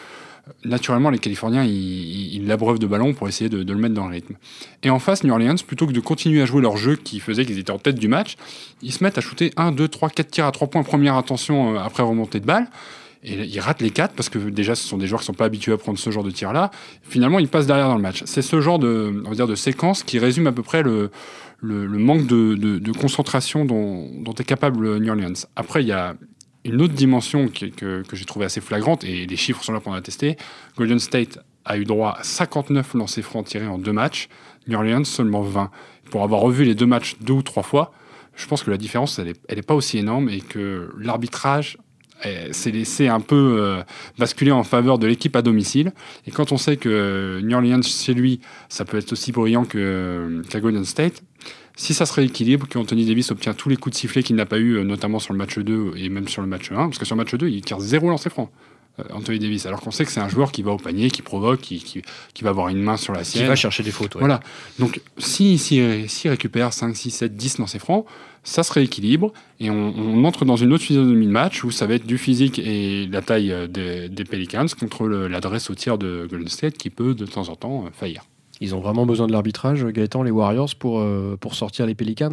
naturellement, 0.63 1.09
les 1.09 1.17
Californiens, 1.17 1.63
ils, 1.63 2.45
l'abreuvent 2.45 2.77
de 2.77 2.85
ballon 2.85 3.13
pour 3.15 3.27
essayer 3.27 3.49
de, 3.49 3.63
de 3.63 3.73
le 3.73 3.79
mettre 3.79 3.95
dans 3.95 4.05
le 4.07 4.13
rythme. 4.13 4.35
Et 4.83 4.91
en 4.91 4.99
face, 4.99 5.23
New 5.23 5.33
Orleans, 5.33 5.55
plutôt 5.65 5.87
que 5.87 5.91
de 5.91 5.99
continuer 5.99 6.41
à 6.43 6.45
jouer 6.45 6.61
leur 6.61 6.77
jeu 6.77 6.95
qui 6.95 7.19
faisait 7.19 7.45
qu'ils 7.45 7.57
étaient 7.57 7.71
en 7.71 7.79
tête 7.79 7.95
du 7.97 8.07
match, 8.07 8.35
ils 8.83 8.93
se 8.93 9.03
mettent 9.03 9.17
à 9.17 9.21
shooter 9.21 9.51
1, 9.57 9.71
2, 9.71 9.87
3, 9.87 10.09
4 10.11 10.29
tirs 10.29 10.45
à 10.45 10.51
3 10.51 10.67
points 10.67 10.83
première 10.83 11.15
intention 11.15 11.75
euh, 11.75 11.79
après 11.79 12.03
remontée 12.03 12.39
de 12.39 12.45
balle. 12.45 12.67
Et 13.27 13.33
ils 13.43 13.59
ratent 13.59 13.81
les 13.81 13.89
quatre 13.89 14.13
parce 14.13 14.29
que 14.29 14.37
déjà, 14.37 14.75
ce 14.75 14.87
sont 14.87 14.97
des 14.97 15.07
joueurs 15.07 15.21
qui 15.21 15.25
sont 15.25 15.33
pas 15.33 15.45
habitués 15.45 15.71
à 15.73 15.77
prendre 15.77 15.97
ce 15.97 16.09
genre 16.11 16.23
de 16.23 16.29
tir-là. 16.31 16.69
Finalement, 17.01 17.39
ils 17.39 17.47
passent 17.47 17.65
derrière 17.65 17.87
dans 17.87 17.95
le 17.95 18.01
match. 18.01 18.21
C'est 18.25 18.43
ce 18.43 18.61
genre 18.61 18.77
de, 18.77 19.21
on 19.25 19.29
va 19.29 19.35
dire, 19.35 19.47
de 19.47 19.55
séquence 19.55 20.03
qui 20.03 20.19
résume 20.19 20.45
à 20.47 20.51
peu 20.51 20.61
près 20.61 20.83
le, 20.83 21.09
le, 21.59 21.87
le 21.87 21.97
manque 21.97 22.27
de, 22.27 22.53
de- 22.53 22.77
de 22.77 22.91
concentration 22.91 23.65
dont, 23.65 24.09
dont 24.21 24.33
est 24.33 24.43
capable 24.43 24.99
New 24.99 25.09
Orleans. 25.09 25.33
Après, 25.55 25.81
il 25.81 25.87
y 25.87 25.91
a 25.91 26.15
une 26.65 26.81
autre 26.81 26.93
dimension 26.93 27.47
qui- 27.47 27.71
que, 27.71 28.03
que 28.03 28.15
j'ai 28.15 28.25
trouvé 28.25 28.45
assez 28.45 28.61
flagrante, 28.61 29.03
et 29.03 29.25
les 29.25 29.37
chiffres 29.37 29.63
sont 29.63 29.73
là 29.73 29.79
pour 29.79 29.93
l'attester. 29.93 30.37
Golden 30.77 30.99
State 30.99 31.39
a 31.65 31.77
eu 31.77 31.83
droit 31.83 32.17
à 32.19 32.23
59 32.23 32.93
lancers 32.93 33.23
francs 33.23 33.45
tirés 33.47 33.67
en 33.67 33.79
deux 33.79 33.91
matchs, 33.93 34.29
New 34.67 34.77
Orleans 34.77 35.03
seulement 35.03 35.41
20. 35.41 35.71
Pour 36.11 36.21
avoir 36.23 36.41
revu 36.41 36.63
les 36.63 36.75
deux 36.75 36.85
matchs 36.85 37.15
deux 37.21 37.33
ou 37.33 37.41
trois 37.41 37.63
fois, 37.63 37.91
je 38.35 38.45
pense 38.47 38.61
que 38.63 38.69
la 38.69 38.77
différence, 38.77 39.17
elle 39.17 39.25
n'est 39.27 39.33
elle 39.47 39.57
est 39.57 39.67
pas 39.67 39.73
aussi 39.73 39.97
énorme 39.97 40.29
et 40.29 40.41
que 40.41 40.91
l'arbitrage 40.99 41.77
s'est 42.51 42.71
laissé 42.71 43.07
un 43.07 43.19
peu 43.19 43.57
euh, 43.59 43.83
basculer 44.17 44.51
en 44.51 44.63
faveur 44.63 44.97
de 44.97 45.07
l'équipe 45.07 45.35
à 45.35 45.41
domicile. 45.41 45.91
Et 46.25 46.31
quand 46.31 46.51
on 46.51 46.57
sait 46.57 46.77
que 46.77 47.39
New 47.41 47.55
Orleans, 47.55 47.81
chez 47.81 48.13
lui, 48.13 48.39
ça 48.69 48.85
peut 48.85 48.97
être 48.97 49.11
aussi 49.11 49.31
brillant 49.31 49.65
que, 49.65 50.41
qu'à 50.49 50.59
Golden 50.59 50.85
State, 50.85 51.21
si 51.75 51.93
ça 51.93 52.05
se 52.05 52.13
rééquilibre, 52.13 52.67
qu'Anthony 52.67 53.05
Davis 53.05 53.31
obtient 53.31 53.53
tous 53.53 53.69
les 53.69 53.75
coups 53.75 53.95
de 53.95 53.99
sifflet 53.99 54.23
qu'il 54.23 54.35
n'a 54.35 54.45
pas 54.45 54.57
eu, 54.57 54.77
euh, 54.77 54.83
notamment 54.83 55.19
sur 55.19 55.33
le 55.33 55.37
match 55.37 55.57
2 55.57 55.93
et 55.97 56.09
même 56.09 56.27
sur 56.27 56.41
le 56.41 56.47
match 56.47 56.71
1, 56.71 56.75
parce 56.75 56.97
que 56.97 57.05
sur 57.05 57.15
le 57.15 57.23
match 57.23 57.35
2, 57.35 57.49
il 57.49 57.61
tire 57.61 57.79
zéro 57.79 58.09
lancer 58.09 58.29
franc. 58.29 58.49
Euh, 58.99 59.03
Anthony 59.13 59.39
Davis. 59.39 59.65
Alors 59.65 59.81
qu'on 59.81 59.91
sait 59.91 60.05
que 60.05 60.11
c'est 60.11 60.19
un 60.19 60.29
joueur 60.29 60.51
qui 60.51 60.61
va 60.63 60.71
au 60.71 60.77
panier, 60.77 61.09
qui 61.11 61.21
provoque, 61.21 61.61
qui, 61.61 61.79
qui, 61.79 62.01
qui 62.33 62.43
va 62.43 62.49
avoir 62.51 62.69
une 62.69 62.81
main 62.81 62.97
sur 62.97 63.13
la 63.13 63.21
Qui 63.23 63.31
sienne. 63.31 63.47
va 63.47 63.55
chercher 63.55 63.83
des 63.83 63.91
fautes. 63.91 64.15
ouais. 64.15 64.19
Voilà. 64.21 64.39
Donc, 64.79 65.01
si, 65.17 65.57
si, 65.57 65.81
si 66.07 66.29
récupère 66.29 66.73
5, 66.73 66.95
6, 66.95 67.11
7, 67.11 67.35
10 67.35 67.57
dans 67.57 67.67
ses 67.67 67.79
francs, 67.79 68.05
ça 68.43 68.61
se 68.61 68.71
rééquilibre 68.73 69.33
et 69.59 69.71
on, 69.71 69.93
on 69.97 70.23
entre 70.23 70.45
dans 70.45 70.55
une 70.55 70.71
autre 70.71 70.83
physionomie 70.83 71.25
de 71.25 71.31
match 71.31 71.63
où 71.63 71.71
ça 71.71 71.87
va 71.87 71.95
être 71.95 72.05
du 72.05 72.19
physique 72.19 72.59
et 72.59 73.07
la 73.07 73.23
taille 73.23 73.51
euh, 73.51 73.65
des, 73.65 74.07
des 74.07 74.23
Pelicans 74.23 74.67
contre 74.79 75.07
l'adresse 75.07 75.71
au 75.71 75.75
tir 75.75 75.97
de 75.97 76.27
Golden 76.29 76.47
State 76.47 76.77
qui 76.77 76.91
peut 76.91 77.15
de 77.15 77.25
temps 77.25 77.49
en 77.49 77.55
temps 77.55 77.85
euh, 77.85 77.89
faillir. 77.91 78.23
Ils 78.61 78.73
ont 78.73 78.79
vraiment 78.79 79.05
besoin 79.05 79.27
de 79.27 79.31
l'arbitrage, 79.33 79.83
Gaëtan, 79.85 80.23
les 80.23 80.31
Warriors, 80.31 80.69
pour, 80.79 80.99
euh, 81.01 81.35
pour 81.39 81.55
sortir 81.55 81.85
les 81.85 81.93
Pelicans 81.95 82.31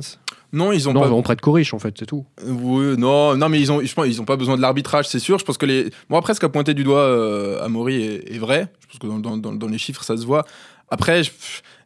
Non, 0.52 0.70
ils 0.72 0.88
ont 0.88 0.92
Non, 0.92 1.00
pas. 1.00 1.10
on 1.10 1.22
prête 1.22 1.40
Coriche, 1.40 1.74
en 1.74 1.78
fait, 1.80 1.94
c'est 1.98 2.06
tout. 2.06 2.24
Oui, 2.46 2.96
non, 2.96 3.36
non, 3.36 3.48
mais 3.48 3.60
ils 3.60 3.72
ont, 3.72 3.80
je 3.82 3.92
pense, 3.92 4.06
ils 4.06 4.20
ont 4.20 4.24
pas 4.24 4.36
besoin 4.36 4.56
de 4.56 4.62
l'arbitrage, 4.62 5.08
c'est 5.08 5.18
sûr. 5.18 5.38
Je 5.38 5.44
pense 5.44 5.58
que 5.58 5.66
les, 5.66 5.90
bon 6.08 6.16
après, 6.16 6.34
ce 6.34 6.40
qu'a 6.40 6.48
pointé 6.48 6.74
du 6.74 6.84
doigt 6.84 7.00
euh, 7.00 7.64
Amaury 7.64 8.02
est, 8.02 8.34
est 8.34 8.38
vrai. 8.38 8.68
Je 8.80 8.86
pense 8.86 8.98
que 8.98 9.20
dans, 9.20 9.36
dans- 9.36 9.66
les 9.68 9.78
chiffres, 9.78 10.04
ça 10.04 10.16
se 10.16 10.24
voit. 10.24 10.44
Après, 10.90 11.24
je- 11.24 11.32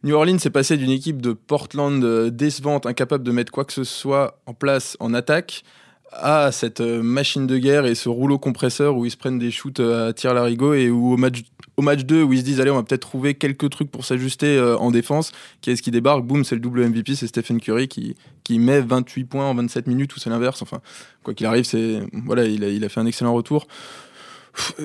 New 0.03 0.13
Orleans 0.13 0.35
est 0.37 0.49
passé 0.51 0.77
d'une 0.77 0.91
équipe 0.91 1.21
de 1.21 1.33
Portland 1.33 2.03
euh, 2.03 2.29
décevante, 2.29 2.85
incapable 2.85 3.23
de 3.23 3.31
mettre 3.31 3.51
quoi 3.51 3.65
que 3.65 3.73
ce 3.73 3.83
soit 3.83 4.39
en 4.45 4.53
place 4.53 4.95
en 4.99 5.13
attaque, 5.15 5.63
à 6.11 6.51
cette 6.51 6.81
euh, 6.81 7.01
machine 7.03 7.47
de 7.47 7.57
guerre 7.57 7.85
et 7.85 7.95
ce 7.95 8.09
rouleau 8.09 8.37
compresseur 8.37 8.95
où 8.95 9.05
ils 9.05 9.11
se 9.11 9.17
prennent 9.17 9.39
des 9.39 9.51
shoots 9.51 9.79
euh, 9.79 10.09
à 10.09 10.13
tir 10.13 10.33
larigot 10.33 10.73
et 10.73 10.89
où 10.89 11.13
au 11.13 11.17
match, 11.17 11.43
au 11.75 11.81
match 11.81 12.01
2 12.05 12.23
où 12.23 12.33
ils 12.33 12.39
se 12.39 12.43
disent 12.43 12.61
allez 12.61 12.71
on 12.71 12.75
va 12.75 12.83
peut-être 12.83 13.01
trouver 13.01 13.33
quelques 13.33 13.69
trucs 13.69 13.91
pour 13.91 14.05
s'ajuster 14.05 14.57
euh, 14.57 14.77
en 14.77 14.91
défense 14.91 15.31
qui 15.61 15.71
est-ce 15.71 15.81
qui 15.81 15.91
débarque 15.91 16.23
boum 16.23 16.43
c'est 16.45 16.55
le 16.55 16.61
double 16.61 16.87
MVP 16.87 17.15
c'est 17.15 17.27
Stephen 17.27 17.59
Curry 17.59 17.87
qui, 17.87 18.15
qui 18.43 18.57
met 18.57 18.79
28 18.79 19.25
points 19.25 19.45
en 19.45 19.55
27 19.55 19.87
minutes 19.87 20.15
ou 20.15 20.19
c'est 20.19 20.29
l'inverse 20.29 20.61
enfin 20.61 20.81
quoi 21.23 21.33
qu'il 21.33 21.45
arrive 21.45 21.65
c'est 21.65 22.01
voilà 22.13 22.45
il 22.45 22.83
a, 22.83 22.89
fait 22.89 22.99
un 22.99 23.05
excellent 23.05 23.33
retour 23.33 23.67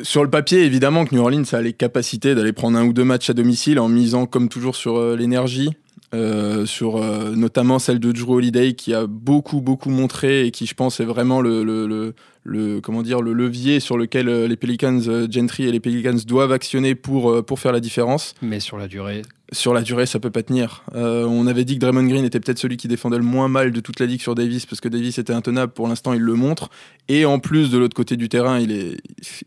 sur 0.03 0.23
le 0.23 0.31
papier 0.31 0.65
évidemment 0.65 1.05
que 1.05 1.15
New 1.15 1.21
Orleans 1.21 1.45
a 1.53 1.61
les 1.61 1.73
capacités 1.73 2.35
d'aller 2.35 2.53
prendre 2.53 2.79
un 2.79 2.85
ou 2.85 2.93
deux 2.93 3.05
matchs 3.05 3.31
à 3.31 3.35
domicile 3.35 3.79
en 3.81 3.89
misant 3.89 4.27
comme 4.27 4.49
toujours 4.49 4.77
sur 4.77 4.97
euh, 4.97 5.17
l'énergie 5.17 5.71
euh, 6.15 6.67
sur 6.67 6.97
euh, 6.97 7.35
notamment 7.35 7.79
celle 7.79 7.99
de 7.99 8.13
Drew 8.13 8.35
Holiday 8.35 8.75
qui 8.75 8.93
a 8.93 9.07
beaucoup 9.07 9.61
beaucoup 9.61 9.91
montré 9.91 10.47
et 10.47 10.51
qui 10.51 10.67
je 10.67 10.75
pense 10.75 11.01
est 11.01 11.05
vraiment 11.05 11.41
le, 11.41 12.15
le- 12.45 12.81
comment 12.81 13.03
dire 13.03 13.21
le 13.23 13.33
levier 13.33 13.79
sur 13.81 13.97
lequel 13.97 14.29
euh, 14.29 14.49
les 14.49 14.57
Pelicans 14.57 15.01
euh, 15.09 15.27
Gentry 15.31 15.65
et 15.65 15.73
les 15.73 15.81
Pelicans 15.81 16.17
doivent 16.27 16.53
actionner 16.53 16.95
pour, 16.95 17.31
euh, 17.31 17.43
pour 17.43 17.61
faire 17.61 17.73
la 17.73 17.81
différence 17.81 18.35
Mais 18.43 18.59
sur 18.61 18.79
la 18.79 18.89
durée, 18.89 19.23
sur 19.53 19.75
la 19.75 19.83
durée, 19.83 20.07
ça 20.07 20.19
peut 20.19 20.31
pas 20.31 20.43
tenir. 20.43 20.83
Euh, 20.95 21.25
on 21.25 21.47
avait 21.47 21.65
dit 21.65 21.75
que 21.75 21.81
Draymond 21.81 22.05
Green 22.07 22.25
était 22.25 22.41
peut-être 22.41 22.59
celui 22.59 22.77
qui 22.79 22.89
défendait 22.89 23.19
le 23.19 23.23
moins 23.23 23.49
mal 23.49 23.71
de 23.71 23.81
toute 23.81 24.01
la 24.01 24.07
ligue 24.07 24.21
sur 24.23 24.35
Davis 24.35 24.65
parce 24.67 24.81
que 24.81 24.89
Davis 24.89 25.19
était 25.19 25.33
intenable. 25.35 25.73
Pour 25.73 25.87
l'instant, 25.89 26.15
il 26.15 26.23
le 26.23 26.35
montre. 26.35 26.71
Et 27.09 27.25
en 27.27 27.39
plus, 27.39 27.71
de 27.71 27.79
l'autre 27.79 27.95
côté 27.95 28.17
du 28.17 28.29
terrain, 28.29 28.59
il 28.59 28.73
est, 28.73 28.97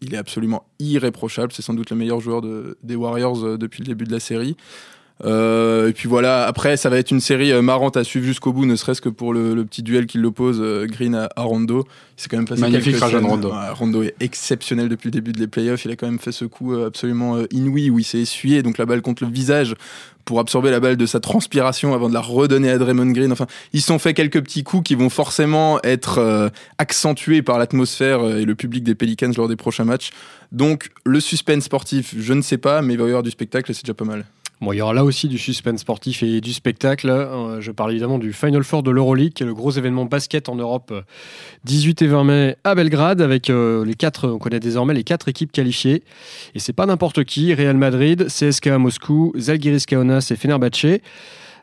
il 0.02 0.14
est 0.14 0.18
absolument 0.18 0.66
irréprochable. 0.80 1.52
C'est 1.54 1.64
sans 1.64 1.74
doute 1.74 1.90
le 1.90 1.96
meilleur 1.98 2.20
joueur 2.22 2.42
de- 2.42 2.78
des 2.84 2.96
Warriors 2.96 3.58
depuis 3.58 3.82
le 3.82 3.88
début 3.88 4.06
de 4.06 4.12
la 4.12 4.20
série. 4.20 4.56
Euh, 5.24 5.90
et 5.90 5.94
puis 5.94 6.10
voilà, 6.10 6.46
après, 6.46 6.76
ça 6.76 6.90
va 6.90 6.98
être 6.98 7.12
une 7.12 7.22
série 7.22 7.52
euh, 7.52 7.62
marrante 7.62 7.96
à 7.96 8.04
suivre 8.04 8.26
jusqu'au 8.26 8.52
bout, 8.52 8.66
ne 8.66 8.76
serait-ce 8.76 9.02
que 9.02 9.08
pour 9.08 9.34
le, 9.34 9.56
le 9.56 9.64
petit 9.64 9.82
duel 9.82 10.08
qui 10.08 10.18
l'oppose, 10.18 10.60
euh, 10.60 10.86
Green 10.88 11.16
à, 11.16 11.30
à 11.36 11.44
Rondo. 11.44 11.88
C'est 12.18 12.30
quand 12.30 12.38
même 12.38 12.48
passé 12.48 12.62
Magnifique 12.62 12.98
scènes. 12.98 13.26
Rondo. 13.26 13.50
Ouais, 13.50 13.70
Rondo 13.72 14.04
est 14.04 14.16
exceptionnel 14.20 14.90
depuis 14.90 15.08
le 15.08 15.12
début 15.12 15.32
des 15.32 15.48
playoffs. 15.48 15.86
Il 15.86 15.92
a 15.92 15.96
quand 15.96 16.08
même 16.08 16.20
fait 16.20 16.32
ce 16.32 16.46
coup 16.46 16.74
absolument 16.74 17.38
inouï 17.52 17.90
où 17.90 18.00
il 18.00 18.06
s'est 18.06 18.20
essuyé 18.20 18.64
donc 18.64 18.78
la 18.78 18.86
balle 18.86 19.02
contre 19.02 19.26
le 19.26 19.30
visage 19.30 19.76
pour 20.24 20.40
absorber 20.40 20.72
la 20.72 20.80
balle 20.80 20.98
de 20.98 21.06
sa 21.06 21.20
transpiration 21.20 21.94
avant 21.94 22.10
de 22.10 22.14
la 22.14 22.22
redonner 22.22 22.70
à 22.72 22.78
Draymond 22.78 23.12
Green. 23.12 23.32
Enfin, 23.32 23.48
ils 23.74 23.82
se 23.82 23.88
sont 23.88 24.00
fait 24.00 24.14
quelques 24.14 24.42
petits 24.42 24.64
coups 24.64 24.84
qui 24.84 24.96
vont 24.96 25.10
forcément 25.10 25.80
être 25.84 26.18
euh, 26.18 26.50
accentués 26.78 27.42
par 27.42 27.60
l'atmosphère 27.60 28.26
et 28.26 28.46
le 28.46 28.56
public 28.56 28.84
des 28.84 28.96
Pelicans 28.96 29.32
lors 29.38 29.48
des 29.48 29.56
prochains 29.56 29.86
matchs. 29.86 30.12
Donc, 30.52 30.90
le 31.06 31.20
suspense 31.20 31.66
sportif, 31.66 32.16
je 32.18 32.34
ne 32.34 32.42
sais 32.42 32.58
pas, 32.58 32.82
mais 32.82 32.94
il 32.94 32.98
va 32.98 33.06
y 33.06 33.08
avoir 33.08 33.24
du 33.24 33.32
spectacle 33.32 33.70
et 33.72 33.74
c'est 33.74 33.84
déjà 33.84 33.94
pas 33.94 34.06
mal. 34.06 34.26
Bon, 34.62 34.72
il 34.72 34.78
y 34.78 34.82
aura 34.82 34.94
là 34.94 35.04
aussi 35.04 35.28
du 35.28 35.38
suspense 35.38 35.82
sportif 35.82 36.24
et 36.24 36.40
du 36.40 36.54
spectacle. 36.54 37.10
Euh, 37.10 37.60
je 37.60 37.72
parle 37.72 37.92
évidemment 37.92 38.18
du 38.18 38.32
Final 38.32 38.64
Four 38.64 38.84
de 38.84 38.92
l'Euroleague, 38.92 39.34
qui 39.34 39.44
est 39.44 39.46
le 39.46 39.54
gros 39.54 39.72
événement 39.72 40.06
basket 40.06 40.48
en 40.48 40.56
Europe, 40.56 40.92
euh, 40.92 41.02
18 41.66 42.02
et 42.04 42.08
20 42.08 42.24
mai 42.24 42.56
à 42.64 42.74
Belgrade, 42.74 43.22
avec 43.22 43.50
euh, 43.50 43.84
les 43.84 43.96
quatre, 43.96 44.30
on 44.30 44.38
connaît 44.38 44.62
désormais 44.62 44.94
les 44.94 45.04
quatre 45.04 45.28
équipes 45.28 45.52
qualifiées. 45.52 46.04
Et 46.56 46.60
c'est 46.60 46.74
pas 46.74 46.86
n'importe 46.86 47.26
qui 47.26 47.54
Real 47.54 47.76
Madrid, 47.76 48.28
CSKA 48.28 48.78
Moscou, 48.78 49.34
Zalgiris 49.38 49.86
Kaunas 49.86 50.30
et 50.32 50.38
Fenerbahçe. 50.38 51.02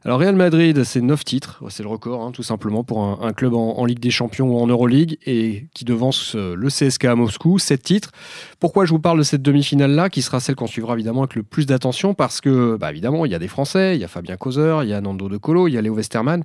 Alors 0.04 0.18
Real 0.18 0.34
Madrid, 0.34 0.82
c'est 0.82 1.00
9 1.00 1.24
titres, 1.24 1.62
c'est 1.68 1.84
le 1.84 1.88
record 1.88 2.24
hein, 2.24 2.32
tout 2.32 2.42
simplement 2.42 2.82
pour 2.82 3.22
un, 3.22 3.32
club 3.32 3.54
en, 3.54 3.84
Ligue 3.84 4.00
des 4.00 4.10
Champions 4.10 4.48
ou 4.48 4.58
en 4.58 4.66
Euroleague 4.66 5.16
et 5.26 5.66
qui 5.74 5.84
devance 5.84 6.34
euh, 6.34 6.56
le 6.56 6.68
CSKA 6.70 7.14
Moscou, 7.14 7.60
7 7.60 7.80
titres. 7.80 8.10
Pourquoi 8.58 8.84
je 8.84 8.90
vous 8.90 8.98
parle 8.98 9.18
de 9.18 9.22
cette 9.22 9.42
demi-finale-là, 9.42 10.10
qui 10.10 10.20
sera 10.22 10.40
celle 10.40 10.56
qu'on 10.56 10.66
suivra 10.66 10.94
évidemment 10.94 11.22
avec 11.22 11.36
le 11.36 11.44
plus 11.44 11.66
d'attention? 11.66 12.14
Parce 12.14 12.40
que, 12.40 12.76
bah, 12.76 12.90
évidemment, 12.90 13.26
il 13.26 13.30
y 13.30 13.36
a 13.36 13.38
des 13.38 13.46
Français, 13.46 13.94
il 13.94 14.00
y 14.00 14.04
a 14.04 14.08
Fabien 14.08 14.36
Causeur, 14.36 14.82
il 14.82 14.90
y 14.90 14.92
a 14.92 15.00
Nando 15.00 15.28
De 15.28 15.36
Colo, 15.36 15.68
il 15.68 15.74
y 15.74 15.78
a 15.78 15.80
Léo 15.80 15.94
Westermann, 15.94 16.42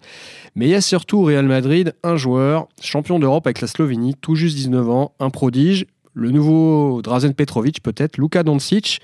mais 0.56 0.68
il 0.68 0.72
y 0.72 0.76
a 0.76 0.82
surtout 0.82 1.24
Real 1.24 1.48
Madrid 1.48 1.96
un 2.04 2.16
joueur, 2.16 2.68
champion 2.80 3.18
d'Europe 3.18 3.48
avec 3.48 3.62
la 3.62 3.68
Slovénie, 3.68 4.14
tout 4.22 4.36
juste 4.36 4.56
19 4.56 4.88
ans, 4.88 5.14
un 5.20 5.32
prodige, 5.32 5.88
le 6.14 6.30
nouveau 6.30 7.02
Drazen 7.02 7.34
Petrovic 7.34 7.82
peut-être, 7.82 8.20
Luka 8.20 8.44
Doncic, 8.44 9.00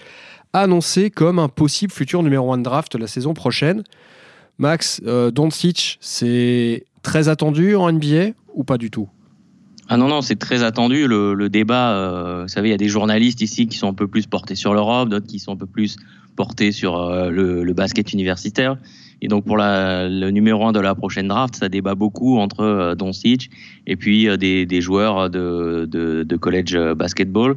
annoncé 0.54 1.10
comme 1.10 1.40
un 1.40 1.50
possible 1.50 1.92
futur 1.92 2.22
numéro 2.22 2.54
1 2.54 2.60
de 2.60 2.64
draft 2.64 2.94
la 2.94 3.08
saison 3.08 3.34
prochaine. 3.34 3.84
Max, 4.58 5.02
euh, 5.06 5.32
Doncic, 5.32 5.98
c'est 6.02 6.86
très 7.02 7.28
attendu 7.28 7.76
en 7.76 7.92
NBA 7.92 8.32
ou 8.54 8.64
pas 8.64 8.78
du 8.78 8.92
tout? 8.92 9.10
Ah 9.90 9.98
non, 9.98 10.08
non, 10.08 10.22
c'est 10.22 10.38
très 10.38 10.64
attendu. 10.64 11.08
Le, 11.08 11.50
débat, 11.50 11.92
euh, 11.92 12.44
vous 12.44 12.48
savez, 12.48 12.70
il 12.70 12.72
y 12.72 12.76
a 12.76 12.78
des 12.78 12.88
journalistes 12.88 13.42
ici 13.42 13.68
qui 13.68 13.78
sont 13.78 13.88
un 13.88 13.94
peu 13.94 14.08
plus 14.08 14.28
portés 14.28 14.56
sur 14.56 14.74
l'Europe, 14.74 15.10
d'autres 15.10 15.28
qui 15.28 15.40
sont 15.40 15.54
un 15.54 15.58
peu 15.58 15.66
plus 15.66 15.98
portés 16.36 16.72
sur 16.72 17.00
euh, 17.00 17.30
le, 17.30 17.74
basket 17.74 18.14
universitaire. 18.14 18.78
Et 19.22 19.28
donc, 19.28 19.46
pour 19.46 19.58
le 19.58 20.30
numéro 20.30 20.66
un 20.66 20.74
de 20.74 20.80
la 20.80 20.96
prochaine 20.96 21.30
draft, 21.30 21.56
ça 21.56 21.70
débat 21.70 21.96
beaucoup 21.96 22.38
entre 22.38 22.62
euh, 22.62 22.96
Doncic 22.96 23.50
et 23.88 23.96
puis 23.96 24.28
euh, 24.28 24.38
des, 24.38 24.82
joueurs 24.82 25.30
de, 25.30 26.38
college 26.40 26.78
basketball. 26.96 27.56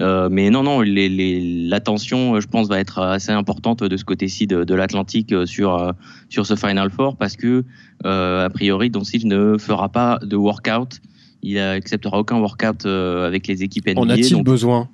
Euh, 0.00 0.28
mais 0.30 0.50
non, 0.50 0.62
non, 0.62 0.80
les- 0.80 1.08
euh, 1.08 2.40
je 2.40 2.46
pense, 2.48 2.68
va 2.68 2.78
être 2.80 2.98
assez 3.00 3.30
importante 3.32 3.84
de 3.84 3.96
ce 3.96 4.04
côté-ci 4.04 4.46
de, 4.46 4.64
de 4.64 4.74
l'Atlantique 4.74 5.32
euh, 5.32 5.46
sur, 5.46 5.92
sur 6.28 6.46
ce 6.46 6.56
Final 6.56 6.90
Four 6.90 7.16
parce 7.16 7.36
que, 7.36 7.64
a 8.04 8.48
priori, 8.50 8.90
Doncic 8.90 9.24
ne 9.24 9.56
fera 9.58 9.88
pas 9.88 10.18
de 10.22 10.36
workout. 10.36 11.00
Il 11.42 11.58
acceptera 11.58 12.18
aucun 12.18 12.38
workout 12.38 12.86
avec 12.86 13.46
les 13.46 13.62
équipes 13.62 13.86
NBA. 13.88 14.00
En 14.00 14.08
a-t-il 14.08 14.32
donc 14.32 14.44
besoin? 14.44 14.88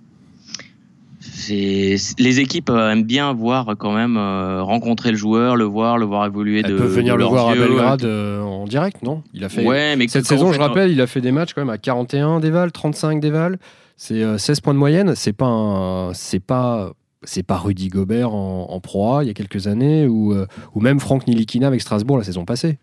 Les 1.49 2.41
équipes 2.41 2.71
aiment 2.71 3.05
bien 3.05 3.33
voir 3.33 3.75
quand 3.79 3.93
même 3.93 4.17
euh, 4.17 4.63
rencontrer 4.63 5.11
le 5.11 5.17
joueur, 5.17 5.57
le 5.57 5.65
voir, 5.65 5.99
le 5.99 6.07
voir 6.07 6.27
évoluer 6.27 6.63
Elle 6.65 6.73
de 6.73 6.77
peut 6.77 6.85
venir 6.85 7.15
de 7.15 7.19
le 7.19 7.25
voir 7.25 7.49
à. 7.49 7.55
Belgrade 7.55 8.05
euh, 8.05 8.43
en 8.43 8.67
direct, 8.67 9.03
non? 9.03 9.23
Il 9.35 9.45
a 9.45 9.49
fait 9.49 9.67
Ouais, 9.67 9.97
mais 9.97 10.09
cette 10.09 10.27
saison, 10.27 10.53
je 10.53 10.59
rappelle, 10.59 10.91
il 10.91 11.01
a 11.01 11.07
fait 11.07 11.21
des 11.21 11.33
matchs 11.33 11.53
quand 11.55 11.61
même 11.63 11.71
à 11.71 11.79
41 11.79 12.41
déval, 12.41 12.73
35 12.73 13.21
déval. 13.21 13.59
C'est 14.03 14.23
euh, 14.23 14.39
16 14.39 14.61
points 14.63 14.73
de 14.73 14.79
moyenne. 14.79 15.13
C'est 15.15 15.35
pas, 15.35 16.11
c'est 16.15 16.41
pas, 16.41 16.95
c'est 17.23 17.43
pas 17.43 17.59
Rudy 17.59 17.89
Gobert 17.89 18.33
en, 18.33 18.71
en 18.71 18.81
Pro 18.81 19.17
A 19.17 19.23
il 19.25 19.27
y 19.27 19.31
a 19.31 19.35
quelques 19.35 19.67
années 19.67 20.07
ou, 20.07 20.33
euh, 20.33 20.47
ou 20.75 20.81
même 20.81 20.99
Franck 21.01 21.27
Nilikina 21.27 21.67
avec 21.67 21.83
Strasbourg 21.83 22.17
la 22.17 22.25
saison 22.25 22.47
passée. 22.47 22.79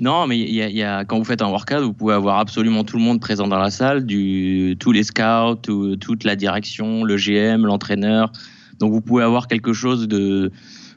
Non, 0.00 0.26
mais 0.26 0.36
y 0.38 0.82
a, 0.82 1.04
quand 1.04 1.18
vous 1.18 1.24
faites 1.24 1.40
un 1.40 1.50
workout, 1.50 1.82
vous 1.82 1.92
pouvez 1.92 2.14
avoir 2.14 2.40
absolument 2.40 2.82
tout 2.82 2.96
le 2.96 3.02
monde 3.04 3.20
présent 3.20 3.46
dans 3.46 3.60
la 3.60 3.70
salle, 3.70 4.04
du, 4.04 4.76
tous 4.80 4.90
les 4.90 5.04
scouts, 5.04 5.54
tout- 5.62 5.94
toute 5.96 6.24
la 6.24 6.34
direction, 6.34 7.04
le 7.04 7.14
GM, 7.16 7.64
l'entraîneur. 7.64 8.32
Donc 8.80 8.90
vous 8.92 9.02
pouvez 9.02 9.22
avoir 9.22 9.46
quelque 9.46 9.72
chose 9.72 10.08
de, 10.08 10.50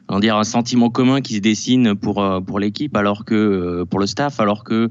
on 0.08 0.18
dire, 0.18 0.36
un 0.36 0.42
sentiment 0.42 0.90
commun 0.90 1.20
qui 1.20 1.34
se 1.36 1.40
dessine 1.40 1.94
pour 1.94 2.20
euh, 2.20 2.40
pour 2.40 2.58
l'équipe, 2.58 2.96
alors 2.96 3.24
que 3.24 3.34
euh, 3.36 3.84
pour 3.84 4.00
le 4.00 4.06
staff, 4.06 4.40
alors 4.40 4.64
que 4.64 4.90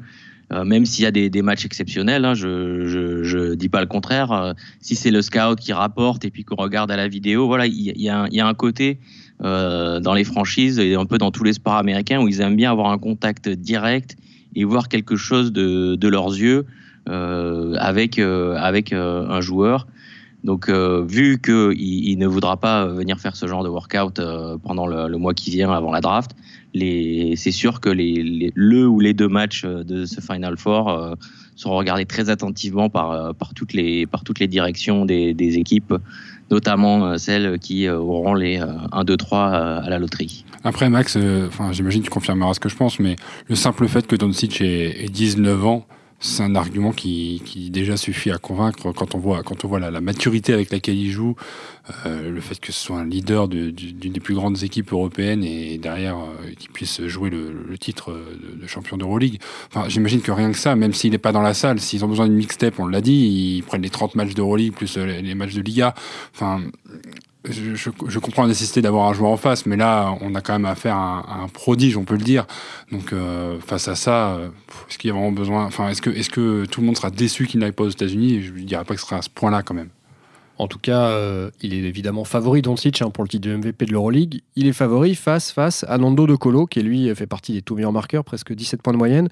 euh, 0.51 0.63
même 0.65 0.85
s'il 0.85 1.03
y 1.03 1.07
a 1.07 1.11
des, 1.11 1.41
matchs 1.41 1.65
exceptionnels, 1.65 2.25
hein, 2.25 2.33
je, 2.33 3.23
je 3.23 3.53
dis 3.55 3.69
pas 3.69 3.81
le 3.81 3.87
contraire. 3.87 4.31
euh, 4.31 4.53
si 4.81 4.95
c'est 4.95 5.11
le 5.11 5.21
scout 5.21 5.59
qui 5.59 5.73
rapporte 5.73 6.25
et 6.25 6.29
puis 6.29 6.43
qu'on 6.43 6.55
regarde 6.55 6.91
à 6.91 6.97
la 6.97 7.07
vidéo, 7.07 7.47
voilà, 7.47 7.65
il 7.65 8.01
y, 8.01 8.09
a- 8.09 8.23
un- 8.23 8.53
côté 8.53 8.99
euh, 9.43 9.99
dans 9.99 10.13
les 10.13 10.23
franchises 10.23 10.79
et 10.79 10.95
un 10.95 11.05
peu 11.05 11.17
dans 11.17 11.31
tous 11.31 11.43
les 11.43 11.53
sports 11.53 11.75
américains 11.75 12.21
où 12.21 12.27
ils 12.27 12.41
aiment 12.41 12.55
bien 12.55 12.71
avoir 12.71 12.91
un 12.91 12.97
contact 12.97 13.49
direct 13.49 14.15
et 14.55 14.63
voir 14.63 14.89
quelque 14.89 15.15
chose 15.15 15.51
de, 15.51 16.07
leurs 16.07 16.29
yeux 16.29 16.65
avec, 17.07 18.19
avec 18.19 18.93
un 18.93 19.41
joueur. 19.41 19.87
Donc, 20.43 20.69
vu 20.69 21.41
qu'il 21.41 21.73
il 21.79 22.17
ne 22.17 22.27
voudra 22.27 22.57
pas 22.57 22.85
venir 22.85 23.19
faire 23.19 23.35
ce 23.35 23.47
genre 23.47 23.63
de 23.63 23.69
workout 23.69 24.21
pendant 24.63 24.85
le 24.85 25.17
mois 25.17 25.33
qui 25.33 25.49
vient 25.49 25.71
avant 25.71 25.91
la 25.91 26.01
draft, 26.01 26.31
c'est 26.73 27.51
sûr 27.51 27.79
que 27.79 27.89
le 27.89 28.87
ou 28.87 28.99
les 28.99 29.13
deux 29.13 29.27
matchs 29.27 29.63
euh, 29.65 29.83
de 29.83 30.05
ce 30.05 30.21
Final 30.21 30.57
Four 30.57 30.89
euh, 30.89 31.15
seront 31.55 31.77
regardés 31.77 32.05
très 32.05 32.29
attentivement 32.29 32.89
par, 32.89 33.11
euh, 33.11 33.33
par, 33.33 33.53
toutes, 33.53 33.73
les, 33.73 34.05
par 34.05 34.23
toutes 34.23 34.39
les 34.39 34.47
directions 34.47 35.05
des, 35.05 35.33
des 35.33 35.57
équipes, 35.57 35.93
notamment 36.51 37.17
celles 37.17 37.59
qui 37.59 37.87
auront 37.89 38.33
les 38.33 38.59
euh, 38.59 38.67
1, 38.91 39.03
2, 39.03 39.17
3 39.17 39.39
euh, 39.39 39.81
à 39.81 39.89
la 39.89 39.99
loterie. 39.99 40.45
Après, 40.63 40.89
Max, 40.89 41.17
j'imagine 41.71 42.01
que 42.01 42.05
tu 42.05 42.11
confirmeras 42.11 42.53
ce 42.53 42.59
que 42.59 42.69
je 42.69 42.75
pense, 42.75 42.99
mais 42.99 43.15
le 43.49 43.55
simple 43.55 43.87
fait 43.87 44.07
que 44.07 44.15
Doncic 44.15 44.61
ait 44.61 45.07
19 45.11 45.65
ans, 45.65 45.85
c'est 46.23 46.41
un 46.41 46.55
argument 46.55 46.93
qui, 46.93 47.41
qui, 47.45 47.69
déjà 47.69 47.97
suffit 47.97 48.31
à 48.31 48.37
convaincre 48.37 48.93
quand 48.93 49.13
on 49.13 49.19
voit, 49.19 49.43
quand 49.43 49.65
on 49.65 49.67
voit 49.67 49.79
la, 49.79 49.99
maturité 49.99 50.53
avec 50.53 50.71
laquelle 50.71 50.95
il 50.95 51.11
joue, 51.11 51.35
euh, 52.05 52.31
le 52.31 52.39
fait 52.39 52.59
que 52.61 52.71
ce 52.71 52.79
soit 52.79 52.97
un 52.97 53.05
leader 53.05 53.49
d'une 53.49 53.73
des 54.13 54.19
plus 54.21 54.33
grandes 54.33 54.63
équipes 54.63 54.93
européennes 54.93 55.43
et 55.43 55.77
derrière 55.77 56.17
euh, 56.17 56.53
qu'il 56.57 56.71
puisse 56.71 57.05
jouer 57.07 57.29
le, 57.29 57.77
titre 57.77 58.17
de, 58.61 58.67
champion 58.67 58.95
d'Euroleague. 58.95 59.39
Enfin, 59.67 59.89
j'imagine 59.89 60.21
que 60.21 60.31
rien 60.31 60.51
que 60.53 60.57
ça, 60.57 60.77
même 60.77 60.93
s'il 60.93 61.11
n'est 61.11 61.17
pas 61.17 61.33
dans 61.33 61.41
la 61.41 61.53
salle, 61.53 61.81
s'ils 61.81 62.05
ont 62.05 62.07
besoin 62.07 62.27
d'une 62.27 62.37
mixtape, 62.37 62.79
on 62.79 62.87
l'a 62.87 63.01
dit, 63.01 63.57
ils 63.57 63.63
prennent 63.63 63.81
les 63.81 63.89
30 63.89 64.15
matchs 64.15 64.33
d'Euroleague 64.33 64.73
plus 64.73 64.97
les, 64.97 65.21
les 65.21 65.35
matchs 65.35 65.55
de 65.55 65.61
Liga. 65.61 65.93
Enfin, 66.33 66.61
je, 67.49 67.75
je, 67.75 68.19
comprends 68.19 68.43
la 68.43 68.47
nécessité 68.47 68.81
d'avoir 68.81 69.09
un 69.09 69.13
joueur 69.13 69.31
en 69.31 69.37
face, 69.37 69.65
mais 69.65 69.75
là, 69.75 70.15
on 70.21 70.33
a 70.35 70.41
quand 70.41 70.53
même 70.53 70.65
affaire 70.65 70.95
à 70.95 71.25
un, 71.27 71.43
un 71.43 71.47
prodige, 71.49 71.97
on 71.97 72.05
peut 72.05 72.15
le 72.15 72.23
dire. 72.23 72.45
Donc, 72.91 73.11
euh, 73.11 73.59
face 73.59 73.87
à 73.87 73.95
ça, 73.95 74.35
euh, 74.35 74.49
est-ce 74.89 74.97
qu'il 74.97 75.09
y 75.09 75.11
a 75.11 75.13
vraiment 75.13 75.31
besoin 75.31 75.65
Enfin, 75.65 75.89
est-ce 75.89 76.01
que, 76.01 76.09
est-ce 76.09 76.29
que 76.29 76.65
tout 76.65 76.79
le 76.79 76.87
monde 76.87 76.95
sera 76.95 77.09
déçu 77.09 77.45
qu'il 77.45 77.59
n'aille 77.59 77.73
pas 77.73 77.83
aux 77.83 77.89
États-Unis? 77.89 78.43
Je 78.43 78.53
ne 78.53 78.59
dirais 78.59 78.85
pas 78.85 78.95
que 78.95 79.01
ce 79.01 79.05
sera 79.05 79.17
à 79.17 79.21
ce 79.21 79.29
point-là, 79.29 79.61
quand 79.61 79.73
même. 79.73 79.89
En 80.59 80.67
tout 80.67 80.77
cas, 80.77 81.07
euh, 81.07 81.49
il 81.61 81.73
est 81.73 81.79
évidemment 81.79 82.25
favori 82.25 82.61
Doncic 82.61 83.01
hein, 83.01 83.09
pour 83.09 83.23
le 83.23 83.29
titre 83.29 83.49
de 83.49 83.55
MVP 83.55 83.87
de 83.87 83.91
l'Euroleague. 83.91 84.41
Il 84.55 84.67
est 84.67 84.73
favori 84.73 85.15
face 85.15 85.83
à 85.87 85.97
Nando 85.97 86.27
De 86.27 86.35
Colo, 86.35 86.67
qui 86.67 86.81
lui 86.81 87.13
fait 87.15 87.25
partie 87.25 87.53
des 87.53 87.63
tout 87.63 87.75
meilleurs 87.75 87.91
marqueurs, 87.91 88.23
presque 88.23 88.53
17 88.53 88.81
points 88.81 88.93
de 88.93 88.99
moyenne. 88.99 89.29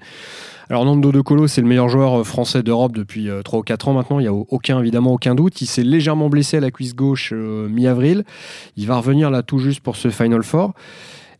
Alors 0.68 0.84
Nando 0.84 1.12
De 1.12 1.20
Colo, 1.20 1.46
c'est 1.46 1.60
le 1.60 1.68
meilleur 1.68 1.88
joueur 1.88 2.20
euh, 2.20 2.24
français 2.24 2.64
d'Europe 2.64 2.92
depuis 2.92 3.28
3 3.44 3.56
euh, 3.56 3.60
ou 3.60 3.62
4 3.62 3.88
ans 3.88 3.92
maintenant. 3.92 4.18
Il 4.18 4.22
n'y 4.22 4.28
a 4.28 4.32
aucun, 4.32 4.80
évidemment 4.80 5.12
aucun 5.12 5.36
doute. 5.36 5.60
Il 5.60 5.66
s'est 5.66 5.84
légèrement 5.84 6.28
blessé 6.28 6.56
à 6.56 6.60
la 6.60 6.72
cuisse 6.72 6.94
gauche 6.94 7.32
mi-avril. 7.32 8.24
Il 8.76 8.86
va 8.86 8.96
revenir 8.96 9.30
là 9.30 9.42
tout 9.42 9.58
juste 9.58 9.80
pour 9.80 9.96
ce 9.96 10.10
Final 10.10 10.42
Four. 10.42 10.74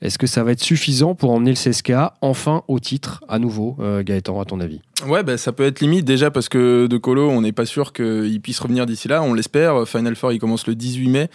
Est-ce 0.03 0.19
que 0.19 0.27
ça 0.27 0.45
va 0.45 0.53
être 0.53 0.63
suffisant 0.63 1.15
pour 1.15 1.31
emmener 1.31 1.53
le 1.53 1.57
CSKA 1.57 2.15
enfin 2.21 2.63
au 2.69 2.79
titre 2.81 3.23
à 3.29 3.39
nouveau, 3.39 3.77
Gaëtan, 4.05 4.41
à 4.41 4.45
ton 4.45 4.61
avis? 4.61 4.81
Ouais, 5.07 5.25
bah, 5.25 5.37
ça 5.37 5.53
peut 5.53 5.65
être 5.65 5.81
limite 5.81 6.05
déjà 6.05 6.31
parce 6.31 6.49
que 6.49 6.87
De 6.87 6.97
Colo, 6.97 7.29
on 7.29 7.41
n'est 7.41 7.53
pas 7.53 7.67
sûr 7.67 7.93
qu'il 7.93 8.41
puisse 8.41 8.61
revenir 8.61 8.87
d'ici 8.87 9.09
là. 9.09 9.23
On 9.23 9.35
l'espère. 9.35 9.87
Final 9.87 10.15
Four, 10.15 10.33
il 10.33 10.39
commence 10.39 10.67
le 10.67 10.75
18 10.75 11.09
mai. 11.09 11.31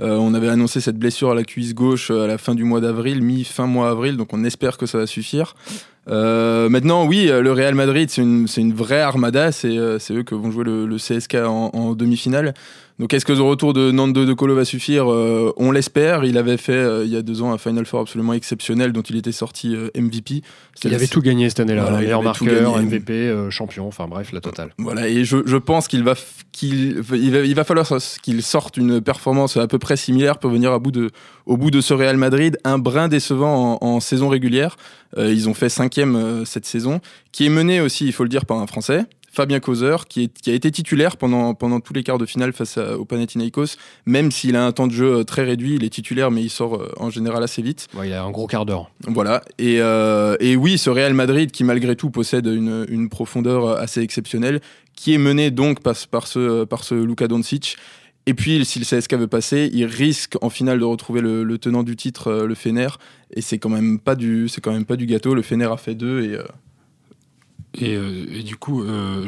Euh, 0.00 0.16
on 0.16 0.34
avait 0.34 0.48
annoncé 0.48 0.80
cette 0.80 0.98
blessure 0.98 1.30
à 1.30 1.34
la 1.34 1.44
cuisse 1.44 1.74
gauche 1.74 2.10
euh, 2.10 2.24
à 2.24 2.26
la 2.26 2.36
fin 2.36 2.54
du 2.54 2.64
mois 2.64 2.80
d'avril, 2.80 3.22
mi-fin 3.22 3.66
mois 3.66 3.88
avril. 3.88 4.16
Donc 4.16 4.32
on 4.32 4.44
espère 4.44 4.76
que 4.76 4.84
ça 4.86 4.98
va 4.98 5.06
suffire. 5.06 5.54
Euh, 6.08 6.68
maintenant, 6.68 7.06
oui, 7.06 7.26
le 7.26 7.52
Real 7.52 7.74
Madrid, 7.74 8.10
c'est 8.10 8.22
une, 8.22 8.46
une, 8.56 8.74
vraie 8.74 9.00
armada. 9.00 9.50
C'est 9.50 9.76
eux 9.76 10.22
que 10.22 10.34
vont 10.34 10.50
jouer 10.50 10.64
le, 10.64 10.96
CSK 10.96 11.36
en, 11.46 11.94
demi-finale. 11.94 12.54
Donc, 12.98 13.12
est-ce 13.12 13.24
que 13.24 13.32
le 13.32 13.42
retour 13.42 13.72
de 13.72 13.90
Nando 13.90 14.24
de 14.24 14.32
Colo 14.32 14.54
va 14.54 14.64
suffire 14.64 15.06
On 15.06 15.70
l'espère. 15.70 16.24
Il 16.24 16.38
avait 16.38 16.56
fait 16.56 17.04
il 17.04 17.10
y 17.10 17.16
a 17.16 17.22
deux 17.22 17.42
ans 17.42 17.52
un 17.52 17.58
Final 17.58 17.84
Four 17.84 18.00
absolument 18.00 18.32
exceptionnel 18.32 18.92
dont 18.92 19.02
il 19.02 19.16
était 19.16 19.32
sorti 19.32 19.76
MVP. 19.94 20.42
Il 20.84 20.94
avait 20.94 21.06
tout 21.06 21.20
gagné 21.20 21.48
cette 21.48 21.60
année-là. 21.60 21.82
Voilà, 21.82 21.98
meilleur 21.98 22.22
marqueur, 22.22 22.78
MVP. 22.80 23.12
Euh, 23.12 23.50
champion, 23.50 23.86
enfin 23.86 24.06
bref, 24.06 24.32
la 24.32 24.40
totale. 24.40 24.72
Voilà, 24.78 25.08
et 25.08 25.24
je, 25.24 25.38
je 25.46 25.56
pense 25.56 25.88
qu'il 25.88 26.02
va, 26.02 26.14
qu'il 26.52 27.02
il 27.12 27.30
va, 27.30 27.40
il 27.40 27.54
va 27.54 27.64
falloir 27.64 27.86
qu'il 28.22 28.42
sorte 28.42 28.76
une 28.76 29.00
performance 29.00 29.56
à 29.56 29.66
peu 29.66 29.78
près 29.78 29.96
similaire 29.96 30.38
pour 30.38 30.50
venir 30.50 30.72
à 30.72 30.78
bout 30.78 30.90
de, 30.90 31.10
au 31.46 31.56
bout 31.56 31.70
de 31.70 31.80
ce 31.80 31.94
Real 31.94 32.16
Madrid, 32.16 32.58
un 32.64 32.78
brin 32.78 33.08
décevant 33.08 33.78
en, 33.80 34.00
saison 34.00 34.28
régulière. 34.28 34.76
Euh, 35.16 35.32
ils 35.32 35.48
ont 35.48 35.54
fait 35.54 35.68
cinquième 35.68 36.16
euh, 36.16 36.44
cette 36.44 36.66
saison, 36.66 37.00
qui 37.32 37.46
est 37.46 37.50
mené 37.50 37.80
aussi, 37.80 38.06
il 38.06 38.12
faut 38.12 38.22
le 38.22 38.28
dire, 38.28 38.44
par 38.44 38.58
un 38.58 38.66
Français. 38.66 39.04
Fabien 39.36 39.60
Causeur, 39.60 40.06
qui, 40.06 40.30
qui, 40.30 40.50
a 40.50 40.54
été 40.54 40.70
titulaire 40.70 41.18
pendant, 41.18 41.52
pendant 41.52 41.78
tous 41.80 41.92
les 41.92 42.02
quarts 42.02 42.16
de 42.16 42.24
finale 42.24 42.54
face 42.54 42.78
au 42.78 43.04
Panathinaikos, 43.04 43.76
même 44.06 44.30
s'il 44.30 44.56
a 44.56 44.64
un 44.64 44.72
temps 44.72 44.86
de 44.86 44.92
jeu 44.92 45.18
euh, 45.18 45.24
très 45.24 45.44
réduit, 45.44 45.74
il 45.74 45.84
est 45.84 45.90
titulaire, 45.90 46.30
mais 46.30 46.42
il 46.42 46.48
sort 46.48 46.76
euh, 46.76 46.90
en 46.96 47.10
général 47.10 47.42
assez 47.42 47.60
vite. 47.60 47.86
il 48.02 48.12
a 48.14 48.24
un 48.24 48.30
gros 48.30 48.46
quart 48.46 48.64
d'heure. 48.64 48.90
Voilà. 49.06 49.42
Et, 49.58 49.82
euh, 49.82 50.38
et, 50.40 50.56
oui, 50.56 50.78
ce 50.78 50.88
Real 50.88 51.12
Madrid, 51.12 51.50
qui 51.50 51.64
malgré 51.64 51.96
tout 51.96 52.08
possède 52.08 52.46
une, 52.46 52.86
une 52.88 53.10
profondeur 53.10 53.68
assez 53.68 54.00
exceptionnelle, 54.00 54.62
qui 54.94 55.12
est 55.12 55.18
mené 55.18 55.50
donc 55.50 55.80
par, 55.80 55.94
par, 56.10 56.26
ce, 56.26 56.64
par 56.64 56.82
ce 56.82 56.94
Luka 56.94 57.28
Doncic. 57.28 57.76
Et 58.28 58.34
puis, 58.34 58.64
si 58.64 58.80
le 58.80 58.84
CSK 58.84 59.14
veut 59.14 59.28
passer, 59.28 59.70
il 59.72 59.84
risque 59.84 60.36
en 60.42 60.50
finale 60.50 60.80
de 60.80 60.84
retrouver 60.84 61.20
le, 61.20 61.58
tenant 61.58 61.84
du 61.84 61.94
titre, 61.94 62.32
le 62.32 62.54
Fener. 62.56 62.88
Et 63.32 63.40
c'est 63.40 63.58
quand 63.58 63.68
même 63.68 64.00
pas 64.00 64.16
du, 64.16 64.48
c'est 64.48 64.60
quand 64.60 64.72
même 64.72 64.84
pas 64.84 64.96
du 64.96 65.06
gâteau. 65.06 65.34
Le 65.34 65.42
Fener 65.42 65.66
a 65.66 65.76
fait 65.76 65.94
deux 65.94 66.22
et 66.22 66.34
euh, 66.34 66.42
et, 67.74 68.42
du 68.42 68.56
coup, 68.56 68.82
euh, 68.82 69.26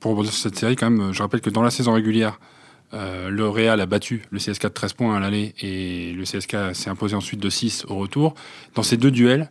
pour 0.00 0.12
rebondir 0.12 0.32
sur 0.32 0.42
cette 0.42 0.58
série, 0.58 0.76
quand 0.76 0.90
même, 0.90 1.12
je 1.12 1.22
rappelle 1.22 1.40
que 1.40 1.50
dans 1.50 1.62
la 1.62 1.70
saison 1.70 1.92
régulière, 1.92 2.38
euh, 2.94 3.30
le 3.30 3.48
Real 3.48 3.80
a 3.80 3.86
battu 3.86 4.22
le 4.30 4.38
CSK 4.38 4.64
de 4.64 4.68
13 4.68 4.92
points 4.92 5.16
à 5.16 5.20
l'aller 5.20 5.54
et 5.60 6.12
le 6.12 6.22
CSK 6.24 6.74
s'est 6.74 6.90
imposé 6.90 7.16
ensuite 7.16 7.40
de 7.40 7.50
6 7.50 7.86
au 7.88 7.96
retour. 7.96 8.34
Dans 8.74 8.82
ces 8.82 8.96
deux 8.96 9.10
duels, 9.10 9.50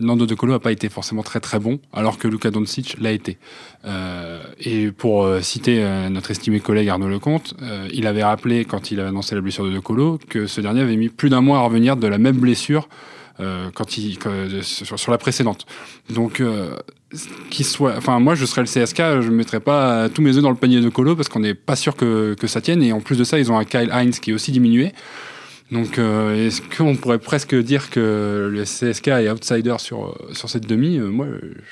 Nando 0.00 0.26
De 0.26 0.34
Colo 0.34 0.52
n'a 0.52 0.58
pas 0.60 0.70
été 0.70 0.88
forcément 0.88 1.22
très 1.22 1.40
très 1.40 1.58
bon, 1.58 1.80
alors 1.92 2.18
que 2.18 2.28
Luka 2.28 2.50
Doncic 2.50 2.96
l'a 3.00 3.10
été. 3.10 3.38
et 4.60 4.92
pour 4.92 5.28
citer 5.40 5.82
notre 6.08 6.30
estimé 6.30 6.60
collègue 6.60 6.88
Arnaud 6.88 7.08
Lecomte, 7.08 7.54
il 7.92 8.06
avait 8.06 8.22
rappelé 8.22 8.64
quand 8.64 8.92
il 8.92 9.00
avait 9.00 9.08
annoncé 9.08 9.34
la 9.34 9.40
blessure 9.40 9.64
de 9.64 9.70
De 9.70 9.80
Colo 9.80 10.20
que 10.28 10.46
ce 10.46 10.60
dernier 10.60 10.82
avait 10.82 10.94
mis 10.94 11.08
plus 11.08 11.30
d'un 11.30 11.40
mois 11.40 11.58
à 11.58 11.62
revenir 11.62 11.96
de 11.96 12.06
la 12.06 12.18
même 12.18 12.36
blessure 12.36 12.88
quand 13.74 13.98
il, 13.98 14.18
sur, 14.62 15.10
la 15.10 15.18
précédente. 15.18 15.66
Donc 16.10 16.42
qui 17.50 17.64
soit, 17.64 17.94
enfin 17.96 18.18
moi 18.20 18.34
je 18.34 18.44
serais 18.44 18.60
le 18.60 18.66
CSK, 18.66 18.96
je 19.22 19.28
ne 19.28 19.34
mettrais 19.34 19.60
pas 19.60 20.08
tous 20.08 20.20
mes 20.20 20.36
œufs 20.36 20.42
dans 20.42 20.50
le 20.50 20.56
panier 20.56 20.80
de 20.80 20.88
Colo 20.88 21.16
parce 21.16 21.28
qu'on 21.28 21.40
n'est 21.40 21.54
pas 21.54 21.76
sûr 21.76 21.96
que, 21.96 22.34
que, 22.34 22.46
ça 22.46 22.60
tienne 22.60 22.82
et 22.82 22.92
en 22.92 23.00
plus 23.00 23.16
de 23.16 23.24
ça 23.24 23.38
ils 23.38 23.50
ont 23.50 23.58
un 23.58 23.64
Kyle 23.64 23.90
Heinz 23.90 24.18
qui 24.20 24.30
est 24.30 24.34
aussi 24.34 24.52
diminué. 24.52 24.92
Donc 25.70 25.98
euh, 25.98 26.46
est-ce 26.46 26.62
qu'on 26.76 26.96
pourrait 26.96 27.18
presque 27.18 27.54
dire 27.54 27.90
que 27.90 28.48
le 28.50 28.62
CSK 28.64 29.08
est 29.08 29.30
outsider 29.30 29.76
sur, 29.78 30.16
sur 30.32 30.50
cette 30.50 30.66
demi? 30.66 30.98
Moi 30.98 31.26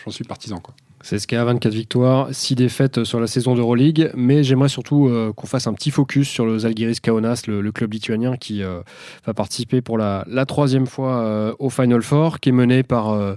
j'en 0.05 0.11
suis 0.11 0.25
partisan 0.25 0.59
quoi. 0.59 0.75
CSK 1.09 1.35
a 1.35 1.45
24 1.45 1.73
victoires, 1.73 2.29
6 2.33 2.57
défaites 2.57 3.05
sur 3.05 3.21
la 3.21 3.27
saison 3.27 3.55
d'Euroleague, 3.55 4.11
mais 4.14 4.42
j'aimerais 4.42 4.69
surtout 4.69 5.09
euh, 5.09 5.33
qu'on 5.33 5.47
fasse 5.47 5.66
un 5.66 5.73
petit 5.73 5.90
focus 5.90 6.29
sur 6.29 6.45
le 6.47 6.59
Zalgiris 6.59 7.01
Kaunas, 7.01 7.42
le, 7.47 7.71
club 7.71 7.92
lituanien 7.92 8.37
qui 8.37 8.62
euh, 8.62 8.81
va 9.25 9.35
participer 9.35 9.83
pour 9.83 9.99
la 9.99 10.25
troisième 10.47 10.87
fois 10.87 11.55
au 11.59 11.71
Final 11.71 12.03
Four, 12.03 12.40
qui 12.40 12.49
est 12.49 12.53
mené 12.53 12.83
par 12.83 13.37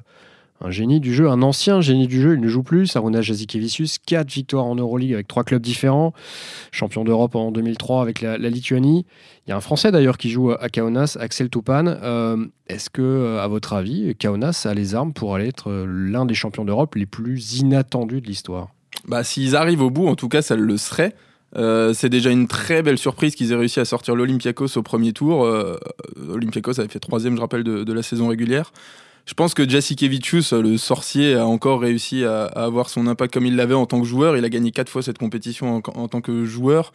un 0.61 0.71
génie 0.71 0.99
du 0.99 1.13
jeu, 1.13 1.29
un 1.29 1.41
ancien 1.41 1.79
génie 1.79 2.07
du 2.07 2.21
jeu, 2.21 2.33
il 2.33 2.41
ne 2.41 2.47
joue 2.47 2.63
plus, 2.63 2.87
Saruna 2.87 3.21
Jazikevicius, 3.21 3.97
4 4.05 4.29
victoires 4.29 4.65
en 4.65 4.75
Euroleague 4.75 5.13
avec 5.13 5.27
trois 5.27 5.43
clubs 5.43 5.61
différents, 5.61 6.13
champion 6.71 7.05
d'Europe 7.05 7.35
en 7.35 7.51
2003 7.51 8.01
avec 8.01 8.21
la, 8.21 8.37
Lituanie. 8.37 9.05
Il 9.47 9.51
y 9.51 9.53
a 9.53 9.57
un 9.57 9.61
Français 9.61 9.91
d'ailleurs 9.91 10.17
qui 10.17 10.29
joue 10.29 10.51
à 10.51 10.69
Kaunas, 10.69 11.17
Axel 11.19 11.49
Topan. 11.49 11.85
Euh, 11.87 12.45
est-ce 12.67 12.89
que, 12.89 13.01
euh, 13.01 13.41
à 13.41 13.47
votre 13.47 13.73
avis, 13.73 14.15
Kaunas 14.15 14.65
a 14.65 14.73
les 14.73 14.95
armes 14.95 15.13
pour 15.13 15.35
aller 15.35 15.47
être 15.47 15.69
euh, 15.69 15.85
l'un 15.87 16.25
des 16.25 16.33
champions 16.33 16.65
d'Europe 16.65 16.95
les 16.95 17.05
plus 17.05 17.59
inattendus 17.59 18.19
de 18.19 18.27
l'histoire? 18.27 18.69
Bah, 19.07 19.23
S'ils 19.23 19.55
arrivent 19.55 19.81
au 19.81 19.91
bout, 19.91 20.07
en 20.07 20.15
tout 20.15 20.27
cas, 20.27 20.41
ça 20.41 20.57
le 20.57 20.77
serait. 20.77 21.15
c'est 21.55 22.09
déjà 22.09 22.31
une 22.31 22.47
très 22.47 22.83
belle 22.83 22.97
surprise 22.97 23.33
qu'ils 23.33 23.53
aient 23.53 23.55
réussi 23.55 23.79
à 23.79 23.85
sortir 23.85 24.13
l'Olympiakos 24.13 24.77
au 24.77 24.83
premier 24.83 25.13
tour. 25.13 25.47
L'Olympiakos 26.17 26.79
avait 26.79 26.89
fait 26.89 26.99
troisième, 26.99 27.35
je 27.35 27.41
rappelle, 27.41 27.63
de 27.63 27.93
la 27.93 28.03
saison 28.03 28.27
régulière. 28.27 28.71
Je 29.25 29.33
pense 29.33 29.53
que 29.53 29.67
Jasikevicius, 29.67 30.53
le 30.53 30.77
sorcier, 30.77 31.35
a 31.35 31.45
encore 31.45 31.81
réussi 31.81 32.23
à, 32.23 32.45
avoir 32.45 32.89
son 32.89 33.07
impact 33.07 33.33
comme 33.33 33.45
il 33.45 33.55
l'avait 33.55 33.75
en 33.75 33.85
tant 33.85 34.01
que 34.01 34.07
joueur. 34.07 34.37
Il 34.37 34.45
a 34.45 34.49
gagné 34.49 34.71
quatre 34.71 34.89
fois 34.89 35.03
cette 35.03 35.17
compétition 35.17 35.81
en, 35.85 36.07
tant 36.07 36.21
que 36.21 36.45
joueur. 36.45 36.91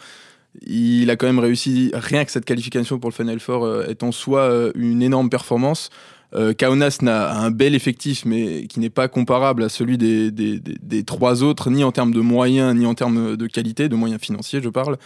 Il 0.67 1.11
a 1.11 1.17
quand 1.17 1.27
même 1.27 1.39
réussi, 1.39 1.91
rien 1.95 2.25
que 2.25 2.31
cette 2.31 2.45
qualification 2.45 2.99
pour 2.99 3.11
le 3.11 3.15
Final 3.15 3.41
Four 3.41 3.65
euh, 3.65 3.87
est 3.89 4.03
en 4.05 4.13
soi 4.13 4.41
euh, 4.41 4.73
une 4.77 5.03
énorme 5.03 5.29
performance. 5.29 5.91
Euh, 6.35 6.53
Kaunas 6.53 6.99
n'a 7.03 7.33
un 7.33 7.51
bel 7.51 7.75
effectif, 7.75 8.25
mais 8.25 8.67
qui 8.67 8.81
n'est 8.81 8.91
pas 8.91 9.09
comparable 9.09 9.63
à 9.63 9.69
celui 9.69 9.99
des, 9.99 11.05
trois 11.05 11.43
autres, 11.43 11.71
ni 11.71 11.85
en 11.85 11.93
termes 11.93 12.13
de 12.13 12.21
moyens, 12.21 12.75
ni 12.75 12.87
en 12.87 12.95
termes 12.95 13.37
de 13.37 13.47
qualité, 13.47 13.89
de 13.89 13.97
moyens 13.97 14.21
financiers, 14.21 14.61
je 14.63 14.69
parle. 14.69 14.97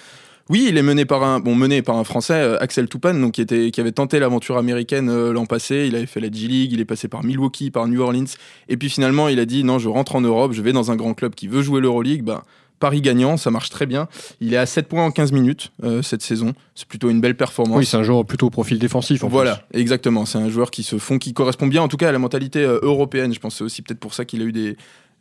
Oui, 0.50 0.66
il 0.68 0.78
est 0.78 0.82
mené 0.82 1.04
par 1.04 1.22
un 1.24 1.40
bon 1.40 1.54
mené 1.54 1.82
par 1.82 1.96
un 1.96 2.04
Français, 2.04 2.34
euh, 2.34 2.62
Axel 2.62 2.88
Toupane, 2.88 3.20
donc 3.20 3.32
qui 3.32 3.42
était 3.42 3.70
qui 3.70 3.80
avait 3.80 3.92
tenté 3.92 4.18
l'aventure 4.18 4.56
américaine 4.56 5.11
euh, 5.11 5.32
l'an 5.32 5.44
passé. 5.44 5.84
Il 5.87 5.94
avait 5.94 6.06
fait 6.06 6.20
la 6.20 6.30
G 6.30 6.46
League, 6.46 6.72
il 6.72 6.80
est 6.80 6.87
passé 6.87 7.06
par 7.06 7.22
Milwaukee, 7.22 7.70
par 7.70 7.87
New 7.87 8.00
Orleans, 8.00 8.24
et 8.68 8.76
puis 8.78 8.88
finalement 8.88 9.28
il 9.28 9.38
a 9.40 9.44
dit 9.44 9.62
non, 9.62 9.78
je 9.78 9.88
rentre 9.88 10.16
en 10.16 10.22
Europe, 10.22 10.52
je 10.52 10.62
vais 10.62 10.72
dans 10.72 10.90
un 10.90 10.96
grand 10.96 11.12
club 11.12 11.34
qui 11.34 11.48
veut 11.48 11.62
jouer 11.62 11.80
l'Euroleague. 11.80 12.22
Ben, 12.22 12.42
Paris 12.80 13.00
gagnant, 13.00 13.37
ça 13.37 13.50
marche 13.50 13.70
très 13.70 13.87
bien. 13.87 14.06
Il 14.40 14.54
est 14.54 14.56
à 14.56 14.64
7 14.64 14.87
points 14.87 15.04
en 15.04 15.11
15 15.11 15.32
minutes 15.32 15.72
euh, 15.82 16.00
cette 16.00 16.22
saison. 16.22 16.54
C'est 16.76 16.87
plutôt 16.87 17.11
une 17.11 17.20
belle 17.20 17.37
performance. 17.37 17.76
Oui, 17.76 17.84
c'est 17.84 17.96
un 17.96 18.04
joueur 18.04 18.24
plutôt 18.24 18.46
au 18.46 18.50
profil 18.50 18.78
défensif. 18.78 19.24
En 19.24 19.28
voilà, 19.28 19.66
exactement. 19.72 20.24
C'est 20.26 20.38
un 20.38 20.48
joueur 20.48 20.70
qui 20.70 20.84
se 20.84 20.96
font, 20.98 21.18
qui 21.18 21.34
correspond 21.34 21.66
bien 21.66 21.82
en 21.82 21.88
tout 21.88 21.96
cas 21.96 22.08
à 22.08 22.12
la 22.12 22.20
mentalité 22.20 22.62
européenne. 22.62 23.34
Je 23.34 23.40
pense 23.40 23.56
c'est 23.56 23.64
aussi 23.64 23.82
peut-être 23.82 23.98
pour 23.98 24.14
ça 24.14 24.24
qu'il 24.24 24.42
a 24.42 24.44
eu 24.44 24.52
des, 24.52 24.76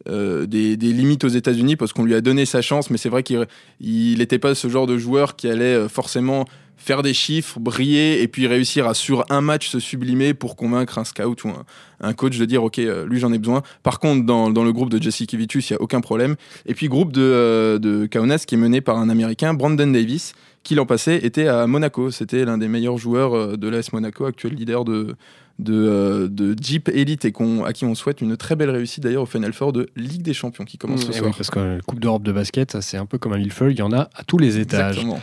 euh, 0.08 0.46
des, 0.46 0.76
limites 0.78 1.24
aux 1.24 1.30
États-Unis 1.30 1.76
parce 1.76 1.92
qu'on 1.92 2.04
lui 2.04 2.16
a 2.16 2.22
donné 2.22 2.46
sa 2.46 2.62
chance, 2.62 2.90
mais 2.90 2.98
c'est 2.98 3.10
vrai 3.10 3.24
qu'il 3.24 3.48
n'était 3.82 4.40
pas 4.40 4.56
ce 4.56 4.70
genre 4.70 4.88
de 4.88 4.98
joueur 4.98 5.36
qui 5.36 5.50
allait 5.50 5.76
euh, 5.76 5.90
forcément 5.90 6.46
faire 6.78 7.02
des 7.02 7.14
chiffres, 7.14 7.60
briller 7.60 8.22
et 8.22 8.28
puis 8.28 8.48
réussir 8.48 8.88
à 8.88 8.94
sur 8.94 9.26
un 9.30 9.42
match 9.42 9.68
se 9.68 9.80
sublimer 9.80 10.34
pour 10.34 10.56
convaincre 10.56 11.00
un 11.00 11.04
scout 11.04 11.44
ou 11.44 11.52
un, 12.00 12.14
coach 12.14 12.38
de 12.38 12.46
dire 12.46 12.64
ok 12.64 12.80
euh, 12.80 13.06
lui 13.06 13.20
j'en 13.20 13.34
ai 13.34 13.40
besoin. 13.40 13.64
Par 13.84 14.00
contre 14.00 14.26
dans, 14.26 14.50
dans 14.52 14.64
le 14.64 14.72
groupe 14.72 14.92
de 14.92 15.02
Jesse 15.02 15.26
Kivicius 15.28 15.72
il 15.72 15.74
y 15.74 15.76
a 15.76 15.82
aucun 15.82 16.00
problème. 16.00 16.36
Et 16.68 16.74
puis 16.74 16.88
groupe 16.88 17.12
de, 17.12 17.80
de 17.82 18.06
Kaunas 18.06 18.44
qui 18.48 18.56
est 18.56 18.60
mené 18.60 18.80
par 18.80 18.98
un 18.98 19.10
Américain 19.10 19.56
Brandon 19.56 19.88
Davis 19.88 20.34
qui 20.64 20.76
l'an 20.76 20.86
passé 20.86 21.20
était 21.24 21.48
à 21.48 21.66
Monaco. 21.66 22.12
C'était 22.12 22.46
l'un 22.46 22.58
des 22.58 22.68
meilleurs 22.68 22.98
joueurs 22.98 23.58
de 23.58 23.68
l'AS 23.68 23.92
Monaco, 23.94 24.26
actuel 24.26 24.54
leader 24.54 24.86
de, 24.86 25.16
de, 25.60 25.74
euh, 25.74 26.28
de 26.30 26.56
Jeep 26.62 26.90
Elite 26.90 27.26
et 27.26 27.32
qu'on- 27.32 27.64
à 27.64 27.74
qui 27.74 27.86
on 27.86 27.96
souhaite 27.96 28.22
une 28.22 28.38
très 28.38 28.56
belle 28.56 28.70
réussite 28.70 29.04
d'ailleurs 29.04 29.24
au 29.24 29.28
Final 29.28 29.54
Four 29.54 29.74
de 29.74 29.88
Ligue 29.96 30.22
des 30.22 30.34
Champions 30.34 30.66
qui 30.66 30.78
commence 30.78 31.02
ce 31.02 31.08
Eh 31.08 31.14
oui, 31.16 31.18
soir. 31.20 31.34
parce 31.36 31.50
que 31.50 31.60
la 31.60 31.80
Coupe 31.82 32.00
d'Europe 32.00 32.24
de 32.24 32.32
basket, 32.32 32.72
ça, 32.72 32.82
c'est 32.82 32.98
un 32.98 33.06
peu 33.06 33.18
comme 33.18 33.34
un 33.34 33.38
millefeuille, 33.38 33.74
il 33.74 33.80
y 33.80 33.84
en 33.84 33.92
a 33.92 34.10
à 34.16 34.24
tous 34.26 34.38
les 34.38 34.60
étages. 34.60 34.98
Exactement. 34.98 35.20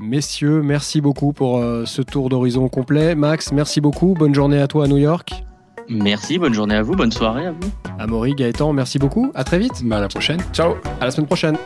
Messieurs, 0.00 0.62
merci 0.62 1.00
beaucoup 1.00 1.32
pour 1.32 1.58
euh, 1.58 1.84
ce 1.84 2.02
tour 2.02 2.28
d'horizon 2.28 2.68
complet. 2.68 3.14
Max, 3.14 3.50
merci 3.52 3.80
beaucoup. 3.80 4.14
Bonne 4.14 4.34
journée 4.34 4.60
à 4.60 4.68
toi 4.68 4.84
à 4.84 4.88
New 4.88 4.96
York. 4.98 5.32
Merci, 5.88 6.38
bonne 6.38 6.54
journée 6.54 6.74
à 6.74 6.82
vous, 6.82 6.94
bonne 6.94 7.10
soirée 7.12 7.46
à 7.46 7.52
vous. 7.52 7.70
Amaury, 7.98 8.34
Gaëtan, 8.34 8.72
merci 8.72 8.98
beaucoup. 8.98 9.32
À 9.34 9.42
très 9.42 9.58
vite. 9.58 9.82
Bah, 9.84 9.96
à 9.96 10.00
la 10.02 10.08
prochaine. 10.08 10.40
Ciao 10.52 10.74
À 11.00 11.04
la 11.06 11.10
semaine 11.10 11.26
prochaine. 11.26 11.56